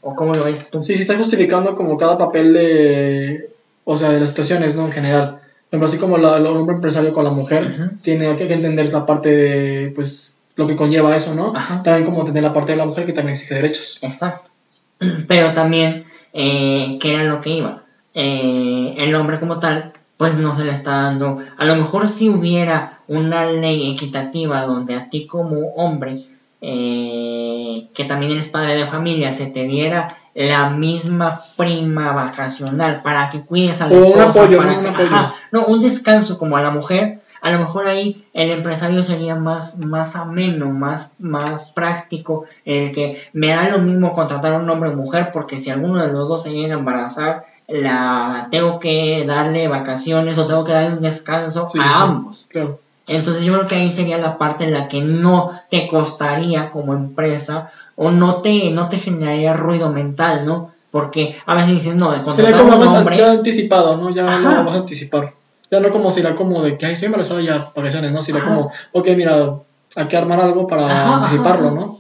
¿O 0.03 0.15
cómo 0.15 0.33
lo 0.35 0.45
ves 0.45 0.71
tú? 0.71 0.83
Sí, 0.83 0.97
sí, 0.97 1.03
está 1.03 1.17
justificando 1.17 1.75
como 1.75 1.97
cada 1.97 2.19
papel 2.19 2.53
de, 2.53 3.51
o 3.85 3.97
sea, 3.97 4.11
de 4.11 4.21
las 4.21 4.31
situaciones, 4.31 4.77
¿no? 4.77 4.87
En 4.87 4.93
general. 4.93 5.41
Por 5.71 5.77
ejemplo, 5.77 5.87
así 5.87 5.99
como 5.99 6.19
la, 6.19 6.37
el 6.37 6.47
hombre 6.47 6.77
empresario 6.77 7.13
con 7.13 7.25
la 7.25 7.31
mujer, 7.31 7.93
tiene 8.03 8.37
que 8.37 8.53
entender 8.53 8.93
la 8.93 9.05
parte 9.05 9.29
de, 9.29 9.91
pues, 9.91 10.39
lo 10.57 10.67
que 10.67 10.77
conlleva 10.77 11.15
eso, 11.15 11.35
¿no? 11.35 11.55
Ajá. 11.55 11.83
También 11.83 12.05
como 12.05 12.25
tener 12.25 12.43
la 12.43 12.53
parte 12.53 12.73
de 12.73 12.79
la 12.79 12.87
mujer 12.87 13.07
que 13.07 13.13
también 13.13 13.33
exige 13.33 13.55
derechos. 13.55 13.99
Exacto. 14.03 14.51
Pero 15.29 15.53
también, 15.53 16.05
eh, 16.33 16.99
¿qué 17.01 17.15
era 17.15 17.25
lo 17.25 17.41
que 17.41 17.51
iba? 17.51 17.83
Eh, 18.15 18.95
el 18.99 19.15
hombre 19.15 19.39
como 19.39 19.59
tal, 19.59 19.93
pues 20.17 20.39
no 20.39 20.57
se 20.57 20.65
le 20.65 20.73
está 20.73 21.03
dando. 21.03 21.39
A 21.57 21.65
lo 21.65 21.77
mejor 21.77 22.09
si 22.09 22.29
hubiera 22.29 22.99
una 23.07 23.51
ley 23.51 23.93
equitativa 23.93 24.67
donde 24.67 24.95
a 24.95 25.09
ti 25.09 25.27
como 25.27 25.75
hombre, 25.77 26.27
eh, 26.61 27.89
que 27.95 28.05
también 28.05 28.33
eres 28.33 28.49
padre 28.49 28.75
de 28.77 28.87
familia, 28.87 29.33
se 29.33 29.47
te 29.47 29.65
diera 29.65 30.17
la 30.35 30.71
misma 30.71 31.41
prima 31.57 32.13
vacacional 32.13 33.03
para 33.03 33.29
que 33.31 33.43
cuides 33.45 33.81
a 33.81 33.89
la 33.89 33.97
O 33.99 34.07
un 34.15 34.21
apoyo, 34.21 34.59
para 34.59 34.73
¿no? 34.73 34.79
Un 34.79 34.83
que- 34.85 34.89
apoyo. 34.91 35.07
ajá, 35.07 35.35
no, 35.53 35.65
un 35.67 35.83
descanso 35.83 36.39
como 36.39 36.57
a 36.57 36.63
la 36.63 36.71
mujer, 36.71 37.21
a 37.41 37.51
lo 37.51 37.59
mejor 37.59 37.87
ahí 37.87 38.25
el 38.35 38.51
empresario 38.51 39.03
sería 39.03 39.35
más, 39.37 39.79
más 39.79 40.17
ameno, 40.17 40.71
más, 40.71 41.15
más 41.19 41.67
práctico, 41.73 42.45
en 42.65 42.89
el 42.89 42.93
que 42.93 43.21
me 43.33 43.49
da 43.49 43.69
lo 43.69 43.79
mismo 43.79 44.13
contratar 44.13 44.53
a 44.55 44.59
un 44.59 44.69
hombre 44.71 44.91
o 44.91 44.95
mujer, 44.97 45.31
porque 45.33 45.59
si 45.59 45.71
alguno 45.71 46.01
de 46.01 46.09
los 46.13 46.29
dos 46.29 46.43
se 46.43 46.53
llega 46.53 46.75
a 46.75 46.79
embarazar, 46.79 47.47
la 47.69 48.49
tengo 48.51 48.79
que 48.81 49.25
darle 49.27 49.69
vacaciones 49.69 50.39
o 50.39 50.47
tengo 50.47 50.65
que 50.65 50.73
darle 50.73 50.95
un 50.95 51.01
descanso 51.01 51.67
Sí, 51.69 51.79
a 51.79 51.83
sí. 51.83 51.89
ambos. 51.95 52.47
Claro. 52.51 52.81
Entonces 53.09 53.45
yo 53.45 53.55
creo 53.55 53.67
que 53.67 53.77
ahí 53.77 53.91
sería 53.91 54.19
la 54.19 54.39
parte 54.39 54.65
en 54.65 54.73
la 54.73 54.89
que 54.89 55.03
no 55.03 55.53
te 55.71 55.89
costaría 55.89 56.71
como 56.71 56.93
empresa 56.93 57.71
o 57.97 58.11
no 58.11 58.43
te, 58.43 58.71
no 58.71 58.89
te 58.89 58.99
generaría 58.99 59.55
ruido 59.55 59.91
mental, 59.91 60.45
¿no? 60.45 60.73
Porque 60.91 61.37
a 61.47 61.55
veces 61.55 61.71
dicen, 61.71 61.99
no, 61.99 62.13
de 62.13 62.33
Sería 62.33 62.57
como 62.57 62.77
un 62.77 62.89
hombre... 62.89 63.17
ya 63.17 63.31
anticipado, 63.31 63.97
¿no? 63.97 64.11
Ya 64.11 64.27
Ajá. 64.27 64.59
lo 64.59 64.65
vas 64.65 64.75
a 64.75 64.79
anticipar. 64.79 65.33
Ya 65.71 65.81
no 65.81 65.91
como 65.91 66.11
será 66.11 66.35
como 66.35 66.63
de 66.63 66.79
que, 66.79 66.87
ay, 66.87 66.93
estoy 66.93 67.07
embarazada 67.07 67.43
ya, 67.43 67.71
vacaciones, 67.75 68.13
¿no? 68.13 68.23
Sería 68.23 68.41
Ajá. 68.41 68.51
como, 68.51 68.73
ok, 68.93 69.09
mira, 69.17 69.55
hay 69.97 70.07
que 70.07 70.17
armar 70.17 70.41
algo 70.41 70.67
para 70.67 70.87
Ajá, 70.87 71.17
anticiparlo. 71.17 71.71
¿no? 71.73 71.99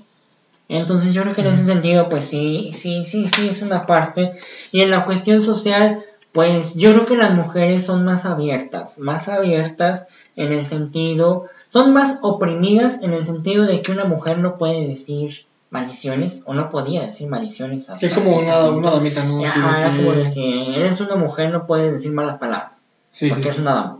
Entonces 0.68 1.14
yo 1.14 1.23
creo 1.23 1.35
que 1.35 1.40
en 1.40 1.49
ese 1.49 1.64
sentido, 1.64 2.09
pues 2.09 2.25
sí, 2.25 2.71
sí, 2.73 3.05
sí, 3.05 3.29
sí, 3.29 3.49
es 3.49 3.62
una 3.62 3.87
parte. 3.87 4.33
Y 4.73 4.83
en 4.83 4.90
la 4.90 5.05
cuestión 5.05 5.42
social, 5.42 5.99
pues 6.32 6.74
yo 6.76 6.92
creo 6.92 7.06
que 7.06 7.16
las 7.16 7.34
mujeres 7.34 7.84
son 7.84 8.04
más 8.04 8.26
abiertas, 8.26 8.98
más 8.98 9.28
abiertas 9.28 10.08
en 10.36 10.52
el 10.52 10.64
sentido, 10.66 11.46
son 11.68 11.92
más 11.92 12.20
oprimidas 12.22 13.02
en 13.02 13.12
el 13.12 13.26
sentido 13.26 13.64
de 13.66 13.82
que 13.82 13.92
una 13.92 14.04
mujer 14.04 14.38
no 14.38 14.56
puede 14.58 14.86
decir 14.86 15.46
maldiciones, 15.70 16.42
o 16.46 16.54
no 16.54 16.68
podía 16.70 17.06
decir 17.06 17.28
maldiciones. 17.28 17.90
hasta 17.90 18.06
es 18.06 18.14
como 18.14 18.38
una, 18.38 18.70
una 18.70 18.90
damita, 18.90 19.24
¿no? 19.24 19.40
Era 19.42 19.90
que- 19.92 19.96
como 19.98 20.12
de 20.12 20.30
que 20.32 20.76
eres 20.76 21.00
una 21.00 21.16
mujer, 21.16 21.50
no 21.50 21.66
puedes 21.66 21.92
decir 21.92 22.12
malas 22.12 22.38
palabras 22.38 22.82
Sí, 23.10 23.26
sí, 23.26 23.30
porque 23.30 23.44
sí. 23.44 23.54
es 23.54 23.58
una 23.58 23.74
dama. 23.74 23.98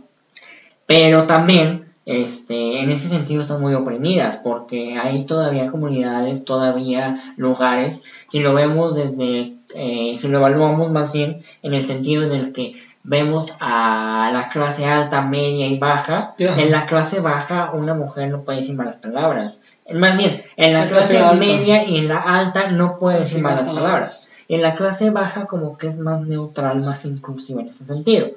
Pero 0.85 1.25
también, 1.25 1.88
este, 2.05 2.81
en 2.81 2.89
ese 2.91 3.09
sentido 3.09 3.41
están 3.41 3.61
muy 3.61 3.73
oprimidas, 3.73 4.37
porque 4.37 4.97
hay 4.97 5.25
todavía 5.25 5.69
comunidades, 5.69 6.45
todavía 6.45 7.33
lugares, 7.37 8.03
si 8.27 8.39
lo 8.39 8.53
vemos 8.53 8.95
desde, 8.95 9.53
eh, 9.75 10.15
si 10.17 10.27
lo 10.27 10.37
evaluamos 10.39 10.91
más 10.91 11.13
bien 11.13 11.39
en 11.61 11.73
el 11.73 11.85
sentido 11.85 12.23
en 12.23 12.31
el 12.31 12.51
que 12.51 12.75
vemos 13.03 13.55
a 13.59 14.29
la 14.33 14.49
clase 14.49 14.85
alta, 14.85 15.21
media 15.21 15.67
y 15.67 15.77
baja, 15.77 16.35
en 16.37 16.71
la 16.71 16.85
clase 16.85 17.21
baja 17.21 17.71
una 17.73 17.93
mujer 17.93 18.29
no 18.29 18.43
puede 18.43 18.59
decir 18.59 18.75
malas 18.75 18.97
palabras. 18.97 19.61
Más 19.91 20.17
bien, 20.17 20.41
en 20.57 20.73
la, 20.73 20.85
La 20.85 20.89
clase 20.89 21.19
media 21.35 21.83
y 21.83 21.97
en 21.97 22.07
la 22.07 22.17
alta 22.19 22.71
no 22.71 22.99
puede 22.99 23.19
decir 23.19 23.41
malas 23.41 23.67
palabras. 23.67 24.29
En 24.49 24.61
la 24.63 24.75
clase 24.75 25.11
baja 25.11 25.45
como 25.45 25.77
que 25.77 25.87
es 25.87 25.99
más 25.99 26.21
neutral, 26.21 26.81
más 26.81 27.05
inclusiva 27.05 27.61
en 27.61 27.67
ese 27.67 27.85
sentido. 27.85 28.27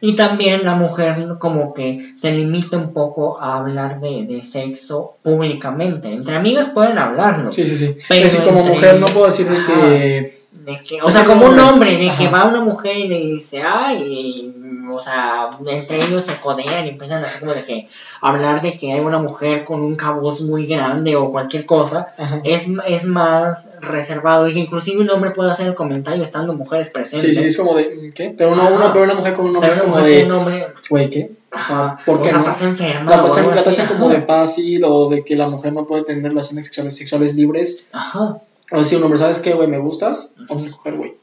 Y 0.00 0.14
también 0.16 0.64
la 0.64 0.74
mujer 0.74 1.16
como 1.38 1.72
que 1.74 2.12
se 2.14 2.32
limita 2.32 2.76
un 2.76 2.92
poco 2.92 3.40
a 3.40 3.56
hablar 3.56 4.00
de, 4.00 4.26
de 4.26 4.44
sexo 4.44 5.14
públicamente. 5.22 6.12
Entre 6.12 6.36
amigas 6.36 6.68
pueden 6.68 6.98
hablarlo. 6.98 7.50
Sí, 7.52 7.66
sí, 7.66 7.76
sí. 7.76 7.96
Pero 8.08 8.26
es 8.26 8.32
decir, 8.32 8.46
como 8.46 8.60
entre- 8.60 8.74
mujer 8.74 9.00
no 9.00 9.06
puedo 9.06 9.26
decir 9.26 9.48
de 9.48 9.56
que... 9.64 10.42
De 10.52 10.78
que, 10.84 11.00
o 11.02 11.10
sea, 11.10 11.24
como 11.24 11.40
como 11.46 11.52
un 11.54 11.58
hombre. 11.58 11.96
de 11.96 12.14
que 12.14 12.28
va 12.28 12.44
una 12.44 12.60
mujer 12.60 12.96
y 12.96 13.08
le 13.08 13.18
dice, 13.18 13.62
ay, 13.62 14.54
o 14.94 15.00
sea, 15.00 15.50
entre 15.66 16.04
ellos 16.04 16.24
se 16.24 16.40
codean 16.40 16.86
y 16.86 16.90
empiezan 16.90 17.22
así 17.22 17.40
como 17.40 17.54
de 17.54 17.64
que 17.64 17.88
hablar 18.20 18.62
de 18.62 18.76
que 18.76 18.92
hay 18.92 19.00
una 19.00 19.18
mujer 19.18 19.64
con 19.64 19.80
un 19.82 19.96
cabuz 19.96 20.42
muy 20.42 20.66
grande 20.66 21.16
o 21.16 21.30
cualquier 21.30 21.66
cosa, 21.66 22.08
Ajá. 22.18 22.40
es, 22.44 22.68
es 22.86 23.04
más 23.04 23.70
reservado 23.80 24.48
y 24.48 24.54
que 24.54 24.60
inclusive 24.60 25.02
un 25.02 25.10
hombre 25.10 25.30
puede 25.32 25.50
hacer 25.50 25.66
el 25.66 25.74
comentario 25.74 26.22
estando 26.22 26.54
mujeres 26.54 26.90
presentes. 26.90 27.34
Sí, 27.34 27.42
sí, 27.42 27.46
es 27.46 27.56
como 27.56 27.74
de... 27.74 28.12
¿Qué? 28.14 28.34
Pero 28.36 28.52
una, 28.52 28.68
una, 28.68 28.92
pero 28.92 29.04
una 29.04 29.14
mujer 29.14 29.34
con 29.34 29.46
un 29.46 29.56
hombre 29.56 29.70
Pero 29.70 29.82
es 29.82 29.86
una 29.86 29.92
como 29.92 30.06
de... 30.06 30.32
hombre, 30.32 30.66
Güey, 30.88 31.10
¿qué? 31.10 31.30
O 31.54 31.60
sea, 31.60 31.96
¿por 32.06 32.20
o 32.20 32.24
sea, 32.24 32.32
no? 32.32 32.38
estás 32.38 32.62
enferma. 32.62 33.10
La 33.10 33.22
tachan, 33.22 33.54
la 33.54 33.62
tachan 33.62 33.86
como 33.86 34.08
de 34.08 34.22
fácil 34.22 34.84
o 34.84 35.08
de 35.08 35.22
que 35.24 35.36
la 35.36 35.48
mujer 35.48 35.72
no 35.72 35.86
puede 35.86 36.02
tener 36.02 36.22
relaciones 36.22 36.66
sexuales, 36.66 36.96
sexuales 36.96 37.34
libres. 37.34 37.84
Ajá. 37.92 38.38
O 38.70 38.78
decir 38.78 38.98
un 38.98 39.04
hombre, 39.04 39.18
¿sabes 39.18 39.40
qué, 39.40 39.52
güey? 39.52 39.68
Me 39.68 39.78
gustas, 39.78 40.34
vamos 40.48 40.66
a 40.66 40.70
coger, 40.70 40.94
güey. 40.96 41.14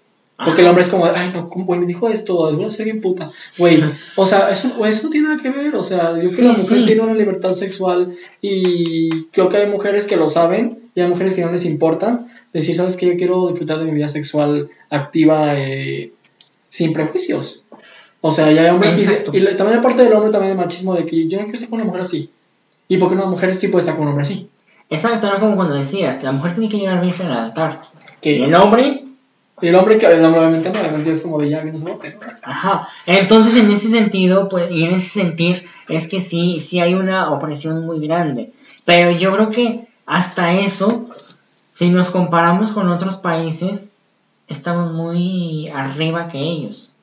Porque 0.45 0.61
el 0.61 0.67
hombre 0.67 0.83
es 0.83 0.89
como, 0.89 1.05
ay, 1.05 1.31
no, 1.33 1.49
¿cómo, 1.49 1.65
güey, 1.65 1.79
me 1.81 1.85
dijo 1.85 2.07
esto, 2.07 2.49
es 2.49 2.55
una 2.55 2.69
ser 2.69 2.85
bien 2.85 3.01
puta. 3.01 3.29
Güey, 3.57 3.83
o 4.15 4.25
sea, 4.25 4.49
eso, 4.49 4.85
eso 4.85 5.03
no 5.03 5.09
tiene 5.09 5.27
nada 5.27 5.41
que 5.41 5.49
ver. 5.49 5.75
O 5.75 5.83
sea, 5.83 6.13
yo 6.13 6.29
creo 6.29 6.31
que 6.31 6.37
Sí, 6.37 6.43
la 6.45 6.51
mujer 6.53 6.77
sí. 6.79 6.85
tiene 6.85 7.01
una 7.01 7.13
libertad 7.13 7.53
sexual 7.53 8.15
y 8.41 9.09
creo 9.31 9.49
que 9.49 9.57
hay 9.57 9.67
mujeres 9.69 10.07
que 10.07 10.15
lo 10.15 10.29
saben 10.29 10.79
y 10.95 11.01
hay 11.01 11.07
mujeres 11.09 11.33
que 11.33 11.41
no 11.43 11.51
les 11.51 11.65
importa 11.65 12.25
decir, 12.53 12.75
¿sabes 12.75 12.95
qué? 12.97 13.07
Yo 13.07 13.17
quiero 13.17 13.47
disfrutar 13.49 13.79
de 13.79 13.85
mi 13.85 13.91
vida 13.91 14.07
sexual 14.09 14.69
activa 14.89 15.53
eh, 15.59 16.13
sin 16.69 16.93
prejuicios. 16.93 17.65
O 18.21 18.31
sea, 18.31 18.51
ya 18.51 18.63
hay 18.63 18.69
hombres 18.69 18.93
que- 18.93 19.03
Exacto. 19.03 19.31
y, 19.33 19.39
la- 19.41 19.55
también 19.57 19.79
aparte 19.79 20.03
del 20.03 20.13
hombre 20.13 20.31
también 20.31 20.51
el 20.51 20.57
machismo 20.57 20.95
de 20.95 21.05
que 21.05 21.27
yo 21.27 21.37
no 21.37 21.43
quiero 21.45 21.55
estar 21.57 21.69
con 21.69 21.79
una 21.79 21.85
mujer 21.85 22.01
así. 22.01 22.29
¿Y 22.87 22.97
por 22.97 23.09
qué 23.09 23.15
una 23.15 23.25
mujer 23.25 23.53
sí 23.55 23.67
puede 23.67 23.81
estar 23.81 23.95
con 23.95 24.03
un 24.05 24.09
hombre 24.09 24.23
así? 24.23 24.49
Exacto, 24.89 25.29
no 25.31 25.39
como 25.39 25.55
cuando 25.55 25.75
decías, 25.75 26.23
la 26.23 26.31
mujer 26.31 26.53
tiene 26.53 26.69
que 26.69 26.77
llegar 26.77 27.01
virgen 27.01 27.27
al 27.27 27.45
altar. 27.45 27.81
Que 28.21 28.37
Y 28.37 28.43
el 28.43 28.55
hombre 28.55 29.03
Y 29.61 29.67
el 29.67 29.75
hombre 29.75 29.97
que 29.97 30.05
el 30.05 30.23
hombre 30.23 30.71
no, 30.71 31.11
es 31.11 31.21
como 31.21 31.39
de 31.39 31.49
ya 31.49 31.61
vino 31.61 31.77
¿no? 31.79 31.99
Ajá. 32.43 32.87
Entonces, 33.05 33.61
en 33.61 33.69
ese 33.71 33.89
sentido, 33.89 34.49
pues, 34.49 34.71
y 34.71 34.83
en 34.83 34.91
ese 34.91 35.21
sentir, 35.21 35.65
es 35.87 36.07
que 36.07 36.21
sí, 36.21 36.59
sí 36.59 36.79
hay 36.79 36.93
una 36.93 37.31
opresión 37.31 37.85
muy 37.85 37.99
grande. 37.99 38.53
Pero 38.85 39.11
yo 39.11 39.33
creo 39.33 39.49
que 39.49 39.87
hasta 40.05 40.53
eso, 40.53 41.09
si 41.71 41.89
nos 41.89 42.09
comparamos 42.09 42.71
con 42.71 42.89
otros 42.89 43.17
países, 43.17 43.91
estamos 44.47 44.91
muy 44.93 45.69
arriba 45.69 46.27
que 46.27 46.39
ellos. 46.39 46.93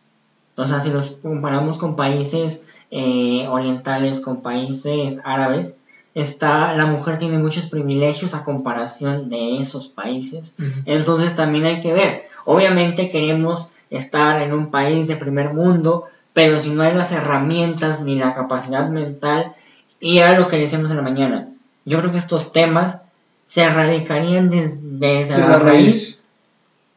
O 0.56 0.66
sea, 0.66 0.80
si 0.80 0.90
los 0.90 1.18
comparamos 1.22 1.78
con 1.78 1.96
países 1.96 2.66
eh, 2.90 3.46
orientales, 3.48 4.20
con 4.20 4.40
países 4.40 5.20
árabes, 5.24 5.76
está, 6.16 6.72
la 6.74 6.86
mujer 6.86 7.18
tiene 7.18 7.38
muchos 7.38 7.66
privilegios 7.66 8.34
a 8.34 8.42
comparación 8.42 9.28
de 9.28 9.58
esos 9.60 9.86
países. 9.88 10.56
Entonces 10.86 11.36
también 11.36 11.66
hay 11.66 11.80
que 11.80 11.92
ver. 11.92 12.24
Obviamente 12.46 13.10
queremos 13.10 13.72
estar 13.90 14.40
en 14.42 14.52
un 14.52 14.70
país 14.70 15.06
de 15.08 15.16
primer 15.16 15.52
mundo, 15.52 16.04
pero 16.32 16.58
si 16.58 16.70
no 16.70 16.82
hay 16.82 16.94
las 16.94 17.12
herramientas 17.12 18.00
ni 18.00 18.16
la 18.16 18.34
capacidad 18.34 18.88
mental, 18.88 19.54
y 20.00 20.18
era 20.18 20.38
lo 20.38 20.48
que 20.48 20.56
decíamos 20.58 20.90
en 20.90 20.96
la 20.96 21.02
mañana, 21.02 21.48
yo 21.84 21.98
creo 22.00 22.10
que 22.12 22.18
estos 22.18 22.52
temas 22.52 23.02
se 23.46 23.62
erradicarían 23.62 24.48
des- 24.48 24.98
desde 24.98 25.34
De 25.34 25.40
la, 25.40 25.48
la 25.50 25.58
raíz 25.58 25.82
raíz. 25.82 26.24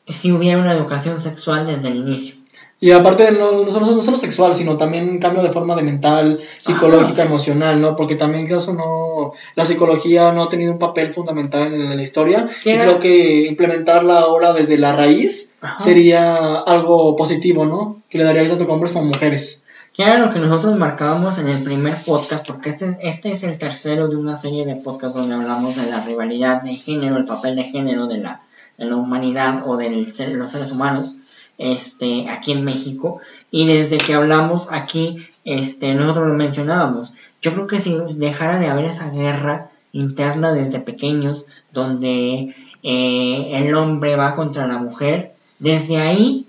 si 0.07 0.31
hubiera 0.31 0.57
una 0.59 0.73
educación 0.73 1.19
sexual 1.19 1.67
desde 1.67 1.89
el 1.89 1.97
inicio. 1.97 2.35
Y 2.81 2.91
aparte, 2.91 3.31
no, 3.33 3.51
no, 3.65 3.71
solo, 3.73 3.87
no 3.87 4.01
solo 4.01 4.17
sexual, 4.17 4.55
sino 4.55 4.77
también 4.77 5.09
un 5.09 5.19
cambio 5.19 5.43
de 5.43 5.51
forma 5.51 5.75
de 5.75 5.83
mental, 5.83 6.39
psicológica, 6.57 7.23
emocional, 7.23 7.81
¿no? 7.81 7.97
Porque 7.97 8.15
también 8.15 8.45
creo 8.45 8.65
que 8.65 8.71
no, 8.71 9.33
la 9.55 9.65
psicología 9.65 10.31
no 10.31 10.43
ha 10.43 10.49
tenido 10.49 10.71
un 10.71 10.79
papel 10.79 11.13
fundamental 11.13 11.73
en 11.73 11.97
la 11.97 12.01
historia. 12.01 12.47
Y 12.63 12.73
creo 12.75 12.99
que 12.99 13.47
implementarla 13.47 14.19
ahora 14.19 14.53
desde 14.53 14.77
la 14.77 14.95
raíz 14.95 15.55
Ajá. 15.59 15.77
sería 15.77 16.55
algo 16.55 17.17
positivo, 17.17 17.65
¿no? 17.65 18.01
Que 18.09 18.17
le 18.17 18.23
daría 18.23 18.47
tanto 18.47 18.63
a 18.63 18.73
hombres 18.73 18.93
como 18.93 19.07
mujeres. 19.07 19.65
Que 19.93 20.03
era 20.03 20.17
lo 20.17 20.31
que 20.31 20.39
nosotros 20.39 20.77
marcábamos 20.77 21.37
en 21.39 21.49
el 21.49 21.61
primer 21.61 21.95
podcast, 22.05 22.47
porque 22.47 22.69
este 22.69 22.85
es, 22.85 22.97
este 23.01 23.33
es 23.33 23.43
el 23.43 23.57
tercero 23.57 24.07
de 24.07 24.15
una 24.15 24.37
serie 24.37 24.65
de 24.65 24.75
podcasts 24.75 25.17
donde 25.17 25.33
hablamos 25.33 25.75
de 25.75 25.87
la 25.87 26.01
rivalidad 26.01 26.61
de 26.61 26.75
género, 26.75 27.17
el 27.17 27.25
papel 27.25 27.57
de 27.57 27.63
género 27.63 28.07
de 28.07 28.19
la, 28.19 28.41
de 28.77 28.85
la 28.85 28.95
humanidad 28.95 29.63
o 29.67 29.75
de 29.75 29.89
los 29.89 30.13
seres 30.13 30.71
humanos 30.71 31.17
este, 31.59 32.27
aquí 32.29 32.53
en 32.53 32.63
México. 32.63 33.21
Y 33.51 33.67
desde 33.67 33.97
que 33.99 34.15
hablamos 34.15 34.71
aquí, 34.71 35.17
este, 35.45 35.93
nosotros 35.93 36.27
lo 36.27 36.33
mencionábamos. 36.33 37.15
Yo 37.41 37.53
creo 37.53 37.67
que 37.67 37.79
si 37.79 37.95
dejara 38.15 38.59
de 38.59 38.67
haber 38.67 38.85
esa 38.85 39.11
guerra 39.11 39.69
interna 39.91 40.53
desde 40.53 40.79
pequeños, 40.79 41.47
donde 41.71 42.55
eh, 42.81 43.51
el 43.53 43.75
hombre 43.75 44.15
va 44.15 44.35
contra 44.35 44.67
la 44.67 44.79
mujer, 44.79 45.35
desde 45.59 45.97
ahí 45.97 46.47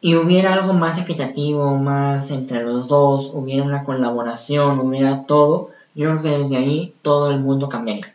y 0.00 0.16
hubiera 0.16 0.52
algo 0.52 0.74
más 0.74 0.98
equitativo, 0.98 1.76
más 1.76 2.30
entre 2.30 2.62
los 2.62 2.88
dos, 2.88 3.30
hubiera 3.32 3.62
una 3.62 3.84
colaboración, 3.84 4.78
hubiera 4.80 5.24
todo, 5.24 5.70
yo 5.94 6.10
creo 6.10 6.22
que 6.22 6.38
desde 6.38 6.56
ahí 6.56 6.94
todo 7.00 7.30
el 7.30 7.40
mundo 7.40 7.70
cambiaría. 7.70 8.14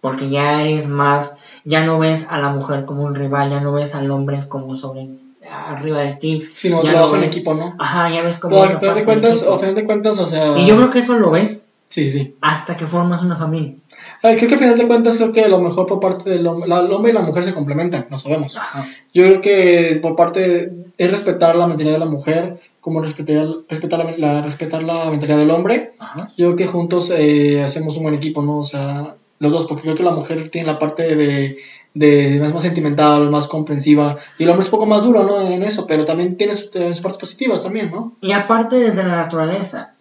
Porque 0.00 0.28
ya 0.28 0.60
eres 0.60 0.88
más, 0.88 1.36
ya 1.64 1.84
no 1.84 1.98
ves 1.98 2.26
a 2.28 2.38
la 2.38 2.50
mujer 2.50 2.84
como 2.84 3.02
un 3.04 3.14
rival, 3.14 3.50
ya 3.50 3.60
no 3.60 3.72
ves 3.72 3.94
al 3.94 4.10
hombre 4.10 4.38
como 4.48 4.76
sobre 4.76 5.08
arriba 5.50 6.00
de 6.02 6.12
ti. 6.14 6.46
Si 6.54 6.68
no, 6.70 6.82
ya 6.82 6.92
en 7.04 7.20
ves- 7.20 7.24
equipo, 7.36 7.54
¿no? 7.54 7.74
Ajá, 7.78 8.10
ya 8.10 8.22
ves 8.22 8.38
como... 8.38 8.56
Pero 8.60 8.72
parte 8.80 8.94
de 8.94 9.04
cuentas, 9.04 9.42
al 9.46 9.58
final 9.58 9.74
de 9.74 9.84
cuentas, 9.84 10.18
o 10.18 10.26
sea... 10.26 10.58
Y 10.58 10.66
yo 10.66 10.76
creo 10.76 10.90
que 10.90 10.98
eso 11.00 11.18
lo 11.18 11.30
ves 11.30 11.66
Sí, 11.88 12.10
sí. 12.10 12.34
hasta 12.40 12.76
que 12.76 12.86
formas 12.86 13.22
una 13.22 13.36
familia. 13.36 13.74
Ay, 14.22 14.36
creo 14.36 14.48
que 14.48 14.54
al 14.54 14.60
final 14.60 14.78
de 14.78 14.86
cuentas, 14.88 15.16
creo 15.16 15.32
que 15.32 15.44
a 15.44 15.48
lo 15.48 15.60
mejor 15.60 15.86
por 15.86 16.00
parte 16.00 16.28
del 16.28 16.46
hombre, 16.46 16.68
la- 16.68 16.80
el 16.80 16.90
hombre 16.92 17.12
y 17.12 17.14
la 17.14 17.20
mujer 17.22 17.44
se 17.44 17.54
complementan, 17.54 18.06
lo 18.10 18.18
sabemos. 18.18 18.56
Ajá. 18.56 18.84
Yo 19.12 19.22
creo 19.24 19.40
que 19.40 19.98
por 20.02 20.16
parte 20.16 20.72
es 20.98 21.10
respetar 21.10 21.54
la 21.56 21.66
mentalidad 21.68 21.94
de 21.94 22.04
la 22.04 22.10
mujer, 22.10 22.58
como 22.80 23.00
respetar, 23.00 23.46
respetar, 23.68 24.04
la, 24.04 24.16
la- 24.18 24.42
respetar 24.42 24.82
la 24.82 25.08
mentalidad 25.10 25.38
del 25.38 25.50
hombre. 25.50 25.92
Ajá. 25.98 26.32
Yo 26.36 26.46
creo 26.46 26.56
que 26.56 26.66
juntos 26.66 27.10
eh, 27.16 27.62
hacemos 27.62 27.96
un 27.96 28.02
buen 28.04 28.14
equipo, 28.16 28.42
¿no? 28.42 28.58
O 28.58 28.64
sea, 28.64 29.14
los 29.38 29.52
dos, 29.52 29.66
porque 29.66 29.82
creo 29.82 29.94
que 29.94 30.02
la 30.02 30.12
mujer 30.12 30.48
tiene 30.50 30.66
la 30.66 30.78
parte 30.78 31.16
de, 31.16 31.58
de 31.94 32.40
más, 32.40 32.54
más 32.54 32.62
sentimental, 32.62 33.30
más 33.30 33.48
comprensiva, 33.48 34.16
y 34.38 34.44
el 34.44 34.50
hombre 34.50 34.62
es 34.62 34.72
un 34.72 34.78
poco 34.78 34.86
más 34.86 35.02
duro, 35.02 35.24
¿no? 35.24 35.40
En 35.40 35.62
eso, 35.62 35.86
pero 35.86 36.04
también 36.04 36.36
tiene 36.36 36.56
sus, 36.56 36.70
sus 36.70 37.00
partes 37.00 37.18
positivas 37.20 37.62
también, 37.62 37.90
¿no? 37.90 38.12
Y 38.20 38.32
aparte 38.32 38.76
desde 38.76 39.04
la 39.04 39.16
naturaleza, 39.16 39.94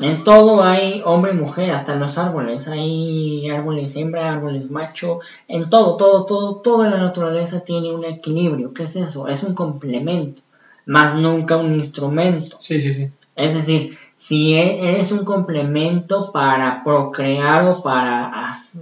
en 0.00 0.22
todo 0.22 0.62
hay 0.62 1.02
hombre 1.04 1.32
y 1.32 1.34
mujer, 1.34 1.72
hasta 1.72 1.94
en 1.94 2.00
los 2.00 2.18
árboles, 2.18 2.68
hay 2.68 3.50
árboles 3.50 3.96
hembra, 3.96 4.32
árboles 4.32 4.70
macho, 4.70 5.18
en 5.48 5.70
todo, 5.70 5.96
todo, 5.96 6.24
todo, 6.24 6.56
toda 6.56 6.88
la 6.88 6.98
naturaleza 6.98 7.64
tiene 7.64 7.92
un 7.92 8.04
equilibrio. 8.04 8.72
¿Qué 8.72 8.84
es 8.84 8.94
eso? 8.94 9.26
Es 9.26 9.42
un 9.42 9.54
complemento, 9.54 10.40
más 10.86 11.16
nunca 11.16 11.56
un 11.56 11.72
instrumento. 11.72 12.56
Sí, 12.60 12.78
sí, 12.78 12.92
sí. 12.92 13.10
Es 13.38 13.54
decir, 13.54 13.96
si 14.16 14.54
e- 14.54 14.90
eres 14.90 15.12
un 15.12 15.24
complemento 15.24 16.32
para 16.32 16.82
procrear 16.82 17.64
o 17.68 17.82
para, 17.82 18.32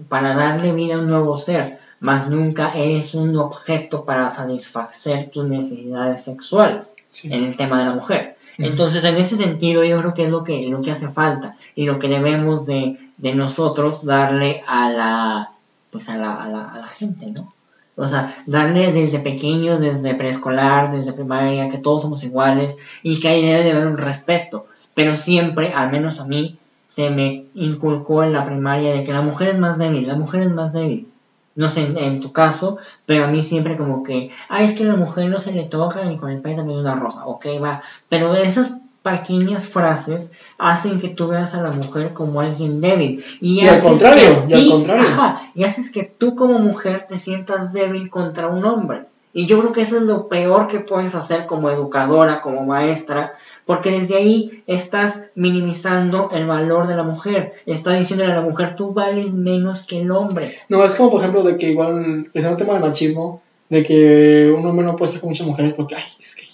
para 0.08 0.34
darle 0.34 0.72
vida 0.72 0.94
a 0.94 0.98
un 0.98 1.08
nuevo 1.08 1.36
ser, 1.36 1.78
más 2.00 2.30
nunca 2.30 2.72
eres 2.74 3.14
un 3.14 3.36
objeto 3.36 4.06
para 4.06 4.30
satisfacer 4.30 5.30
tus 5.30 5.44
necesidades 5.44 6.24
sexuales 6.24 6.96
sí. 7.10 7.32
en 7.32 7.44
el 7.44 7.56
tema 7.56 7.78
de 7.78 7.84
la 7.84 7.92
mujer. 7.92 8.36
Entonces, 8.56 9.04
en 9.04 9.18
ese 9.18 9.36
sentido, 9.36 9.84
yo 9.84 9.98
creo 9.98 10.14
que 10.14 10.24
es 10.24 10.30
lo 10.30 10.42
que, 10.42 10.66
lo 10.68 10.80
que 10.80 10.92
hace 10.92 11.08
falta 11.08 11.56
y 11.74 11.84
lo 11.84 11.98
que 11.98 12.08
debemos 12.08 12.64
de, 12.64 12.98
de 13.18 13.34
nosotros 13.34 14.06
darle 14.06 14.62
a 14.66 14.88
la, 14.90 15.50
pues 15.90 16.08
a 16.08 16.16
la, 16.16 16.42
a 16.42 16.48
la, 16.48 16.64
a 16.64 16.78
la 16.78 16.88
gente, 16.88 17.26
¿no? 17.26 17.52
O 17.96 18.06
sea, 18.08 18.34
darle 18.44 18.92
desde 18.92 19.20
pequeños, 19.20 19.80
desde 19.80 20.14
preescolar, 20.14 20.92
desde 20.92 21.14
primaria, 21.14 21.70
que 21.70 21.78
todos 21.78 22.02
somos 22.02 22.24
iguales 22.24 22.76
y 23.02 23.20
que 23.20 23.28
ahí 23.28 23.44
debe 23.44 23.64
de 23.64 23.72
haber 23.72 23.86
un 23.86 23.96
respeto. 23.96 24.66
Pero 24.94 25.16
siempre, 25.16 25.72
al 25.72 25.90
menos 25.90 26.20
a 26.20 26.26
mí, 26.26 26.58
se 26.84 27.10
me 27.10 27.46
inculcó 27.54 28.22
en 28.22 28.32
la 28.32 28.44
primaria 28.44 28.92
de 28.92 29.04
que 29.04 29.12
la 29.12 29.22
mujer 29.22 29.48
es 29.48 29.58
más 29.58 29.78
débil, 29.78 30.06
la 30.06 30.14
mujer 30.14 30.42
es 30.42 30.52
más 30.52 30.72
débil. 30.72 31.08
No 31.54 31.70
sé 31.70 31.94
en, 31.96 32.20
tu 32.20 32.32
caso, 32.32 32.76
pero 33.06 33.24
a 33.24 33.28
mí 33.28 33.42
siempre 33.42 33.78
como 33.78 34.02
que, 34.02 34.30
ah, 34.50 34.62
es 34.62 34.74
que 34.74 34.84
a 34.84 34.88
la 34.88 34.96
mujer 34.96 35.30
no 35.30 35.38
se 35.38 35.52
le 35.52 35.64
toca 35.64 36.04
ni 36.04 36.18
con 36.18 36.30
el 36.30 36.42
pétalo 36.42 36.74
de 36.74 36.80
una 36.80 36.96
rosa, 36.96 37.26
ok, 37.26 37.46
va. 37.62 37.82
Pero 38.10 38.34
esas 38.34 38.82
pequeñas 39.10 39.66
frases 39.68 40.32
hacen 40.58 40.98
que 40.98 41.08
tú 41.08 41.28
veas 41.28 41.54
a 41.54 41.62
la 41.62 41.70
mujer 41.70 42.12
como 42.12 42.40
alguien 42.40 42.80
débil. 42.80 43.22
Y, 43.40 43.60
Y 43.60 43.68
al 43.68 43.80
contrario, 43.80 44.46
que- 44.48 44.54
y 44.54 44.54
al 44.64 44.70
contrario. 44.70 45.06
Ajá, 45.08 45.50
y 45.54 45.62
haces 45.64 45.90
que 45.92 46.02
tú 46.02 46.34
como 46.34 46.58
mujer 46.58 47.06
te 47.08 47.16
sientas 47.18 47.72
débil 47.72 48.10
contra 48.10 48.48
un 48.48 48.64
hombre. 48.64 49.04
Y 49.32 49.44
yo 49.46 49.58
creo 49.60 49.72
que 49.72 49.82
eso 49.82 49.96
es 49.98 50.02
lo 50.02 50.28
peor 50.28 50.66
que 50.66 50.80
puedes 50.80 51.14
hacer 51.14 51.44
como 51.46 51.70
educadora, 51.70 52.40
como 52.40 52.64
maestra, 52.64 53.34
porque 53.66 53.90
desde 53.90 54.16
ahí 54.16 54.62
estás 54.66 55.24
minimizando 55.34 56.30
el 56.32 56.46
valor 56.46 56.86
de 56.86 56.96
la 56.96 57.02
mujer. 57.02 57.52
Estás 57.66 57.98
diciéndole 57.98 58.32
a 58.32 58.36
la 58.36 58.40
mujer, 58.42 58.74
tú 58.76 58.94
vales 58.94 59.34
menos 59.34 59.84
que 59.84 60.00
el 60.00 60.10
hombre. 60.10 60.56
No, 60.70 60.82
es 60.84 60.94
como 60.94 61.10
por 61.10 61.20
ejemplo 61.20 61.42
de 61.42 61.56
que 61.58 61.70
igual, 61.70 62.30
es 62.32 62.44
un 62.46 62.56
tema 62.56 62.74
de 62.74 62.80
machismo, 62.80 63.42
de 63.68 63.82
que 63.82 64.54
un 64.56 64.66
hombre 64.66 64.86
no 64.86 64.96
puede 64.96 65.08
estar 65.10 65.20
con 65.20 65.30
muchas 65.30 65.46
mujeres 65.46 65.74
porque, 65.74 65.96
ay, 65.96 66.04
es 66.20 66.34
gay. 66.36 66.48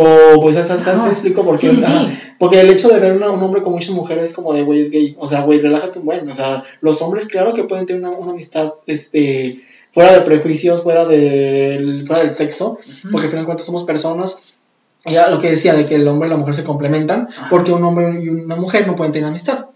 O 0.00 0.40
pues. 0.40 0.56
¿Te 1.04 1.08
explico 1.10 1.44
por 1.44 1.58
qué? 1.58 1.70
Sí, 1.70 1.76
sí. 1.86 2.18
Porque 2.38 2.60
el 2.60 2.70
hecho 2.70 2.88
de 2.88 3.00
ver 3.00 3.12
una- 3.16 3.30
un 3.30 3.42
hombre 3.42 3.62
con 3.62 3.72
muchas 3.72 3.90
mujeres 3.90 4.24
es 4.30 4.32
como 4.34 4.52
de, 4.54 4.62
güey, 4.62 4.80
es 4.82 4.90
gay. 4.90 5.16
O 5.18 5.26
sea, 5.28 5.42
güey, 5.42 5.58
relájate 5.60 5.98
un 5.98 6.04
buen. 6.04 6.28
O 6.28 6.34
sea, 6.34 6.62
los 6.80 7.02
hombres, 7.02 7.26
claro 7.26 7.52
que 7.52 7.64
pueden 7.64 7.86
tener 7.86 8.02
una, 8.02 8.10
una 8.16 8.32
amistad, 8.32 8.74
este, 8.86 9.60
fuera 9.92 10.12
de 10.12 10.20
prejuicios, 10.20 10.82
fuera 10.82 11.04
del, 11.06 12.04
fuera 12.06 12.22
del 12.22 12.32
sexo, 12.32 12.78
porque 13.10 13.26
al 13.26 13.30
final 13.30 13.44
de 13.44 13.46
cuentas 13.46 13.66
somos 13.66 13.84
personas. 13.84 14.42
Ya 15.06 15.28
lo 15.30 15.38
que 15.40 15.50
decía 15.50 15.74
de 15.74 15.86
que 15.86 15.94
el 15.94 16.06
hombre 16.08 16.28
y 16.28 16.30
la 16.30 16.36
mujer 16.36 16.54
se 16.54 16.64
complementan, 16.64 17.28
porque 17.50 17.72
un 17.72 17.82
hombre 17.84 18.20
y 18.22 18.28
una 18.28 18.56
mujer 18.56 18.86
no 18.86 18.96
pueden 18.96 19.12
tener 19.12 19.28
amistad. 19.28 19.66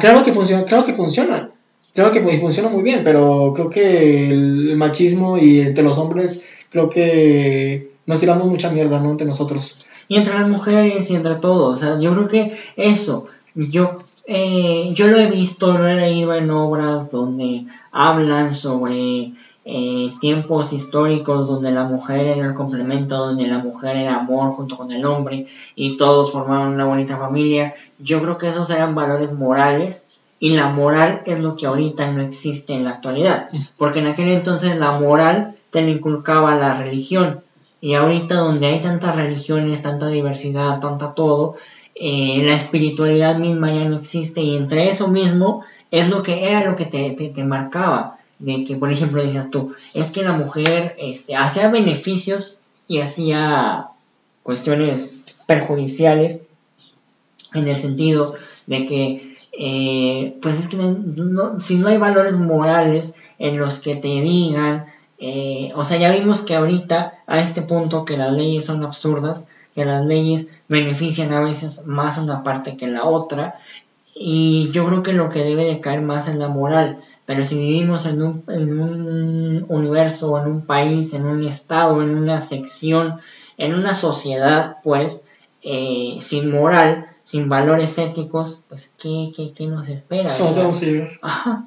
Claro 0.00 0.22
que 0.24 0.32
funciona, 0.32 0.64
claro 0.64 0.84
que 0.84 0.92
funciona. 0.94 1.50
Claro 1.92 2.12
que 2.12 2.20
fu- 2.20 2.30
funciona 2.40 2.68
muy 2.68 2.82
bien, 2.82 3.02
pero 3.04 3.52
creo 3.54 3.68
que 3.68 4.30
el 4.30 4.76
machismo 4.76 5.36
y 5.38 5.60
entre 5.60 5.82
los 5.84 5.98
hombres, 5.98 6.44
creo 6.70 6.88
que 6.88 7.89
nos 8.10 8.18
tiramos 8.18 8.46
mucha 8.46 8.70
mierda, 8.70 8.98
¿no? 8.98 9.10
Entre 9.10 9.26
nosotros. 9.26 9.86
y 10.08 10.16
entre 10.16 10.34
las 10.34 10.48
mujeres 10.48 11.08
y 11.10 11.14
entre 11.14 11.36
todos. 11.36 11.74
O 11.74 11.76
sea, 11.76 11.98
yo 12.00 12.12
creo 12.12 12.28
que 12.28 12.58
eso, 12.76 13.26
yo, 13.54 14.02
eh, 14.26 14.90
yo 14.92 15.06
lo 15.06 15.16
he 15.16 15.30
visto, 15.30 15.78
lo 15.78 15.86
he 15.86 15.94
leído 15.94 16.34
en 16.34 16.50
obras 16.50 17.12
donde 17.12 17.66
hablan 17.92 18.54
sobre 18.56 19.32
eh, 19.64 20.12
tiempos 20.20 20.72
históricos 20.72 21.46
donde 21.46 21.70
la 21.70 21.84
mujer 21.84 22.26
era 22.26 22.44
el 22.44 22.54
complemento, 22.54 23.16
donde 23.16 23.46
la 23.46 23.58
mujer 23.58 23.96
era 23.96 24.16
amor 24.16 24.50
junto 24.50 24.76
con 24.76 24.90
el 24.90 25.04
hombre 25.04 25.46
y 25.76 25.96
todos 25.96 26.32
formaban 26.32 26.72
una 26.72 26.86
bonita 26.86 27.16
familia. 27.16 27.74
Yo 28.00 28.20
creo 28.20 28.36
que 28.36 28.48
esos 28.48 28.68
eran 28.70 28.96
valores 28.96 29.34
morales 29.34 30.08
y 30.40 30.50
la 30.56 30.70
moral 30.70 31.22
es 31.26 31.38
lo 31.38 31.54
que 31.54 31.66
ahorita 31.66 32.10
no 32.10 32.22
existe 32.22 32.72
en 32.72 32.82
la 32.82 32.90
actualidad, 32.90 33.50
porque 33.76 34.00
en 34.00 34.08
aquel 34.08 34.30
entonces 34.30 34.76
la 34.76 34.98
moral 34.98 35.54
te 35.70 35.82
la 35.82 35.90
inculcaba 35.90 36.56
la 36.56 36.76
religión 36.76 37.40
y 37.80 37.94
ahorita 37.94 38.36
donde 38.36 38.66
hay 38.66 38.80
tantas 38.80 39.16
religiones, 39.16 39.82
tanta 39.82 40.08
diversidad, 40.08 40.80
tanta 40.80 41.14
todo, 41.14 41.56
eh, 41.94 42.42
la 42.44 42.54
espiritualidad 42.54 43.38
misma 43.38 43.72
ya 43.72 43.84
no 43.84 43.96
existe 43.96 44.42
y 44.42 44.56
entre 44.56 44.88
eso 44.88 45.08
mismo 45.08 45.64
es 45.90 46.08
lo 46.08 46.22
que 46.22 46.48
era 46.48 46.64
lo 46.64 46.76
que 46.76 46.86
te, 46.86 47.10
te, 47.10 47.28
te 47.28 47.44
marcaba. 47.44 48.16
De 48.38 48.64
que, 48.64 48.76
por 48.76 48.90
ejemplo, 48.90 49.22
decías 49.22 49.50
tú, 49.50 49.74
es 49.92 50.12
que 50.12 50.22
la 50.22 50.32
mujer 50.32 50.94
este, 50.98 51.36
hacía 51.36 51.68
beneficios 51.68 52.60
y 52.88 53.00
hacía 53.00 53.88
cuestiones 54.42 55.36
perjudiciales 55.46 56.40
en 57.52 57.68
el 57.68 57.76
sentido 57.76 58.34
de 58.66 58.86
que, 58.86 59.36
eh, 59.52 60.38
pues 60.40 60.58
es 60.58 60.68
que 60.68 60.78
si 61.60 61.76
no 61.76 61.88
hay 61.88 61.98
valores 61.98 62.38
morales 62.38 63.16
en 63.38 63.58
los 63.58 63.78
que 63.80 63.96
te 63.96 64.08
digan, 64.08 64.86
eh, 65.20 65.72
o 65.76 65.84
sea, 65.84 65.98
ya 65.98 66.10
vimos 66.10 66.40
que 66.40 66.56
ahorita 66.56 67.12
a 67.26 67.38
este 67.38 67.60
punto 67.60 68.06
que 68.06 68.16
las 68.16 68.32
leyes 68.32 68.64
son 68.64 68.82
absurdas, 68.84 69.48
que 69.74 69.84
las 69.84 70.04
leyes 70.06 70.48
benefician 70.68 71.32
a 71.34 71.40
veces 71.40 71.86
más 71.86 72.16
una 72.16 72.42
parte 72.42 72.78
que 72.78 72.88
la 72.88 73.04
otra, 73.04 73.56
y 74.14 74.70
yo 74.72 74.86
creo 74.86 75.02
que 75.02 75.12
lo 75.12 75.28
que 75.28 75.44
debe 75.44 75.66
de 75.66 75.78
caer 75.78 76.00
más 76.00 76.26
es 76.26 76.36
la 76.36 76.48
moral. 76.48 77.00
Pero 77.26 77.46
si 77.46 77.58
vivimos 77.58 78.06
en 78.06 78.22
un, 78.22 78.44
en 78.48 78.80
un 78.80 79.66
universo, 79.68 80.36
en 80.38 80.46
un 80.46 80.62
país, 80.62 81.14
en 81.14 81.26
un 81.26 81.44
estado, 81.44 82.02
en 82.02 82.10
una 82.10 82.40
sección, 82.40 83.20
en 83.56 83.74
una 83.74 83.94
sociedad, 83.94 84.78
pues, 84.82 85.28
eh, 85.62 86.16
sin 86.20 86.50
moral, 86.50 87.06
sin 87.22 87.48
valores 87.48 87.98
éticos, 87.98 88.64
pues, 88.68 88.94
¿qué, 88.98 89.32
qué, 89.36 89.52
qué 89.52 89.68
nos 89.68 89.88
espera? 89.88 90.34
¿Cómo 90.36 90.50
O 90.50 90.54
sea, 90.54 90.62
vamos 90.62 90.82
a 90.82 90.86
llegar? 90.86 91.10
Ajá. 91.22 91.64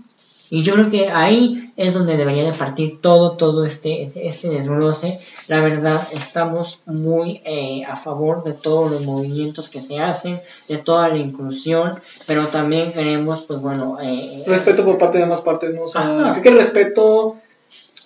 Y 0.54 0.62
yo 0.62 0.76
creo 0.76 0.91
que 0.91 1.10
ahí 1.10 1.74
es 1.78 1.95
donde 1.95 2.16
debería 2.16 2.43
de 2.43 2.54
partir 2.54 3.01
todo, 3.01 3.38
todo 3.38 3.66
este, 3.66 4.12
este 4.28 4.49
desglose. 4.49 5.20
La 5.47 5.62
verdad, 5.62 5.99
estamos 6.12 6.82
muy 6.86 7.41
eh, 7.43 7.82
a 7.89 7.95
favor 7.95 8.43
de 8.43 8.54
todos 8.54 8.91
los 8.91 9.01
movimientos 9.01 9.72
que 9.72 9.82
se 9.82 9.99
hacen, 9.99 10.39
de 10.70 10.78
toda 10.78 11.10
la 11.10 11.18
inclusión, 11.18 11.99
pero 12.28 12.45
también 12.45 12.93
queremos, 12.93 13.41
pues 13.41 13.62
bueno, 13.62 13.97
eh, 13.99 14.43
Respeto 14.45 14.86
por 14.86 14.99
parte 14.99 15.18
de 15.18 15.24
ambas 15.24 15.41
partes, 15.41 15.74
¿no? 15.74 15.86
O 15.86 15.88
sea, 15.88 16.30
creo 16.34 16.43
que 16.43 16.49
el 16.49 16.58
respeto, 16.58 17.36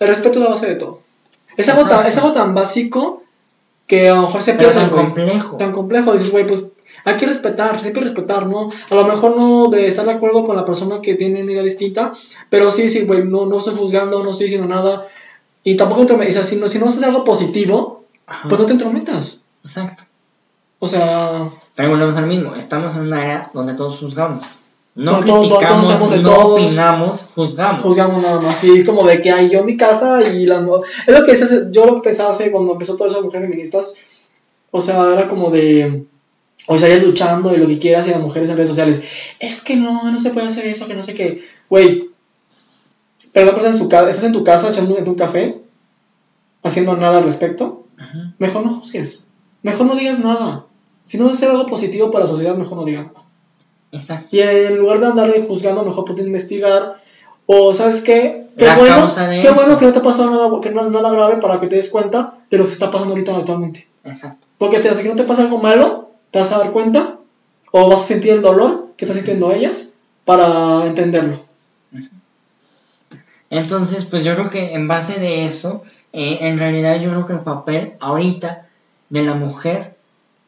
el 0.00 0.08
respeto 0.08 0.38
es 0.38 0.44
la 0.44 0.50
base 0.50 0.68
de 0.68 0.76
todo. 0.76 1.02
Es 1.58 1.68
algo, 1.68 1.86
tan, 1.86 2.06
es 2.06 2.16
algo 2.16 2.32
tan 2.32 2.54
básico 2.54 3.22
que 3.86 4.08
a 4.08 4.14
lo 4.14 4.22
mejor 4.22 4.40
se 4.40 4.54
pierde, 4.54 4.72
tan 4.72 4.88
complejo. 4.88 5.56
tan 5.58 5.72
complejo. 5.72 6.14
Dices, 6.14 6.32
güey, 6.32 6.46
pues 6.46 6.72
hay 7.04 7.16
que 7.16 7.26
respetar, 7.26 7.80
siempre 7.80 8.02
respetar, 8.02 8.46
¿no? 8.46 8.68
A 8.90 8.94
lo 8.94 9.04
mejor 9.06 9.36
no 9.36 9.68
de 9.68 9.86
estar 9.86 10.04
de 10.06 10.12
acuerdo 10.12 10.44
con 10.44 10.56
la 10.56 10.64
persona 10.64 11.00
que 11.00 11.14
tiene 11.14 11.42
una 11.42 11.52
idea 11.52 11.62
distinta, 11.62 12.12
pero 12.50 12.70
sí, 12.70 12.88
sí, 12.90 13.02
güey, 13.06 13.24
no, 13.24 13.46
no 13.46 13.58
estoy 13.58 13.74
juzgando, 13.74 14.22
no 14.22 14.30
estoy 14.30 14.46
diciendo 14.46 14.68
nada. 14.68 15.06
Y 15.64 15.76
tampoco 15.76 16.02
entrometas, 16.02 16.30
o 16.36 16.38
sea, 16.40 16.44
si 16.44 16.56
no, 16.56 16.68
si 16.68 16.78
no 16.78 16.86
haces 16.86 17.02
algo 17.02 17.24
positivo, 17.24 18.04
Ajá. 18.26 18.48
pues 18.48 18.60
no 18.60 18.66
te 18.66 18.72
entrometas. 18.72 19.42
Exacto. 19.64 20.04
O 20.78 20.86
sea, 20.86 21.48
Pero 21.74 21.90
volvemos 21.90 22.16
al 22.16 22.26
mismo, 22.26 22.54
estamos 22.54 22.94
en 22.96 23.02
una 23.02 23.24
era 23.24 23.50
donde 23.52 23.74
todos 23.74 23.98
juzgamos. 23.98 24.44
No 24.94 25.24
todos- 25.24 25.46
criticamos, 25.46 26.10
de 26.10 26.18
no 26.22 26.30
todos. 26.34 26.60
opinamos, 26.60 27.28
juzgamos. 27.34 27.82
juzgamos 27.84 28.22
nada 28.22 28.40
más. 28.40 28.56
Sí, 28.56 28.84
como 28.84 29.04
de 29.06 29.20
que 29.20 29.30
hay 29.30 29.48
yo 29.48 29.60
en 29.60 29.66
mi 29.66 29.76
casa 29.76 30.22
y 30.28 30.44
las 30.46 30.60
Es 31.06 31.14
lo 31.18 31.24
que 31.24 31.32
es 31.32 31.70
yo 31.70 31.86
lo 31.86 31.96
que 31.96 32.00
pensaba 32.08 32.30
hace 32.30 32.50
cuando 32.50 32.72
empezó 32.72 32.96
todas 32.96 33.12
esas 33.12 33.24
mujeres 33.24 33.48
feministas. 33.48 33.94
O 34.72 34.80
sea, 34.80 35.12
era 35.12 35.28
como 35.28 35.50
de. 35.50 36.04
O 36.70 36.76
sea, 36.76 36.88
ellas 36.88 37.02
luchando 37.02 37.54
y 37.54 37.56
lo 37.56 37.66
que 37.66 37.78
quieras 37.78 38.06
y 38.06 38.10
las 38.10 38.20
mujeres 38.20 38.50
en 38.50 38.56
redes 38.56 38.68
sociales. 38.68 39.02
Es 39.40 39.62
que 39.62 39.76
no, 39.76 40.10
no 40.10 40.18
se 40.18 40.30
puede 40.30 40.46
hacer 40.46 40.66
eso, 40.66 40.86
que 40.86 40.94
no 40.94 41.02
sé 41.02 41.14
qué. 41.14 41.42
Güey, 41.70 42.04
pero 43.32 43.46
no 43.46 43.52
estás 43.52 43.74
en, 43.74 43.78
su 43.78 43.88
casa, 43.88 44.10
estás 44.10 44.24
en 44.24 44.32
tu 44.32 44.44
casa 44.44 44.68
echando 44.68 44.94
un 44.94 45.14
café, 45.14 45.62
haciendo 46.62 46.94
nada 46.96 47.18
al 47.18 47.24
respecto. 47.24 47.86
Ajá. 47.96 48.34
Mejor 48.38 48.66
no 48.66 48.74
juzgues. 48.74 49.26
Mejor 49.62 49.86
no 49.86 49.96
digas 49.96 50.18
nada. 50.18 50.66
Si 51.02 51.16
no 51.16 51.30
es 51.30 51.42
algo 51.42 51.64
positivo 51.64 52.10
para 52.10 52.26
la 52.26 52.30
sociedad, 52.30 52.54
mejor 52.54 52.76
no 52.76 52.84
digas 52.84 53.06
nada. 53.06 53.26
Exacto. 53.92 54.28
Y 54.30 54.40
en 54.40 54.76
lugar 54.76 55.00
de 55.00 55.06
andar 55.06 55.32
juzgando, 55.46 55.86
mejor 55.86 56.04
puedes 56.04 56.26
investigar. 56.26 57.00
O, 57.46 57.72
¿sabes 57.72 58.02
qué? 58.02 58.46
Qué 58.58 58.66
La 58.66 58.76
bueno, 58.76 59.10
qué 59.16 59.40
eso. 59.40 59.54
bueno 59.54 59.78
que 59.78 59.86
no 59.86 59.92
te 59.92 60.00
ha 60.00 60.02
pasado 60.02 60.30
nada, 60.30 60.60
que 60.60 60.70
no, 60.70 60.90
nada 60.90 61.10
grave 61.10 61.36
para 61.36 61.58
que 61.60 61.68
te 61.68 61.76
des 61.76 61.88
cuenta 61.88 62.34
de 62.50 62.58
lo 62.58 62.64
que 62.64 62.70
se 62.70 62.74
está 62.74 62.90
pasando 62.90 63.14
ahorita 63.14 63.34
actualmente. 63.34 63.88
Exacto. 64.04 64.46
Porque 64.58 64.76
hasta 64.76 65.02
que 65.02 65.08
no 65.08 65.16
te 65.16 65.24
pasa 65.24 65.42
algo 65.42 65.58
malo, 65.58 66.07
te 66.30 66.38
vas 66.38 66.52
a 66.52 66.58
dar 66.58 66.72
cuenta 66.72 67.16
o 67.72 67.88
vas 67.88 68.00
a 68.00 68.04
sentir 68.04 68.32
el 68.32 68.42
dolor 68.42 68.88
que 68.96 69.04
están 69.04 69.16
sintiendo 69.16 69.52
ellas 69.52 69.90
para 70.24 70.84
entenderlo. 70.86 71.40
Entonces, 73.50 74.04
pues 74.04 74.24
yo 74.24 74.34
creo 74.34 74.50
que 74.50 74.74
en 74.74 74.88
base 74.88 75.18
de 75.20 75.44
eso, 75.44 75.82
eh, 76.12 76.38
en 76.42 76.58
realidad 76.58 77.00
yo 77.00 77.10
creo 77.10 77.26
que 77.26 77.32
el 77.34 77.40
papel 77.40 77.94
ahorita 78.00 78.66
de 79.08 79.22
la 79.22 79.34
mujer 79.34 79.96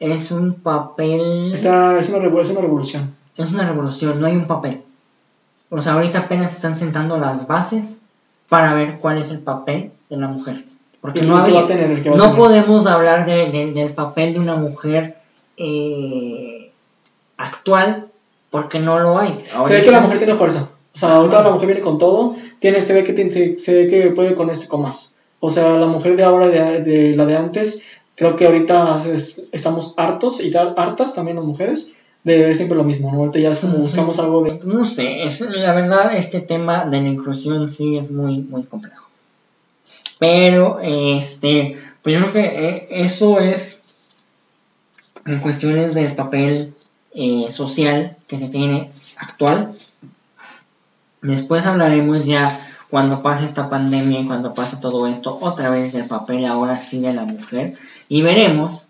es 0.00 0.30
un 0.30 0.54
papel... 0.54 1.50
Esta 1.52 1.98
es 1.98 2.10
una, 2.10 2.40
es 2.40 2.50
una 2.50 2.60
revolución. 2.60 3.14
Es 3.36 3.52
una 3.52 3.66
revolución, 3.66 4.20
no 4.20 4.26
hay 4.26 4.36
un 4.36 4.46
papel. 4.46 4.82
O 5.70 5.80
sea, 5.80 5.94
ahorita 5.94 6.20
apenas 6.20 6.52
están 6.54 6.76
sentando 6.76 7.16
las 7.18 7.46
bases 7.46 8.00
para 8.48 8.74
ver 8.74 8.98
cuál 8.98 9.18
es 9.18 9.30
el 9.30 9.38
papel 9.40 9.92
de 10.10 10.16
la 10.16 10.28
mujer. 10.28 10.64
Porque 11.00 11.22
no, 11.22 11.38
había- 11.38 11.60
a 11.60 11.66
tener, 11.66 12.06
no 12.16 12.36
podemos 12.36 12.86
hablar 12.86 13.24
de- 13.24 13.50
de- 13.50 13.72
del 13.72 13.92
papel 13.92 14.34
de 14.34 14.40
una 14.40 14.56
mujer 14.56 15.16
eh, 15.60 16.70
actual 17.36 18.08
porque 18.50 18.78
no 18.80 18.98
lo 18.98 19.18
hay. 19.18 19.32
Se 19.66 19.74
ve 19.74 19.82
que 19.82 19.90
la 19.92 20.00
mujer 20.00 20.18
tiene 20.18 20.34
fuerza. 20.34 20.68
O 20.94 20.98
sea, 20.98 21.14
ahorita 21.16 21.42
la 21.42 21.50
mujer 21.50 21.66
viene 21.68 21.82
con 21.82 21.98
todo. 21.98 22.34
Tiene, 22.58 22.82
se, 22.82 22.94
ve 22.94 23.04
que 23.04 23.12
tiene, 23.12 23.30
se, 23.30 23.58
se 23.58 23.74
ve 23.74 23.88
que 23.88 24.10
puede 24.10 24.34
con 24.34 24.50
esto 24.50 24.64
y 24.64 24.68
con 24.68 24.82
más. 24.82 25.14
O 25.38 25.48
sea, 25.50 25.76
la 25.76 25.86
mujer 25.86 26.16
de 26.16 26.24
ahora, 26.24 26.48
de, 26.48 26.80
de 26.82 27.16
la 27.16 27.26
de 27.26 27.36
antes, 27.36 27.82
creo 28.16 28.36
que 28.36 28.46
ahorita 28.46 29.00
es- 29.12 29.42
estamos 29.52 29.94
hartos 29.96 30.40
y 30.42 30.50
tal- 30.50 30.74
hartas 30.76 31.14
también 31.14 31.36
las 31.36 31.46
mujeres 31.46 31.92
de 32.24 32.54
siempre 32.54 32.76
lo 32.76 32.84
mismo. 32.84 33.10
¿no? 33.12 33.18
Ahorita 33.20 33.38
ya 33.38 33.50
es 33.52 33.60
como 33.60 33.78
buscamos 33.78 34.18
algo 34.18 34.42
de. 34.42 34.60
No 34.64 34.84
sé, 34.84 35.22
es, 35.22 35.40
la 35.42 35.72
verdad 35.72 36.14
este 36.16 36.40
tema 36.40 36.84
de 36.84 37.00
la 37.00 37.08
inclusión 37.08 37.68
sí 37.68 37.96
es 37.96 38.10
muy, 38.10 38.38
muy 38.40 38.64
complejo. 38.64 39.06
Pero, 40.18 40.80
este, 40.82 41.76
pues 42.02 42.14
yo 42.16 42.20
creo 42.20 42.32
que 42.32 42.68
eh, 42.68 42.86
eso 42.90 43.38
es 43.40 43.78
en 45.30 45.40
cuestiones 45.40 45.94
del 45.94 46.14
papel 46.14 46.74
eh, 47.14 47.46
social 47.50 48.16
que 48.26 48.38
se 48.38 48.48
tiene 48.48 48.90
actual. 49.16 49.72
Después 51.22 51.66
hablaremos 51.66 52.24
ya 52.26 52.58
cuando 52.88 53.22
pase 53.22 53.44
esta 53.44 53.68
pandemia 53.68 54.20
y 54.20 54.26
cuando 54.26 54.54
pase 54.54 54.76
todo 54.76 55.06
esto, 55.06 55.38
otra 55.40 55.70
vez 55.70 55.92
del 55.92 56.06
papel 56.06 56.44
ahora 56.46 56.76
sí 56.78 57.00
de 57.00 57.12
la 57.14 57.24
mujer. 57.24 57.74
Y 58.08 58.22
veremos 58.22 58.88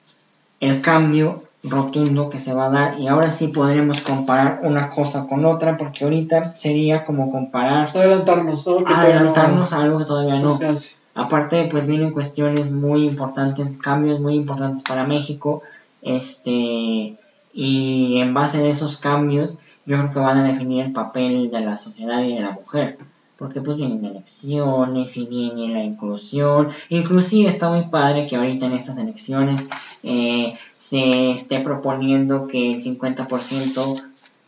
el 0.60 0.80
cambio 0.80 1.44
rotundo 1.62 2.30
que 2.30 2.38
se 2.38 2.54
va 2.54 2.66
a 2.66 2.70
dar 2.70 2.98
y 2.98 3.08
ahora 3.08 3.30
sí 3.30 3.48
podremos 3.48 4.00
comparar 4.00 4.60
una 4.62 4.88
cosa 4.88 5.26
con 5.26 5.44
otra 5.44 5.76
porque 5.76 6.04
ahorita 6.04 6.54
sería 6.56 7.04
como 7.04 7.30
comparar 7.30 7.90
Adelantarnos, 7.94 8.66
¿no? 8.66 8.78
Que 8.78 8.84
todavía 8.84 9.14
no- 9.14 9.18
adelantarnos 9.18 9.72
a 9.74 9.82
algo 9.82 9.98
que 9.98 10.04
todavía 10.06 10.36
no 10.36 10.44
no. 10.44 10.50
se 10.50 10.66
hace. 10.66 10.94
Aparte, 11.14 11.68
pues 11.70 11.86
vienen 11.86 12.12
cuestiones 12.12 12.70
muy 12.70 13.04
importantes, 13.04 13.68
cambios 13.82 14.20
muy 14.20 14.36
importantes 14.36 14.82
para 14.84 15.04
México, 15.04 15.60
este, 16.02 17.16
y 17.52 18.18
en 18.18 18.34
base 18.34 18.58
a 18.58 18.68
esos 18.68 18.98
cambios, 18.98 19.58
yo 19.86 19.98
creo 19.98 20.12
que 20.12 20.18
van 20.20 20.38
a 20.38 20.44
definir 20.44 20.84
el 20.84 20.92
papel 20.92 21.50
de 21.50 21.60
la 21.60 21.76
sociedad 21.76 22.22
y 22.22 22.34
de 22.34 22.40
la 22.40 22.52
mujer, 22.52 22.98
porque 23.36 23.60
pues 23.60 23.78
vienen 23.78 24.04
elecciones 24.04 25.16
y 25.16 25.26
viene 25.26 25.72
la 25.72 25.82
inclusión, 25.82 26.68
inclusive 26.90 27.48
está 27.48 27.70
muy 27.70 27.84
padre 27.84 28.26
que 28.26 28.36
ahorita 28.36 28.66
en 28.66 28.72
estas 28.72 28.98
elecciones 28.98 29.68
eh, 30.02 30.56
se 30.76 31.30
esté 31.30 31.60
proponiendo 31.60 32.46
que 32.46 32.74
el 32.74 32.82
50% 32.82 34.04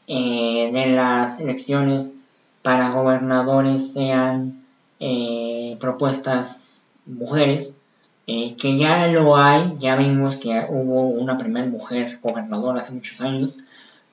eh, 0.09 0.71
de 0.73 0.87
las 0.87 1.41
elecciones 1.41 2.19
para 2.63 2.91
gobernadores 2.91 3.93
sean 3.93 4.63
eh, 5.01 5.77
propuestas 5.81 6.87
mujeres, 7.07 7.77
eh, 8.27 8.55
que 8.57 8.77
ya 8.79 9.09
lo 9.09 9.37
hay, 9.37 9.75
ya 9.79 9.97
vimos 9.97 10.37
que 10.37 10.67
hubo 10.69 11.03
una 11.09 11.39
primera 11.39 11.67
mujer 11.67 12.21
gobernadora 12.23 12.81
hace 12.81 12.95
muchos 12.95 13.21
años, 13.21 13.61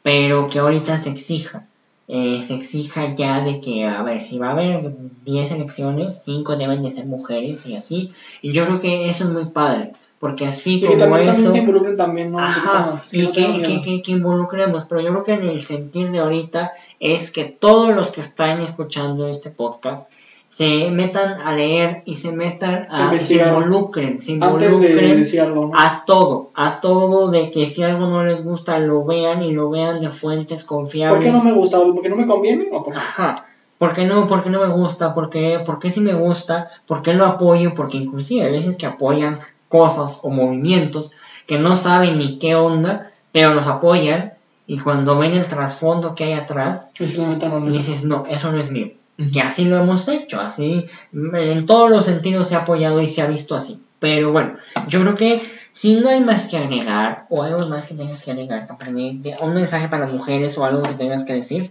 pero 0.01 0.49
que 0.49 0.60
ahorita 0.60 0.97
se 0.97 1.10
exija, 1.10 1.68
eh, 2.07 2.41
se 2.41 2.55
exija 2.55 3.14
ya 3.14 3.41
de 3.41 3.60
que, 3.60 3.86
a 3.86 4.01
ver, 4.01 4.22
si 4.24 4.39
va 4.39 4.47
a 4.47 4.51
haber 4.51 4.95
10 5.26 5.51
elecciones, 5.51 6.24
5 6.26 6.55
deben 6.55 6.82
de 6.82 6.91
ser 6.91 7.05
mujeres 7.05 7.68
y 7.68 7.76
así, 7.76 8.12
y 8.41 8.51
yo 8.51 8.66
creo 8.66 8.82
que 8.82 9.10
eso 9.10 9.26
es 9.26 9.30
muy 9.30 9.45
padre, 9.45 9.93
porque 10.20 10.47
así 10.47 10.78
Y 10.78 10.86
como 10.86 10.97
también, 10.97 11.26
también 11.26 11.45
eso... 11.45 11.51
se 11.51 11.57
involucren 11.60 11.97
también, 11.97 12.32
¿no? 12.32 12.39
Ajá, 12.39 12.93
y 13.14 13.22
no 13.22 13.32
que, 13.32 13.62
que, 13.62 13.82
que, 13.82 14.01
que 14.01 14.12
involucremos, 14.12 14.86
pero 14.86 15.01
yo 15.01 15.10
creo 15.10 15.24
que 15.24 15.34
en 15.34 15.43
el 15.43 15.62
sentir 15.62 16.10
de 16.10 16.20
ahorita 16.20 16.74
es 16.99 17.32
que 17.32 17.45
todos 17.45 17.95
los 17.95 18.10
que 18.10 18.22
están 18.22 18.60
escuchando 18.62 19.28
este 19.28 19.51
podcast 19.51 20.10
se 20.50 20.89
metan 20.89 21.39
a 21.45 21.54
leer 21.54 22.02
y 22.06 22.16
se 22.16 22.32
metan 22.32 22.88
a 22.89 23.18
se 23.20 23.36
involucren, 23.36 24.20
se 24.20 24.34
Antes 24.41 24.80
de 24.82 24.89
involucren 24.89 25.41
algo, 25.41 25.68
¿no? 25.68 25.72
a 25.80 26.04
todo, 26.06 26.50
a 26.56 26.82
todo 26.82 27.30
de 27.30 27.52
que 27.52 27.68
si 27.68 27.84
algo 27.84 28.08
no 28.08 28.26
les 28.26 28.43
gusta 28.43 28.80
lo 28.80 29.06
vean 29.06 29.43
y 29.43 29.52
lo 29.52 29.70
vean 29.70 30.00
de 30.00 30.10
fuentes 30.10 30.64
¿Por 30.64 30.78
confiables. 30.80 31.24
qué 31.24 31.32
no 31.32 31.43
me 31.43 31.52
gusta? 31.52 31.80
¿Porque 31.80 32.10
no 32.10 32.16
me 32.16 32.26
conviene? 32.26 32.68
¿O 32.72 32.84
por 32.84 32.93
qué? 32.93 33.00
Ajá. 33.00 33.45
¿Por 33.78 33.93
qué 33.93 34.06
no? 34.06 34.28
¿Por 34.28 34.43
qué 34.43 34.50
no 34.50 34.60
me 34.60 34.68
gusta? 34.68 35.14
¿Por 35.14 35.30
qué, 35.30 35.62
¿Por 35.66 35.80
qué 35.80 35.89
sí 35.91 36.02
me 36.02 36.14
gusta? 36.14 36.70
¿Por 36.86 37.02
qué 37.02 37.14
lo 37.14 37.26
apoyo? 37.26 37.76
Porque 37.76 37.97
inclusive 37.97 38.45
hay 38.45 38.52
veces 38.52 38.76
que 38.76 38.88
apoyan 38.88 39.39
cosas 39.70 40.22
o 40.24 40.30
movimientos 40.30 41.14
que 41.45 41.60
no 41.60 41.76
saben 41.76 42.18
ni 42.18 42.39
qué 42.39 42.56
onda, 42.56 43.12
pero 43.32 43.54
los 43.54 43.68
apoyan 43.68 44.34
y 44.68 44.78
cuando 44.80 45.18
ven 45.18 45.34
el 45.34 45.47
trasfondo 45.47 46.14
que 46.14 46.26
hay 46.26 46.34
atrás, 46.34 46.89
Y 47.00 47.06
dices, 47.06 48.04
no, 48.04 48.26
eso 48.28 48.52
no 48.52 48.60
es 48.60 48.70
mío. 48.70 48.91
Y 49.20 49.38
así 49.40 49.66
lo 49.66 49.78
hemos 49.78 50.08
hecho, 50.08 50.40
así 50.40 50.86
en 51.14 51.66
todos 51.66 51.90
los 51.92 52.06
sentidos 52.06 52.48
se 52.48 52.56
ha 52.56 52.60
apoyado 52.60 53.02
y 53.02 53.08
se 53.08 53.22
ha 53.22 53.28
visto 53.28 53.54
así. 53.56 53.82
Pero 54.00 54.32
bueno, 54.32 54.56
yo 54.88 55.02
creo 55.02 55.16
que 55.16 55.42
si 55.72 55.96
no 56.00 56.08
hay 56.10 56.22
más 56.22 56.46
que 56.46 56.56
agregar, 56.58 57.26
o 57.30 57.44
algo 57.44 57.68
más 57.68 57.88
que 57.88 57.96
tengas 57.96 58.24
que 58.24 58.32
agregar, 58.32 58.66
de- 58.88 59.36
un 59.42 59.54
mensaje 59.54 59.90
para 59.90 60.06
las 60.06 60.14
mujeres 60.14 60.58
o 60.58 60.64
algo 60.66 60.82
que 60.84 60.94
tengas 60.94 61.26
que 61.26 61.34
decir, 61.34 61.70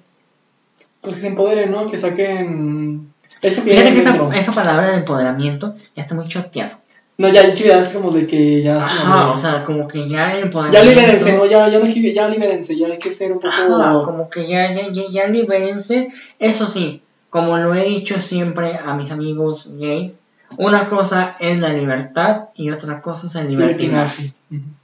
Pues 1.01 1.15
que 1.15 1.21
se 1.23 1.27
empoderen, 1.29 1.71
¿no? 1.71 1.87
Que 1.87 1.97
saquen. 1.97 3.13
Eso 3.41 3.63
que 3.65 3.71
que 3.71 3.99
esa, 4.01 4.37
esa 4.37 4.53
palabra 4.53 4.91
de 4.91 4.97
empoderamiento 4.99 5.75
ya 5.97 6.03
está 6.03 6.15
muy 6.17 6.27
choteado. 6.29 6.77
No, 7.19 7.29
ya, 7.29 7.51
sí, 7.51 7.65
ya 7.65 7.79
es 7.81 7.93
como 7.95 8.11
de 8.11 8.27
que 8.27 8.63
ya 8.63 8.79
es 8.79 8.85
como 8.85 9.15
Ajá, 9.15 9.25
de- 9.27 9.31
o 9.33 9.39
sea, 9.39 9.65
como 9.65 9.89
que 9.89 10.09
ya 10.09 10.33
el 10.33 10.39
Ya 10.39 10.45
empoderamiento. 10.45 10.91
libérense, 11.01 11.33
¿no? 11.37 11.47
Ya, 11.47 11.69
ya, 11.69 11.79
no, 11.79 11.85
que- 11.87 12.13
ya 12.15 12.29
libérense, 12.29 12.77
ya 12.77 12.89
hay 12.89 12.99
que 12.99 13.11
ser 13.11 13.33
un 13.33 13.39
poco. 13.41 13.49
Ajá, 13.49 14.03
como 14.05 14.29
que 14.29 14.47
ya, 14.47 14.73
ya, 14.73 14.89
ya, 14.93 15.03
ya 15.11 15.27
libérense. 15.29 16.11
Eso 16.41 16.67
sí, 16.67 17.01
como 17.31 17.59
lo 17.59 17.75
he 17.75 17.85
dicho 17.85 18.21
siempre 18.21 18.79
a 18.79 18.95
mis 18.95 19.11
amigos 19.11 19.73
gays, 19.75 20.21
una 20.57 20.89
cosa 20.89 21.37
es 21.41 21.59
la 21.59 21.73
libertad 21.73 22.49
y 22.55 22.71
otra 22.71 23.01
cosa 23.01 23.27
es 23.27 23.35
el 23.37 23.49
libertinaje. 23.49 24.33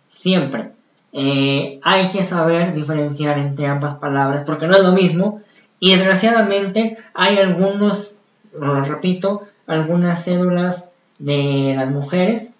Siempre. 0.08 0.72
Eh, 1.12 1.80
hay 1.82 2.08
que 2.10 2.24
saber 2.24 2.74
diferenciar 2.74 3.38
entre 3.38 3.66
ambas 3.66 3.96
palabras 3.96 4.42
porque 4.44 4.66
no 4.66 4.76
es 4.76 4.82
lo 4.82 4.92
mismo. 4.92 5.40
Y 5.80 5.92
desgraciadamente 5.92 6.98
hay 7.14 7.38
algunos, 7.38 8.18
lo 8.52 8.82
repito, 8.84 9.46
algunas 9.66 10.24
cédulas 10.24 10.92
de 11.18 11.72
las 11.76 11.90
mujeres 11.90 12.56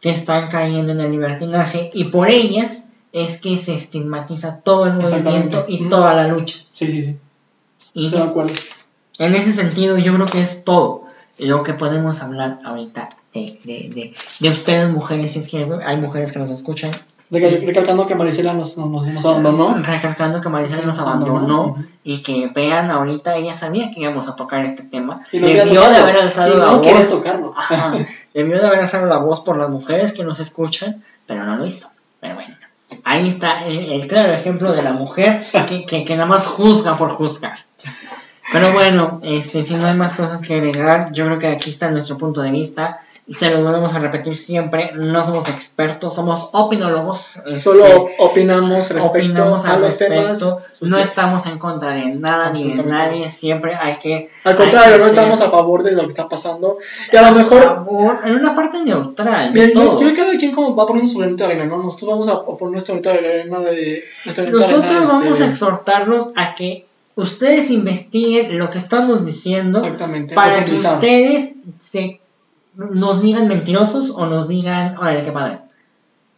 que 0.00 0.10
están 0.10 0.48
cayendo 0.48 0.92
en 0.92 1.00
el 1.00 1.10
libertinaje 1.10 1.90
y 1.94 2.04
por 2.04 2.28
ellas 2.28 2.88
es 3.12 3.38
que 3.40 3.56
se 3.58 3.74
estigmatiza 3.74 4.60
todo 4.60 4.86
el 4.86 4.94
movimiento 4.94 5.64
y 5.68 5.88
toda 5.88 6.14
la 6.14 6.26
lucha. 6.28 6.58
Sí, 6.68 6.90
sí, 6.90 7.02
sí. 7.02 7.18
Y 7.94 8.06
Estoy 8.06 8.20
de 8.20 8.26
acuerdo. 8.26 8.52
En 9.24 9.34
ese 9.34 9.52
sentido 9.52 9.98
yo 9.98 10.14
creo 10.14 10.26
que 10.26 10.40
es 10.42 10.64
todo 10.64 11.04
lo 11.38 11.62
que 11.62 11.74
podemos 11.74 12.22
hablar 12.22 12.58
ahorita 12.64 13.08
de, 13.34 13.58
de, 13.64 13.90
de, 13.94 14.14
de 14.40 14.48
ustedes 14.50 14.90
mujeres, 14.90 15.32
si 15.32 15.38
es 15.40 15.48
que 15.48 15.66
hay 15.84 15.96
mujeres 15.96 16.32
que 16.32 16.38
nos 16.38 16.50
escuchan. 16.50 16.90
Recal- 17.30 17.64
Recalcando 17.66 18.04
que 18.06 18.14
Marisela 18.14 18.52
nos, 18.52 18.76
nos, 18.76 19.06
nos 19.06 19.24
abandonó. 19.24 19.74
Recalcando 19.82 20.40
que 20.42 20.50
Maricela 20.50 20.82
Sí, 20.82 20.86
nos 20.86 20.98
abandonó 20.98 21.76
y 22.04 22.18
que 22.18 22.50
vean 22.54 22.90
ahorita, 22.90 23.36
ella 23.36 23.54
sabía 23.54 23.90
que 23.90 24.00
íbamos 24.02 24.28
a 24.28 24.36
tocar 24.36 24.62
este 24.66 24.82
tema. 24.82 25.22
Y 25.32 25.38
debió 25.38 25.80
de 25.88 25.96
haber 25.96 26.16
alzado 26.18 26.54
Y 26.54 26.58
la 26.58 26.66
no 26.66 26.80
voz. 26.82 27.08
tocarlo. 27.10 27.54
Ajá, 27.56 27.94
debió 28.34 28.60
de 28.60 28.66
haber 28.66 28.80
alzado 28.80 29.06
la 29.06 29.16
voz 29.16 29.40
por 29.40 29.56
las 29.56 29.70
mujeres 29.70 30.12
que 30.12 30.24
nos 30.24 30.40
escuchan, 30.40 31.02
pero 31.26 31.44
no 31.44 31.56
lo 31.56 31.64
hizo. 31.64 31.88
Pero 32.20 32.34
bueno, 32.34 32.54
ahí 33.04 33.26
está 33.30 33.64
el, 33.66 33.78
el 33.90 34.06
claro 34.08 34.32
ejemplo 34.34 34.72
de 34.72 34.82
la 34.82 34.92
mujer 34.92 35.42
que, 35.66 35.86
que, 35.86 36.04
que 36.04 36.14
nada 36.16 36.26
más 36.26 36.46
juzga 36.46 36.98
por 36.98 37.12
juzgar. 37.16 37.58
Pero 38.52 38.72
bueno, 38.72 39.20
este, 39.24 39.62
si 39.62 39.74
no 39.76 39.86
hay 39.86 39.96
más 39.96 40.14
cosas 40.14 40.42
que 40.42 40.54
agregar, 40.54 41.10
yo 41.12 41.24
creo 41.24 41.38
que 41.38 41.48
aquí 41.48 41.70
está 41.70 41.90
nuestro 41.90 42.18
punto 42.18 42.42
de 42.42 42.50
vista. 42.50 43.00
Se 43.30 43.50
lo 43.50 43.62
volvemos 43.62 43.94
a 43.94 44.00
repetir 44.00 44.36
siempre, 44.36 44.90
no 44.94 45.24
somos 45.24 45.48
expertos, 45.48 46.14
somos 46.16 46.50
opinólogos. 46.52 47.36
este, 47.46 47.54
Solo 47.54 48.08
opinamos 48.18 48.90
respecto 48.90 49.06
opinamos 49.06 49.64
a 49.64 49.78
los 49.78 49.96
temas. 49.96 50.28
respecto, 50.30 50.56
no 50.56 50.62
sociales. 50.72 51.08
estamos 51.08 51.46
en 51.46 51.58
contra 51.58 51.90
de 51.92 52.06
nada 52.06 52.50
ni 52.50 52.74
de 52.74 52.82
nadie, 52.82 53.30
siempre 53.30 53.76
hay 53.76 53.94
que... 53.94 54.28
Al 54.42 54.56
contrario, 54.56 54.96
que 54.96 55.02
no 55.02 55.06
estamos 55.06 55.40
a 55.40 55.50
favor 55.50 55.84
de 55.84 55.92
lo 55.92 56.02
que 56.02 56.08
está 56.08 56.28
pasando. 56.28 56.78
Y 57.12 57.16
a 57.16 57.30
lo 57.30 57.36
mejor, 57.36 57.62
favor, 57.62 58.18
en 58.24 58.34
una 58.34 58.56
parte 58.56 58.82
neutral, 58.82 59.52
miren, 59.52 59.72
yo, 59.72 60.00
yo 60.00 60.16
cada 60.16 60.36
quien 60.36 60.52
como 60.52 60.74
va 60.74 60.86
poniendo 60.86 61.10
su 61.10 61.18
granito 61.18 61.46
de 61.46 61.54
arena, 61.54 61.66
¿no? 61.66 61.80
Nosotros 61.80 62.10
vamos 62.10 62.28
a 62.28 62.44
poner 62.44 62.72
nuestro 62.72 63.00
granito 63.00 63.22
de 63.22 63.40
arena 63.40 63.60
de. 63.60 64.04
Nosotros 64.26 64.72
arena, 64.72 65.06
vamos 65.06 65.30
este, 65.30 65.44
a 65.44 65.46
exhortarlos 65.46 66.32
a 66.34 66.54
que 66.54 66.86
ustedes 67.14 67.70
investiguen 67.70 68.58
lo 68.58 68.70
que 68.70 68.78
estamos 68.78 69.24
diciendo 69.24 69.78
Exactamente. 69.80 70.34
para 70.34 70.64
que 70.64 70.72
ustedes 70.72 71.54
se, 71.80 72.20
nos 72.76 73.22
digan 73.22 73.48
mentirosos 73.48 74.10
o 74.10 74.26
nos 74.26 74.48
digan, 74.48 74.96
órale, 74.96 75.24
qué 75.24 75.32
padre. 75.32 75.58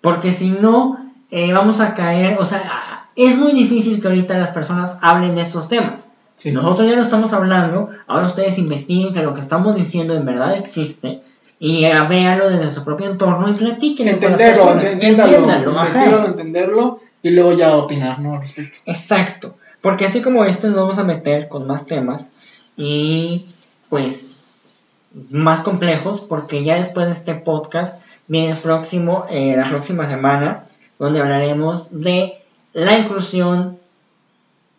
Porque 0.01 0.33
si 0.33 0.51
no, 0.51 0.99
eh, 1.31 1.53
vamos 1.53 1.81
a 1.81 1.95
caer, 1.95 2.37
o 2.39 2.45
sea, 2.45 3.09
es 3.16 3.37
muy 3.37 3.53
difícil 3.53 4.01
que 4.01 4.09
ahorita 4.09 4.39
las 4.39 4.51
personas 4.51 4.99
hablen 5.01 5.35
de 5.35 5.41
estos 5.41 5.68
temas. 5.68 6.09
Sí. 6.37 6.51
Nosotros 6.51 6.89
ya 6.89 6.97
lo 6.97 7.03
estamos 7.03 7.33
hablando, 7.33 7.91
ahora 8.09 8.27
ustedes 8.27 8.59
investiguen 8.59 9.14
que 9.14 9.22
lo 9.22 9.33
que 9.33 9.41
estamos 9.41 9.77
diciendo 9.77 10.14
en 10.14 10.25
verdad 10.25 10.57
existe 10.57 11.22
y 11.61 11.85
eh, 11.85 11.93
véanlo 12.09 12.51
desde 12.51 12.70
su 12.70 12.85
propio 12.85 13.09
entorno 13.09 13.49
y 13.49 13.55
platiquen 13.55 14.09
Entenderlo, 14.09 14.81
Entiéndanlo, 14.81 15.70
investigarlo, 15.70 16.27
entenderlo 16.27 17.01
y 17.22 17.31
luego 17.31 17.53
ya 17.53 17.77
opinar, 17.77 18.18
¿no? 18.18 18.35
Al 18.35 18.41
respecto. 18.41 18.79
Exacto, 18.85 19.55
porque 19.85 20.07
así 20.07 20.22
como 20.22 20.47
este 20.47 20.68
nos 20.68 20.76
vamos 20.76 20.97
a 20.97 21.05
meter 21.05 21.47
con 21.47 21.66
más 21.66 21.85
temas 21.85 22.32
y 22.74 23.45
pues 23.91 24.95
más 25.28 25.61
complejos, 25.61 26.22
porque 26.22 26.64
ya 26.64 26.76
después 26.76 27.05
de 27.05 27.12
este 27.12 27.35
podcast 27.35 28.03
viene 28.26 28.53
el 28.53 28.57
próximo, 28.57 29.26
eh, 29.30 29.55
la 29.59 29.68
próxima 29.68 30.07
semana, 30.07 30.64
donde 30.99 31.20
hablaremos 31.20 32.01
de 32.01 32.43
la 32.72 32.99
inclusión 32.99 33.78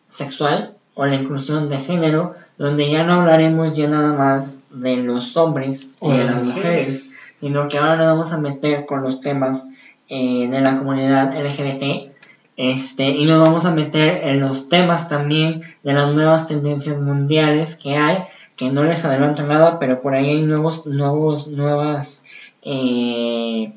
sexual 0.09 0.73
o 0.95 1.05
la 1.05 1.13
inclusión 1.13 1.69
de 1.69 1.77
género, 1.77 2.33
donde 2.57 2.89
ya 2.89 3.03
no 3.03 3.13
hablaremos 3.13 3.75
ya 3.75 3.87
nada 3.87 4.11
más 4.13 4.61
de 4.71 5.03
los 5.03 5.37
hombres 5.37 5.97
O 5.99 6.11
y 6.11 6.17
de 6.17 6.23
las 6.23 6.43
mujeres, 6.43 7.19
sino 7.35 7.67
que 7.67 7.77
ahora 7.77 7.97
nos 7.97 8.07
vamos 8.07 8.33
a 8.33 8.39
meter 8.39 8.87
con 8.87 9.03
los 9.03 9.21
temas 9.21 9.67
eh, 10.09 10.47
de 10.47 10.61
la 10.61 10.77
comunidad 10.77 11.39
LGBT 11.39 12.14
este, 12.57 13.09
y 13.09 13.25
nos 13.25 13.41
vamos 13.41 13.65
a 13.65 13.75
meter 13.75 14.21
en 14.23 14.39
los 14.39 14.69
temas 14.69 15.09
también 15.09 15.61
de 15.83 15.93
las 15.93 16.13
nuevas 16.13 16.47
tendencias 16.47 16.97
mundiales 16.97 17.75
que 17.75 17.97
hay, 17.97 18.23
que 18.55 18.71
no 18.71 18.83
les 18.83 19.03
adelanto 19.03 19.45
nada, 19.45 19.79
pero 19.79 20.01
por 20.01 20.13
ahí 20.13 20.29
hay 20.29 20.41
nuevos, 20.41 20.85
nuevos, 20.85 21.47
nuevas, 21.47 22.23
eh, 22.61 23.73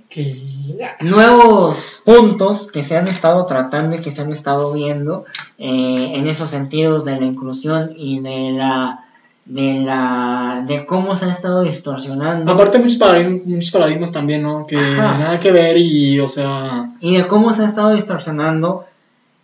nuevos 1.01 2.03
puntos 2.05 2.71
que 2.71 2.85
se 2.85 2.97
han 2.97 3.09
estado 3.09 3.45
tratando 3.47 3.97
y 3.97 4.01
que 4.01 4.13
se 4.13 4.21
han 4.21 4.31
estado 4.31 4.73
viendo 4.73 5.25
eh, 5.59 6.13
en 6.15 6.29
esos 6.29 6.51
sentidos 6.51 7.05
de 7.05 7.19
la 7.19 7.27
inclusión 7.27 7.91
y 7.97 8.21
de 8.21 8.53
la 8.53 9.08
de 9.49 9.81
la 9.81 10.63
de 10.67 10.85
cómo 10.85 11.17
se 11.17 11.25
ha 11.25 11.31
estado 11.31 11.63
distorsionando 11.63 12.53
Aparte 12.53 12.79
muchos 12.79 12.99
paradigmas, 12.99 13.47
muchos 13.47 13.71
paradigmas 13.71 14.13
también, 14.13 14.43
¿no? 14.43 14.67
Que 14.67 14.77
Ajá. 14.77 15.17
nada 15.19 15.41
que 15.41 15.51
ver 15.53 15.77
y, 15.79 16.21
o 16.21 16.29
sea... 16.29 16.91
y 17.01 17.17
de 17.17 17.27
cómo 17.27 17.55
se 17.55 17.63
ha 17.63 17.67
estado 17.67 17.95
distorsionando 17.95 18.85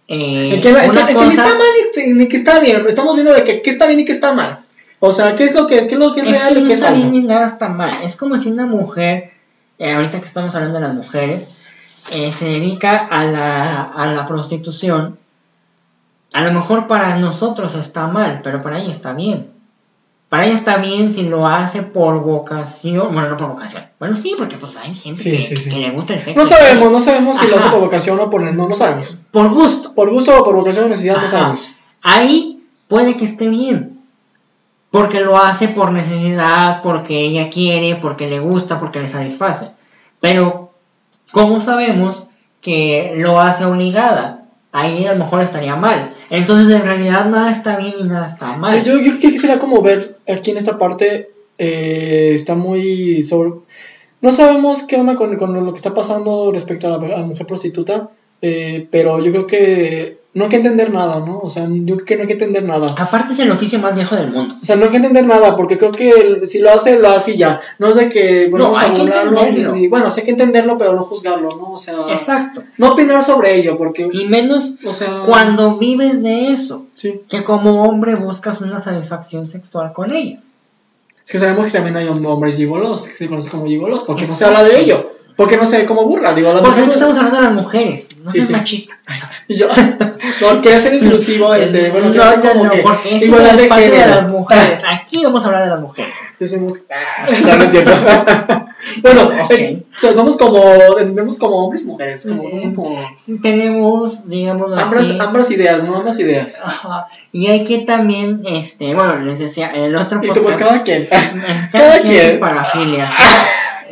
eh, 0.07 0.51
que, 0.57 0.61
que- 0.61 0.73
una 0.91 1.07
que 1.07 1.15
cosa- 1.15 1.29
está 1.29 1.45
mal 1.45 1.59
ni, 1.97 2.13
ni 2.13 2.29
que 2.29 2.37
está 2.37 2.61
bien. 2.61 2.85
Estamos 2.87 3.15
viendo 3.15 3.33
de 3.33 3.43
que 3.45 3.63
qué 3.63 3.71
está 3.71 3.87
bien 3.87 4.01
y 4.01 4.05
qué 4.05 4.13
está 4.13 4.35
mal. 4.35 4.59
O 5.01 5.11
sea, 5.13 5.35
qué 5.35 5.45
es 5.45 5.55
lo 5.55 5.67
que, 5.67 5.87
qué 5.87 5.95
es, 5.95 5.99
lo 6.01 6.13
que 6.15 6.21
es, 6.21 6.27
Es 6.29 6.33
real 6.39 6.53
que 6.55 6.59
y 6.59 6.63
no 6.63 6.69
qué 6.69 6.75
es 6.75 6.81
está 6.81 6.93
bien 6.93 7.13
ni 7.13 7.23
nada 7.23 7.47
está 7.47 7.69
mal. 7.69 7.93
Es 8.03 8.17
como 8.17 8.37
si 8.37 8.51
una 8.51 8.67
mujer, 8.67 9.33
eh, 9.79 9.95
ahorita 9.95 10.19
que 10.21 10.27
estamos 10.27 10.55
hablando 10.55 10.79
de 10.81 10.87
las 10.87 10.95
mujeres, 10.95 11.63
eh, 12.13 12.31
se 12.31 12.45
dedica 12.45 12.97
a 12.97 13.25
la, 13.25 13.83
a 13.85 14.07
la 14.09 14.27
prostitución. 14.27 15.17
A 16.35 16.43
lo 16.43 16.53
mejor 16.53 16.87
para 16.89 17.17
nosotros 17.17 17.75
está 17.75 18.07
mal, 18.07 18.41
pero 18.45 18.61
para 18.61 18.79
ella 18.79 18.91
está 18.91 19.15
bien. 19.15 19.54
Para 20.35 20.47
ella 20.47 20.57
está 20.57 20.79
bien 20.79 21.13
si 21.13 21.29
lo 21.29 21.47
hace 21.47 21.85
por 21.85 22.21
vocación. 22.21 23.15
Bueno, 23.15 23.29
no 23.29 23.37
por 23.37 23.51
vocación. 23.51 23.85
Bueno, 24.01 24.17
sí, 24.17 24.35
porque 24.37 24.57
pues 24.57 24.77
hay 24.79 24.93
gente 24.93 25.23
Sí, 25.23 25.31
que, 25.31 25.41
sí, 25.41 25.57
sí. 25.57 25.71
que 25.71 25.79
le 25.79 25.91
gusta 25.93 26.15
el 26.15 26.19
sexo. 26.19 26.43
No 26.43 26.45
sabemos, 26.45 26.91
no 26.91 27.01
sabemos 27.01 27.39
si 27.39 27.47
lo 27.47 27.57
hace 27.57 27.69
por 27.69 27.79
vocación 27.79 28.19
o 28.19 28.29
por... 28.29 28.43
No, 28.43 28.69
no 28.69 28.75
sabemos. 28.75 29.21
Por 29.31 29.49
gusto. 29.51 29.95
Por 29.95 30.11
gusto 30.11 30.37
o 30.37 30.43
por 30.43 30.57
vocación 30.57 30.87
o 30.87 30.89
necesidad, 30.89 31.23
no 31.23 31.29
sabemos. 31.29 31.75
Ahí 32.03 32.67
puede 32.89 33.17
que 33.17 33.25
esté 33.25 33.49
bien. 33.49 34.01
Porque 34.91 35.21
lo 35.21 35.39
hace 35.39 35.69
por 35.69 35.93
necesidad, 35.93 36.83
porque 36.83 37.21
ella 37.21 37.49
quiere, 37.49 37.95
porque 37.95 38.29
le 38.29 38.41
gusta, 38.41 38.81
porque 38.81 38.99
le 38.99 39.07
satisface. 39.07 39.71
Pero, 40.19 40.73
¿cómo 41.31 41.61
sabemos 41.61 42.31
que 42.61 43.13
lo 43.19 43.41
hace 43.41 43.67
obligada? 43.67 44.44
Ahí 44.77 45.07
a 45.07 45.13
lo 45.13 45.21
mejor 45.21 45.41
estaría 45.41 45.77
mal. 45.77 46.13
Entonces, 46.31 46.75
en 46.75 46.85
realidad, 46.85 47.27
nada 47.27 47.53
está 47.53 47.77
bien 47.77 47.95
y 47.97 48.03
nada 48.03 48.27
está 48.27 48.57
mal. 48.57 48.83
Yo, 48.83 48.99
yo, 48.99 49.17
quisiera 49.21 49.61
como 49.61 49.81
ver 49.83 50.19
aquí 50.29 50.51
en 50.51 50.57
esta 50.57 50.79
parte, 50.79 51.31
eh, 51.59 52.33
está 52.35 52.57
muy 52.57 53.23
sobre... 53.23 53.53
No 54.21 54.33
sabemos 54.33 54.83
qué 54.83 54.97
onda 54.97 55.15
con, 55.15 55.37
con 55.37 55.65
lo 55.65 55.73
que 55.73 55.77
está 55.77 55.95
pasando 55.95 56.51
respecto 56.51 56.89
a 56.89 56.99
la, 56.99 57.07
a 57.15 57.21
la 57.21 57.25
mujer 57.25 57.47
prostituta, 57.47 58.11
eh, 58.43 58.89
pero 58.91 59.21
yo 59.21 59.31
creo 59.31 59.47
que 59.47 60.19
no 60.35 60.45
hay 60.45 60.51
que 60.51 60.57
entender 60.57 60.93
nada, 60.93 61.21
¿no? 61.25 61.39
O 61.39 61.49
sea, 61.49 61.67
yo 61.71 61.95
creo 61.95 62.05
que 62.05 62.17
no 62.17 62.23
hay 62.23 62.27
que 62.27 62.33
entender 62.33 62.65
nada. 62.65 62.93
Aparte, 62.99 63.33
es 63.35 63.39
el 63.39 63.53
oficio 63.53 63.79
más 63.79 63.95
viejo 63.95 64.17
del 64.17 64.33
mundo. 64.33 64.57
O 64.61 64.65
sea, 64.65 64.75
no 64.75 64.85
hay 64.87 64.91
que 64.91 64.97
entender 64.97 65.25
nada, 65.25 65.57
porque 65.57 65.79
creo 65.79 65.93
que 65.93 66.11
el- 66.11 66.49
si 66.49 66.59
lo 66.59 66.73
hace, 66.73 66.99
lo 66.99 67.09
hace 67.11 67.33
y 67.33 67.37
ya. 67.37 67.61
No 67.79 67.89
es 67.89 67.95
de 67.95 68.09
que 68.09 68.49
bueno, 68.51 68.71
No, 68.71 68.77
hay 68.77 68.93
que 68.93 69.03
entenderlo. 69.03 69.73
ni- 69.75 69.87
bueno, 69.87 70.11
sí 70.11 70.21
hay 70.21 70.25
que 70.27 70.33
entenderlo, 70.33 70.77
pero 70.77 70.93
no 70.95 71.05
juzgarlo, 71.05 71.49
¿no? 71.51 71.73
O 71.75 71.79
sea, 71.79 71.95
Exacto. 72.11 72.63
no 72.79 72.93
opinar 72.93 73.23
sobre 73.23 73.55
ello, 73.57 73.79
porque, 73.79 74.09
Y 74.13 74.25
menos 74.27 74.75
o 74.85 74.93
sea, 74.93 75.09
cuando 75.27 75.77
vives 75.79 76.23
de 76.25 76.53
eso. 76.53 76.87
Sí, 76.95 77.21
Que 77.29 77.45
como 77.45 77.85
hombre 77.85 78.17
buscas 78.17 78.61
una 78.61 78.81
satisfacción 78.81 79.47
sexual 79.47 79.93
con 79.93 80.13
ellas. 80.13 80.53
es 81.25 81.31
que 81.33 81.39
sabemos 81.39 81.67
que 81.67 81.73
también 81.73 81.97
hay 81.97 82.07
hombres 82.09 82.57
gigolos, 82.57 83.03
que 83.03 83.11
se 83.13 83.29
conocen 83.29 83.51
como 83.53 83.67
gigolos, 83.67 84.03
porque 84.05 84.23
no 84.27 84.35
se 84.35 84.45
Exacto. 84.45 84.59
habla 84.59 84.69
de 84.75 84.81
ello, 84.81 85.11
porque 85.37 85.57
no 85.57 85.65
se 85.65 85.79
ve 85.79 85.87
como 85.87 86.05
burla, 86.07 86.35
digo, 86.35 86.53
Porque 86.61 86.83
no 86.83 86.93
estamos 86.93 87.17
hablando 87.17 87.39
de 87.39 87.45
las 87.45 87.55
mujeres. 87.55 88.09
No 88.25 88.31
Sí, 88.31 88.39
seas 88.39 88.47
sí. 88.49 88.53
machista. 88.55 88.95
Y 89.49 89.55
yo, 89.57 89.69
no, 90.41 90.63
ser 90.81 90.95
inclusivo, 91.05 91.53
de, 91.53 91.67
de- 91.71 91.91
bueno, 91.91 92.09
no, 92.09 92.37
no, 92.37 92.41
como 92.41 92.65
no, 92.65 92.71
que 92.71 92.79
porque 92.79 93.15
este 93.17 93.27
es 93.27 93.33
el 93.33 93.57
de 93.59 93.63
espacio 93.65 93.91
de 93.91 93.99
género. 93.99 94.15
las 94.23 94.31
mujeres. 94.31 94.81
Aquí 94.91 95.23
vamos 95.23 95.45
a 95.45 95.47
hablar 95.49 95.65
de 95.65 95.71
las 95.71 95.81
mujeres. 95.81 96.15
Yo 96.41 96.49
soy 96.49 96.61
mujer. 96.61 96.83
No, 97.47 97.57
no 97.57 97.65
es 97.65 97.71
cierto. 97.71 97.93
bueno, 99.03 99.31
eh, 99.51 99.83
o 99.95 99.99
sea, 100.01 100.13
somos 100.15 100.37
como, 100.39 100.63
vemos 101.13 101.39
como 101.39 101.65
hombres 101.65 101.85
y 101.85 101.87
mujeres, 101.89 102.27
como, 102.27 102.45
como 102.75 102.99
Tenemos, 103.43 104.27
digamos 104.29 104.69
ambas, 104.73 104.95
así. 104.97 105.19
ambas 105.21 105.51
ideas, 105.51 105.83
¿no? 105.85 105.97
Ambas 105.97 106.19
ideas. 106.19 106.61
Ajá. 106.65 107.07
Y 107.33 107.49
hay 107.49 107.63
que 107.65 107.81
también, 107.81 108.41
este, 108.47 108.95
bueno, 108.95 109.19
les 109.21 109.39
decía, 109.39 109.69
el 109.69 109.95
otro 109.97 110.21
Y 110.23 110.29
tú, 110.29 110.43
pues 110.43 110.57
podcast, 110.57 110.61
cada 110.71 110.83
quien. 110.83 111.03
eh, 111.03 111.09
cada 111.11 111.69
cada 111.71 111.99
quien 112.01 112.15
quien. 112.15 112.31
sus 112.31 112.39
parafilias. 112.39 113.13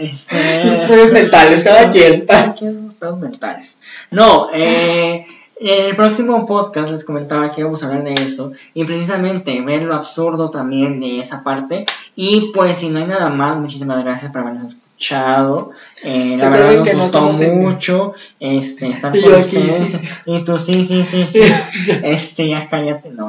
Este, 0.03 0.67
Sus 0.87 1.13
mentales, 1.13 1.63
cada 1.65 1.91
quien. 1.91 2.27
Cada 2.27 2.55
quien 2.55 2.81
sus 2.83 2.95
pedos 2.95 3.19
mentales. 3.19 3.77
No, 4.11 4.49
eh, 4.53 5.27
en 5.61 5.85
el 5.87 5.95
próximo 5.97 6.45
podcast 6.47 6.91
les 6.91 7.05
comentaba 7.05 7.51
que 7.51 7.61
íbamos 7.61 7.83
a 7.83 7.87
hablar 7.87 8.03
de 8.05 8.15
eso 8.15 8.53
y 8.75 8.85
precisamente 8.85 9.61
ver 9.61 9.85
lo 9.85 9.95
absurdo 9.95 10.51
también 10.51 10.99
de 10.99 11.21
esa 11.21 11.45
parte. 11.45 11.87
Y 12.17 12.51
pues, 12.53 12.79
si 12.79 12.89
no 12.89 12.99
hay 12.99 13.07
nada 13.07 13.29
más, 13.29 13.57
muchísimas 13.59 14.03
gracias 14.03 14.33
por 14.33 14.41
habernos 14.41 14.69
escuchado. 14.75 15.71
Eh, 16.03 16.37
la 16.39 16.49
verdad 16.49 16.75
nos 16.79 16.89
que 16.89 16.95
no 16.95 17.03
gustó 17.05 17.43
en- 17.45 17.61
mucho 17.61 18.15
este, 18.41 18.89
estar 18.89 19.15
Y 19.17 19.23
con 19.23 19.35
aquí, 19.35 19.57
ustedes. 19.57 19.89
sí. 19.91 19.99
Y 20.27 20.45
tú, 20.45 20.59
sí, 20.59 20.85
sí, 20.85 21.05
sí, 21.05 21.25
sí. 21.27 21.41
este, 22.03 22.49
ya 22.49 22.69
cállate, 22.69 23.11
no. 23.11 23.29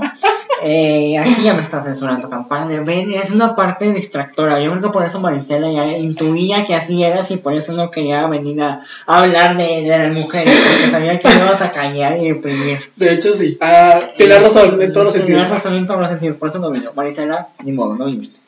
Eh, 0.66 1.18
aquí 1.18 1.44
ya 1.44 1.54
me 1.54 1.62
está 1.62 1.82
censurando 1.82 2.30
campaña. 2.30 2.82
Ven, 2.82 3.12
es 3.12 3.32
una 3.32 3.56
parte 3.56 3.92
distractora. 3.92 4.60
Yo 4.62 4.70
creo 4.72 4.82
que 4.82 4.90
por 4.90 5.04
eso 5.04 5.20
Maricela 5.20 5.70
ya 5.70 5.86
intuía 5.98 6.64
que 6.64 6.74
así 6.74 7.04
eras 7.04 7.30
y 7.32 7.38
por 7.38 7.54
eso 7.54 7.74
no 7.74 7.92
quería 7.92 8.26
venir 8.28 8.62
a, 8.62 8.82
hablar 9.06 9.58
de, 9.58 9.82
de 9.82 9.98
las 9.98 10.12
mujeres, 10.12 10.58
porque 10.66 10.90
sabía 10.90 11.20
que 11.20 11.28
me 11.28 11.36
ibas 11.36 11.62
a 11.62 11.72
callar 11.72 12.18
y 12.18 12.30
deprimir. 12.30 12.80
De 12.96 13.14
hecho, 13.14 13.36
sí. 13.36 13.58
Ah, 13.60 14.00
tienes 14.16 14.42
razón 14.42 14.82
en 14.82 14.94
todos 14.94 15.06
los 15.06 15.14
Tienes 15.14 15.30
sentidos. 15.32 15.50
razón 15.50 15.76
en 15.76 15.86
todos 15.88 16.00
los 16.00 16.10
sentidos, 16.10 16.38
por 16.38 16.48
eso 16.50 16.60
no 16.60 16.72
vino. 16.72 16.92
Maricela, 16.96 17.50
ni 17.64 17.72
modo, 17.74 17.96
no 17.96 18.06
viniste. 18.06 18.40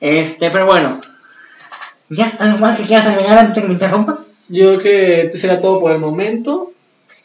Este, 0.00 0.50
pero 0.50 0.66
bueno. 0.66 1.00
¿Ya? 2.10 2.30
¿Algo 2.40 2.58
más 2.58 2.78
que 2.78 2.82
quieras 2.84 3.06
agregar 3.06 3.38
antes 3.38 3.54
de 3.54 3.62
que 3.62 3.68
me 3.68 3.74
interrumpas? 3.74 4.28
Yo 4.48 4.66
creo 4.66 4.78
que 4.80 5.20
este 5.22 5.38
será 5.38 5.60
todo 5.62 5.80
por 5.80 5.92
el 5.92 5.98
momento. 5.98 6.71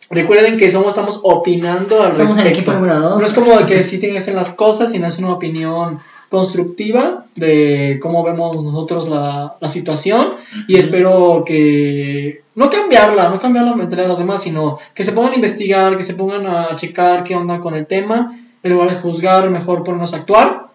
Recuerden 0.10 0.58
que 0.58 0.72
somos, 0.72 0.90
estamos 0.90 1.20
opinando 1.24 2.02
al 2.02 2.14
Somos 2.14 2.38
el 2.38 2.44
respecto. 2.46 2.74
dos. 2.74 3.20
No 3.20 3.26
es 3.26 3.34
como 3.34 3.58
de 3.58 3.66
que 3.66 3.84
sí 3.84 4.00
que 4.00 4.18
hacer 4.18 4.36
las 4.36 4.54
cosas, 4.54 4.92
sino 4.92 5.08
es 5.08 5.18
una 5.20 5.34
opinión 5.34 6.00
constructiva 6.30 7.26
de 7.36 8.00
cómo 8.02 8.24
vemos 8.24 8.62
nosotros 8.64 9.10
la, 9.10 9.56
la 9.60 9.70
situación 9.70 10.26
y 10.68 10.76
espero 10.76 11.44
que 11.46 12.44
no 12.56 12.70
cambiarla, 12.70 13.30
no 13.30 13.40
cambiar 13.40 13.66
la 13.66 13.76
mentalidad 13.76 14.04
de 14.04 14.10
los 14.10 14.20
demás, 14.20 14.42
sino 14.42 14.78
que 14.94 15.04
se 15.04 15.12
pongan 15.12 15.34
a 15.34 15.36
investigar, 15.36 15.98
que 15.98 16.04
se 16.04 16.16
pongan 16.16 16.48
a 16.48 16.76
checar 16.76 17.24
qué 17.24 17.36
onda 17.36 17.60
con 17.60 17.76
el 17.76 17.86
tema, 17.86 18.38
en 18.64 18.72
lugar 18.72 18.90
de 18.90 18.96
juzgar, 18.96 19.50
mejor 19.50 19.84
ponernos 19.84 20.14
a 20.14 20.18
actuar 20.18 20.68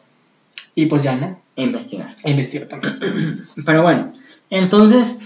y 0.74 0.86
pues 0.86 1.02
ya, 1.02 1.16
¿no? 1.16 1.38
Investigar. 1.56 2.16
A 2.24 2.30
investigar 2.30 2.68
también. 2.68 2.98
Pero 3.66 3.82
bueno, 3.82 4.12
Entonces, 4.48 5.20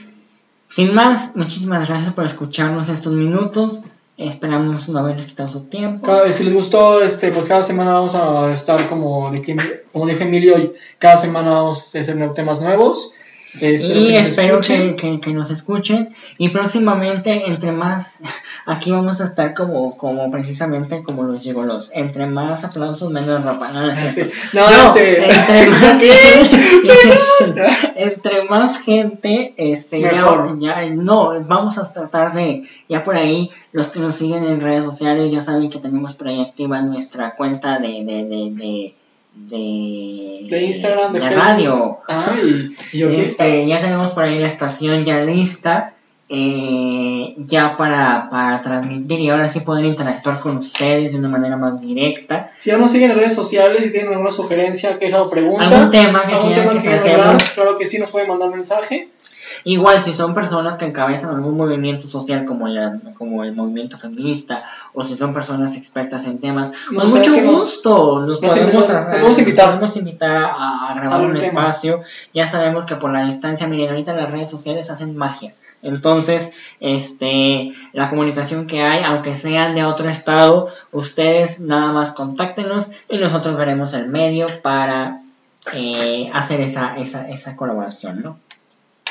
sin 0.66 0.94
más, 0.94 1.36
muchísimas 1.36 1.86
gracias 1.86 2.12
por 2.14 2.24
escucharnos 2.24 2.88
estos 2.88 3.12
minutos. 3.12 3.82
Esperamos 4.18 4.88
no 4.88 4.98
haberles 4.98 5.26
quitado 5.26 5.52
su 5.52 5.60
tiempo. 5.64 6.10
Si 6.32 6.44
les 6.44 6.54
gustó, 6.54 7.02
este, 7.02 7.30
pues 7.32 7.46
cada 7.46 7.62
semana 7.62 7.92
vamos 7.92 8.14
a 8.14 8.50
estar 8.52 8.80
como, 8.88 9.30
de 9.30 9.82
como 9.92 10.06
dije 10.06 10.24
Emilio, 10.24 10.74
cada 10.98 11.16
semana 11.18 11.50
vamos 11.50 11.94
a 11.94 12.00
hacer 12.00 12.32
temas 12.34 12.62
nuevos. 12.62 13.12
Espero 13.60 14.00
y 14.00 14.08
que 14.08 14.18
espero 14.18 14.60
que, 14.60 14.96
que- 14.96 15.18
que 15.20 15.32
nos 15.32 15.50
escuchen. 15.50 16.10
Y 16.36 16.50
próximamente, 16.50 17.46
entre 17.48 17.72
más, 17.72 18.18
aquí 18.66 18.90
vamos 18.90 19.22
a 19.22 19.24
estar 19.24 19.54
como, 19.54 19.96
como 19.96 20.30
precisamente 20.30 21.02
como 21.02 21.22
los 21.22 21.40
gigolos. 21.42 21.90
Entre 21.94 22.26
más 22.26 22.64
aplausos, 22.64 23.12
menos 23.12 23.42
ropa. 23.44 23.68
No, 23.72 23.86
no 23.86 23.92
Ah, 23.92 24.10
sí. 24.14 24.22
No, 24.52 24.68
No, 24.70 24.94
este. 24.96 25.24
entre 25.30 25.66
más 25.70 26.00
gente, 26.00 27.64
entre 27.96 28.35
más 28.48 28.78
gente, 28.82 29.54
este, 29.56 30.00
ya, 30.00 30.12
Mejor. 30.12 30.58
ya- 30.60 30.88
no, 30.90 31.32
vamos 31.44 31.78
a 31.78 31.92
tratar 31.92 32.34
de, 32.34 32.64
ya 32.88 33.02
por 33.02 33.16
ahí, 33.16 33.50
los 33.72 33.88
que 33.88 34.00
nos 34.00 34.14
siguen 34.16 34.44
en 34.44 34.60
redes 34.60 34.84
sociales 34.84 35.30
ya 35.30 35.40
saben 35.40 35.68
que 35.70 35.78
tenemos 35.78 36.14
por 36.14 36.28
ahí 36.28 36.40
activa 36.40 36.80
nuestra 36.82 37.34
cuenta 37.34 37.78
de, 37.78 38.04
de, 38.04 38.24
de, 38.24 38.50
de, 38.54 38.94
de, 39.34 40.46
De 40.50 40.64
Instagram, 40.64 41.12
de, 41.12 41.30
radio. 41.30 41.98
Ah, 42.08 42.34
y, 42.42 42.74
y 42.96 42.98
yo 42.98 43.08
Este, 43.10 43.66
ya 43.66 43.80
tenemos 43.80 44.12
por 44.12 44.24
ahí 44.24 44.38
la 44.38 44.46
estación 44.46 45.04
ya 45.04 45.20
lista, 45.20 45.92
eh, 46.28 47.34
ya 47.38 47.76
para, 47.76 48.28
para 48.30 48.60
transmitir 48.60 49.20
y 49.20 49.30
ahora 49.30 49.48
sí 49.48 49.60
poder 49.60 49.84
interactuar 49.84 50.40
con 50.40 50.56
ustedes 50.56 51.12
de 51.12 51.18
una 51.18 51.28
manera 51.28 51.56
más 51.56 51.82
directa. 51.82 52.50
Si 52.58 52.70
ya 52.70 52.78
nos 52.78 52.90
siguen 52.90 53.12
en 53.12 53.18
redes 53.18 53.34
sociales, 53.34 53.84
si 53.84 53.92
tienen 53.92 54.12
alguna 54.12 54.32
sugerencia, 54.32 54.98
queja 54.98 55.22
o 55.22 55.30
pregunta, 55.30 55.66
Algún 55.66 55.90
tema 55.90 56.26
que 56.26 56.34
algún 56.34 56.52
quieran 56.52 56.70
tema 56.70 56.82
que 56.82 56.88
tratemos. 56.88 57.42
claro 57.54 57.76
que 57.78 57.86
sí, 57.86 57.98
nos 57.98 58.10
pueden 58.10 58.28
mandar 58.28 58.50
mensaje. 58.50 59.08
Igual, 59.62 60.00
si 60.02 60.12
son 60.12 60.34
personas 60.34 60.76
que 60.76 60.84
encabezan 60.84 61.30
algún 61.30 61.56
movimiento 61.56 62.06
social 62.08 62.44
como, 62.44 62.66
la, 62.66 62.98
como 63.14 63.44
el 63.44 63.52
movimiento 63.54 63.96
feminista, 63.96 64.64
o 64.92 65.04
si 65.04 65.14
son 65.16 65.32
personas 65.32 65.76
expertas 65.76 66.26
en 66.26 66.38
temas, 66.38 66.72
con 66.88 67.08
mucho 67.08 67.32
gusto 67.42 68.26
nos, 68.26 68.40
nos 68.40 68.52
podemos, 68.52 68.88
nos 68.88 69.04
podemos 69.06 69.38
invitar. 69.38 69.66
podemos 69.68 69.96
invitar 69.96 70.30
a, 70.32 70.90
a 70.90 70.94
grabar 70.96 71.20
un 71.20 71.34
tema. 71.34 71.46
espacio. 71.46 72.00
Ya 72.34 72.46
sabemos 72.46 72.86
que 72.86 72.96
por 72.96 73.12
la 73.12 73.24
distancia, 73.24 73.68
miren, 73.68 73.90
ahorita 73.90 74.14
las 74.14 74.30
redes 74.30 74.50
sociales 74.50 74.90
hacen 74.90 75.16
magia. 75.16 75.54
Entonces, 75.86 76.52
este, 76.80 77.72
la 77.92 78.10
comunicación 78.10 78.66
que 78.66 78.82
hay, 78.82 79.04
aunque 79.04 79.34
sean 79.34 79.74
de 79.74 79.84
otro 79.84 80.08
estado, 80.08 80.68
ustedes 80.92 81.60
nada 81.60 81.92
más 81.92 82.12
contáctenos 82.12 82.90
y 83.08 83.18
nosotros 83.18 83.56
veremos 83.56 83.94
el 83.94 84.08
medio 84.08 84.62
para 84.62 85.22
eh, 85.72 86.28
hacer 86.34 86.60
esa, 86.60 86.96
esa, 86.96 87.28
esa 87.28 87.56
colaboración, 87.56 88.22
¿no? 88.22 88.38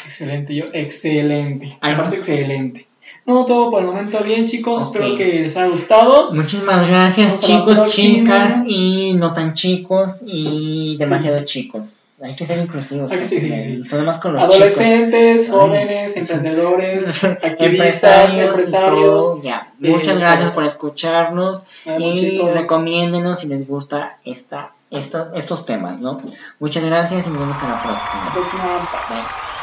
Excelente, 0.03 0.53
yo, 0.53 0.65
excelente. 0.73 1.65
Me 1.65 1.77
¿Algo 1.81 2.03
parece 2.03 2.19
más? 2.19 2.29
excelente. 2.29 2.87
No, 3.27 3.43
todo 3.45 3.71
por 3.71 3.81
el 3.81 3.87
momento 3.87 4.19
bien, 4.23 4.45
chicos. 4.45 4.83
Espero 4.83 5.15
que 5.15 5.25
les 5.25 5.57
haya 5.57 5.67
gustado. 5.69 6.31
Muchísimas 6.31 6.87
gracias, 6.87 7.33
Hasta 7.33 7.47
chicos, 7.47 7.85
chicas 7.89 8.63
y 8.67 9.15
no 9.15 9.33
tan 9.33 9.55
chicos 9.55 10.21
y 10.27 10.95
demasiado 10.97 11.43
chicos. 11.43 12.03
Hay 12.21 12.35
que 12.35 12.45
ser 12.45 12.59
inclusivos. 12.59 13.11
Hay 13.11 13.17
que- 13.19 13.25
sí, 13.25 13.41
sí, 13.41 13.47
porque 13.49 13.63
sí. 13.63 13.89
Todo 13.89 14.03
más 14.03 14.19
con 14.19 14.33
los 14.33 14.43
Adolescentes, 14.43 15.49
jóvenes, 15.49 16.15
emprendedores, 16.17 17.23
activistas, 17.23 18.31
Empresarios. 18.35 19.37
y 19.41 19.45
ya. 19.47 19.71
eh, 19.81 19.89
Muchas 19.89 20.17
gracias 20.19 20.45
todo. 20.45 20.53
por 20.55 20.63
escucharnos 20.65 21.63
Bueno, 21.83 22.05
y 22.05 22.13
chicos, 22.19 22.53
recomiéndenos 22.53 23.39
si 23.39 23.47
les 23.47 23.67
gusta 23.67 24.19
esta, 24.23 24.71
esta, 24.91 25.31
estos 25.35 25.65
temas, 25.65 25.99
¿no? 25.99 26.21
Muchas 26.59 26.83
gracias 26.85 27.25
y 27.25 27.31
nos 27.31 27.39
vemos 27.39 27.57
hasta 27.57 27.69
la 27.69 27.81
próxima. 27.83 28.33
próxima. 28.33 28.63
Bye. 29.09 29.54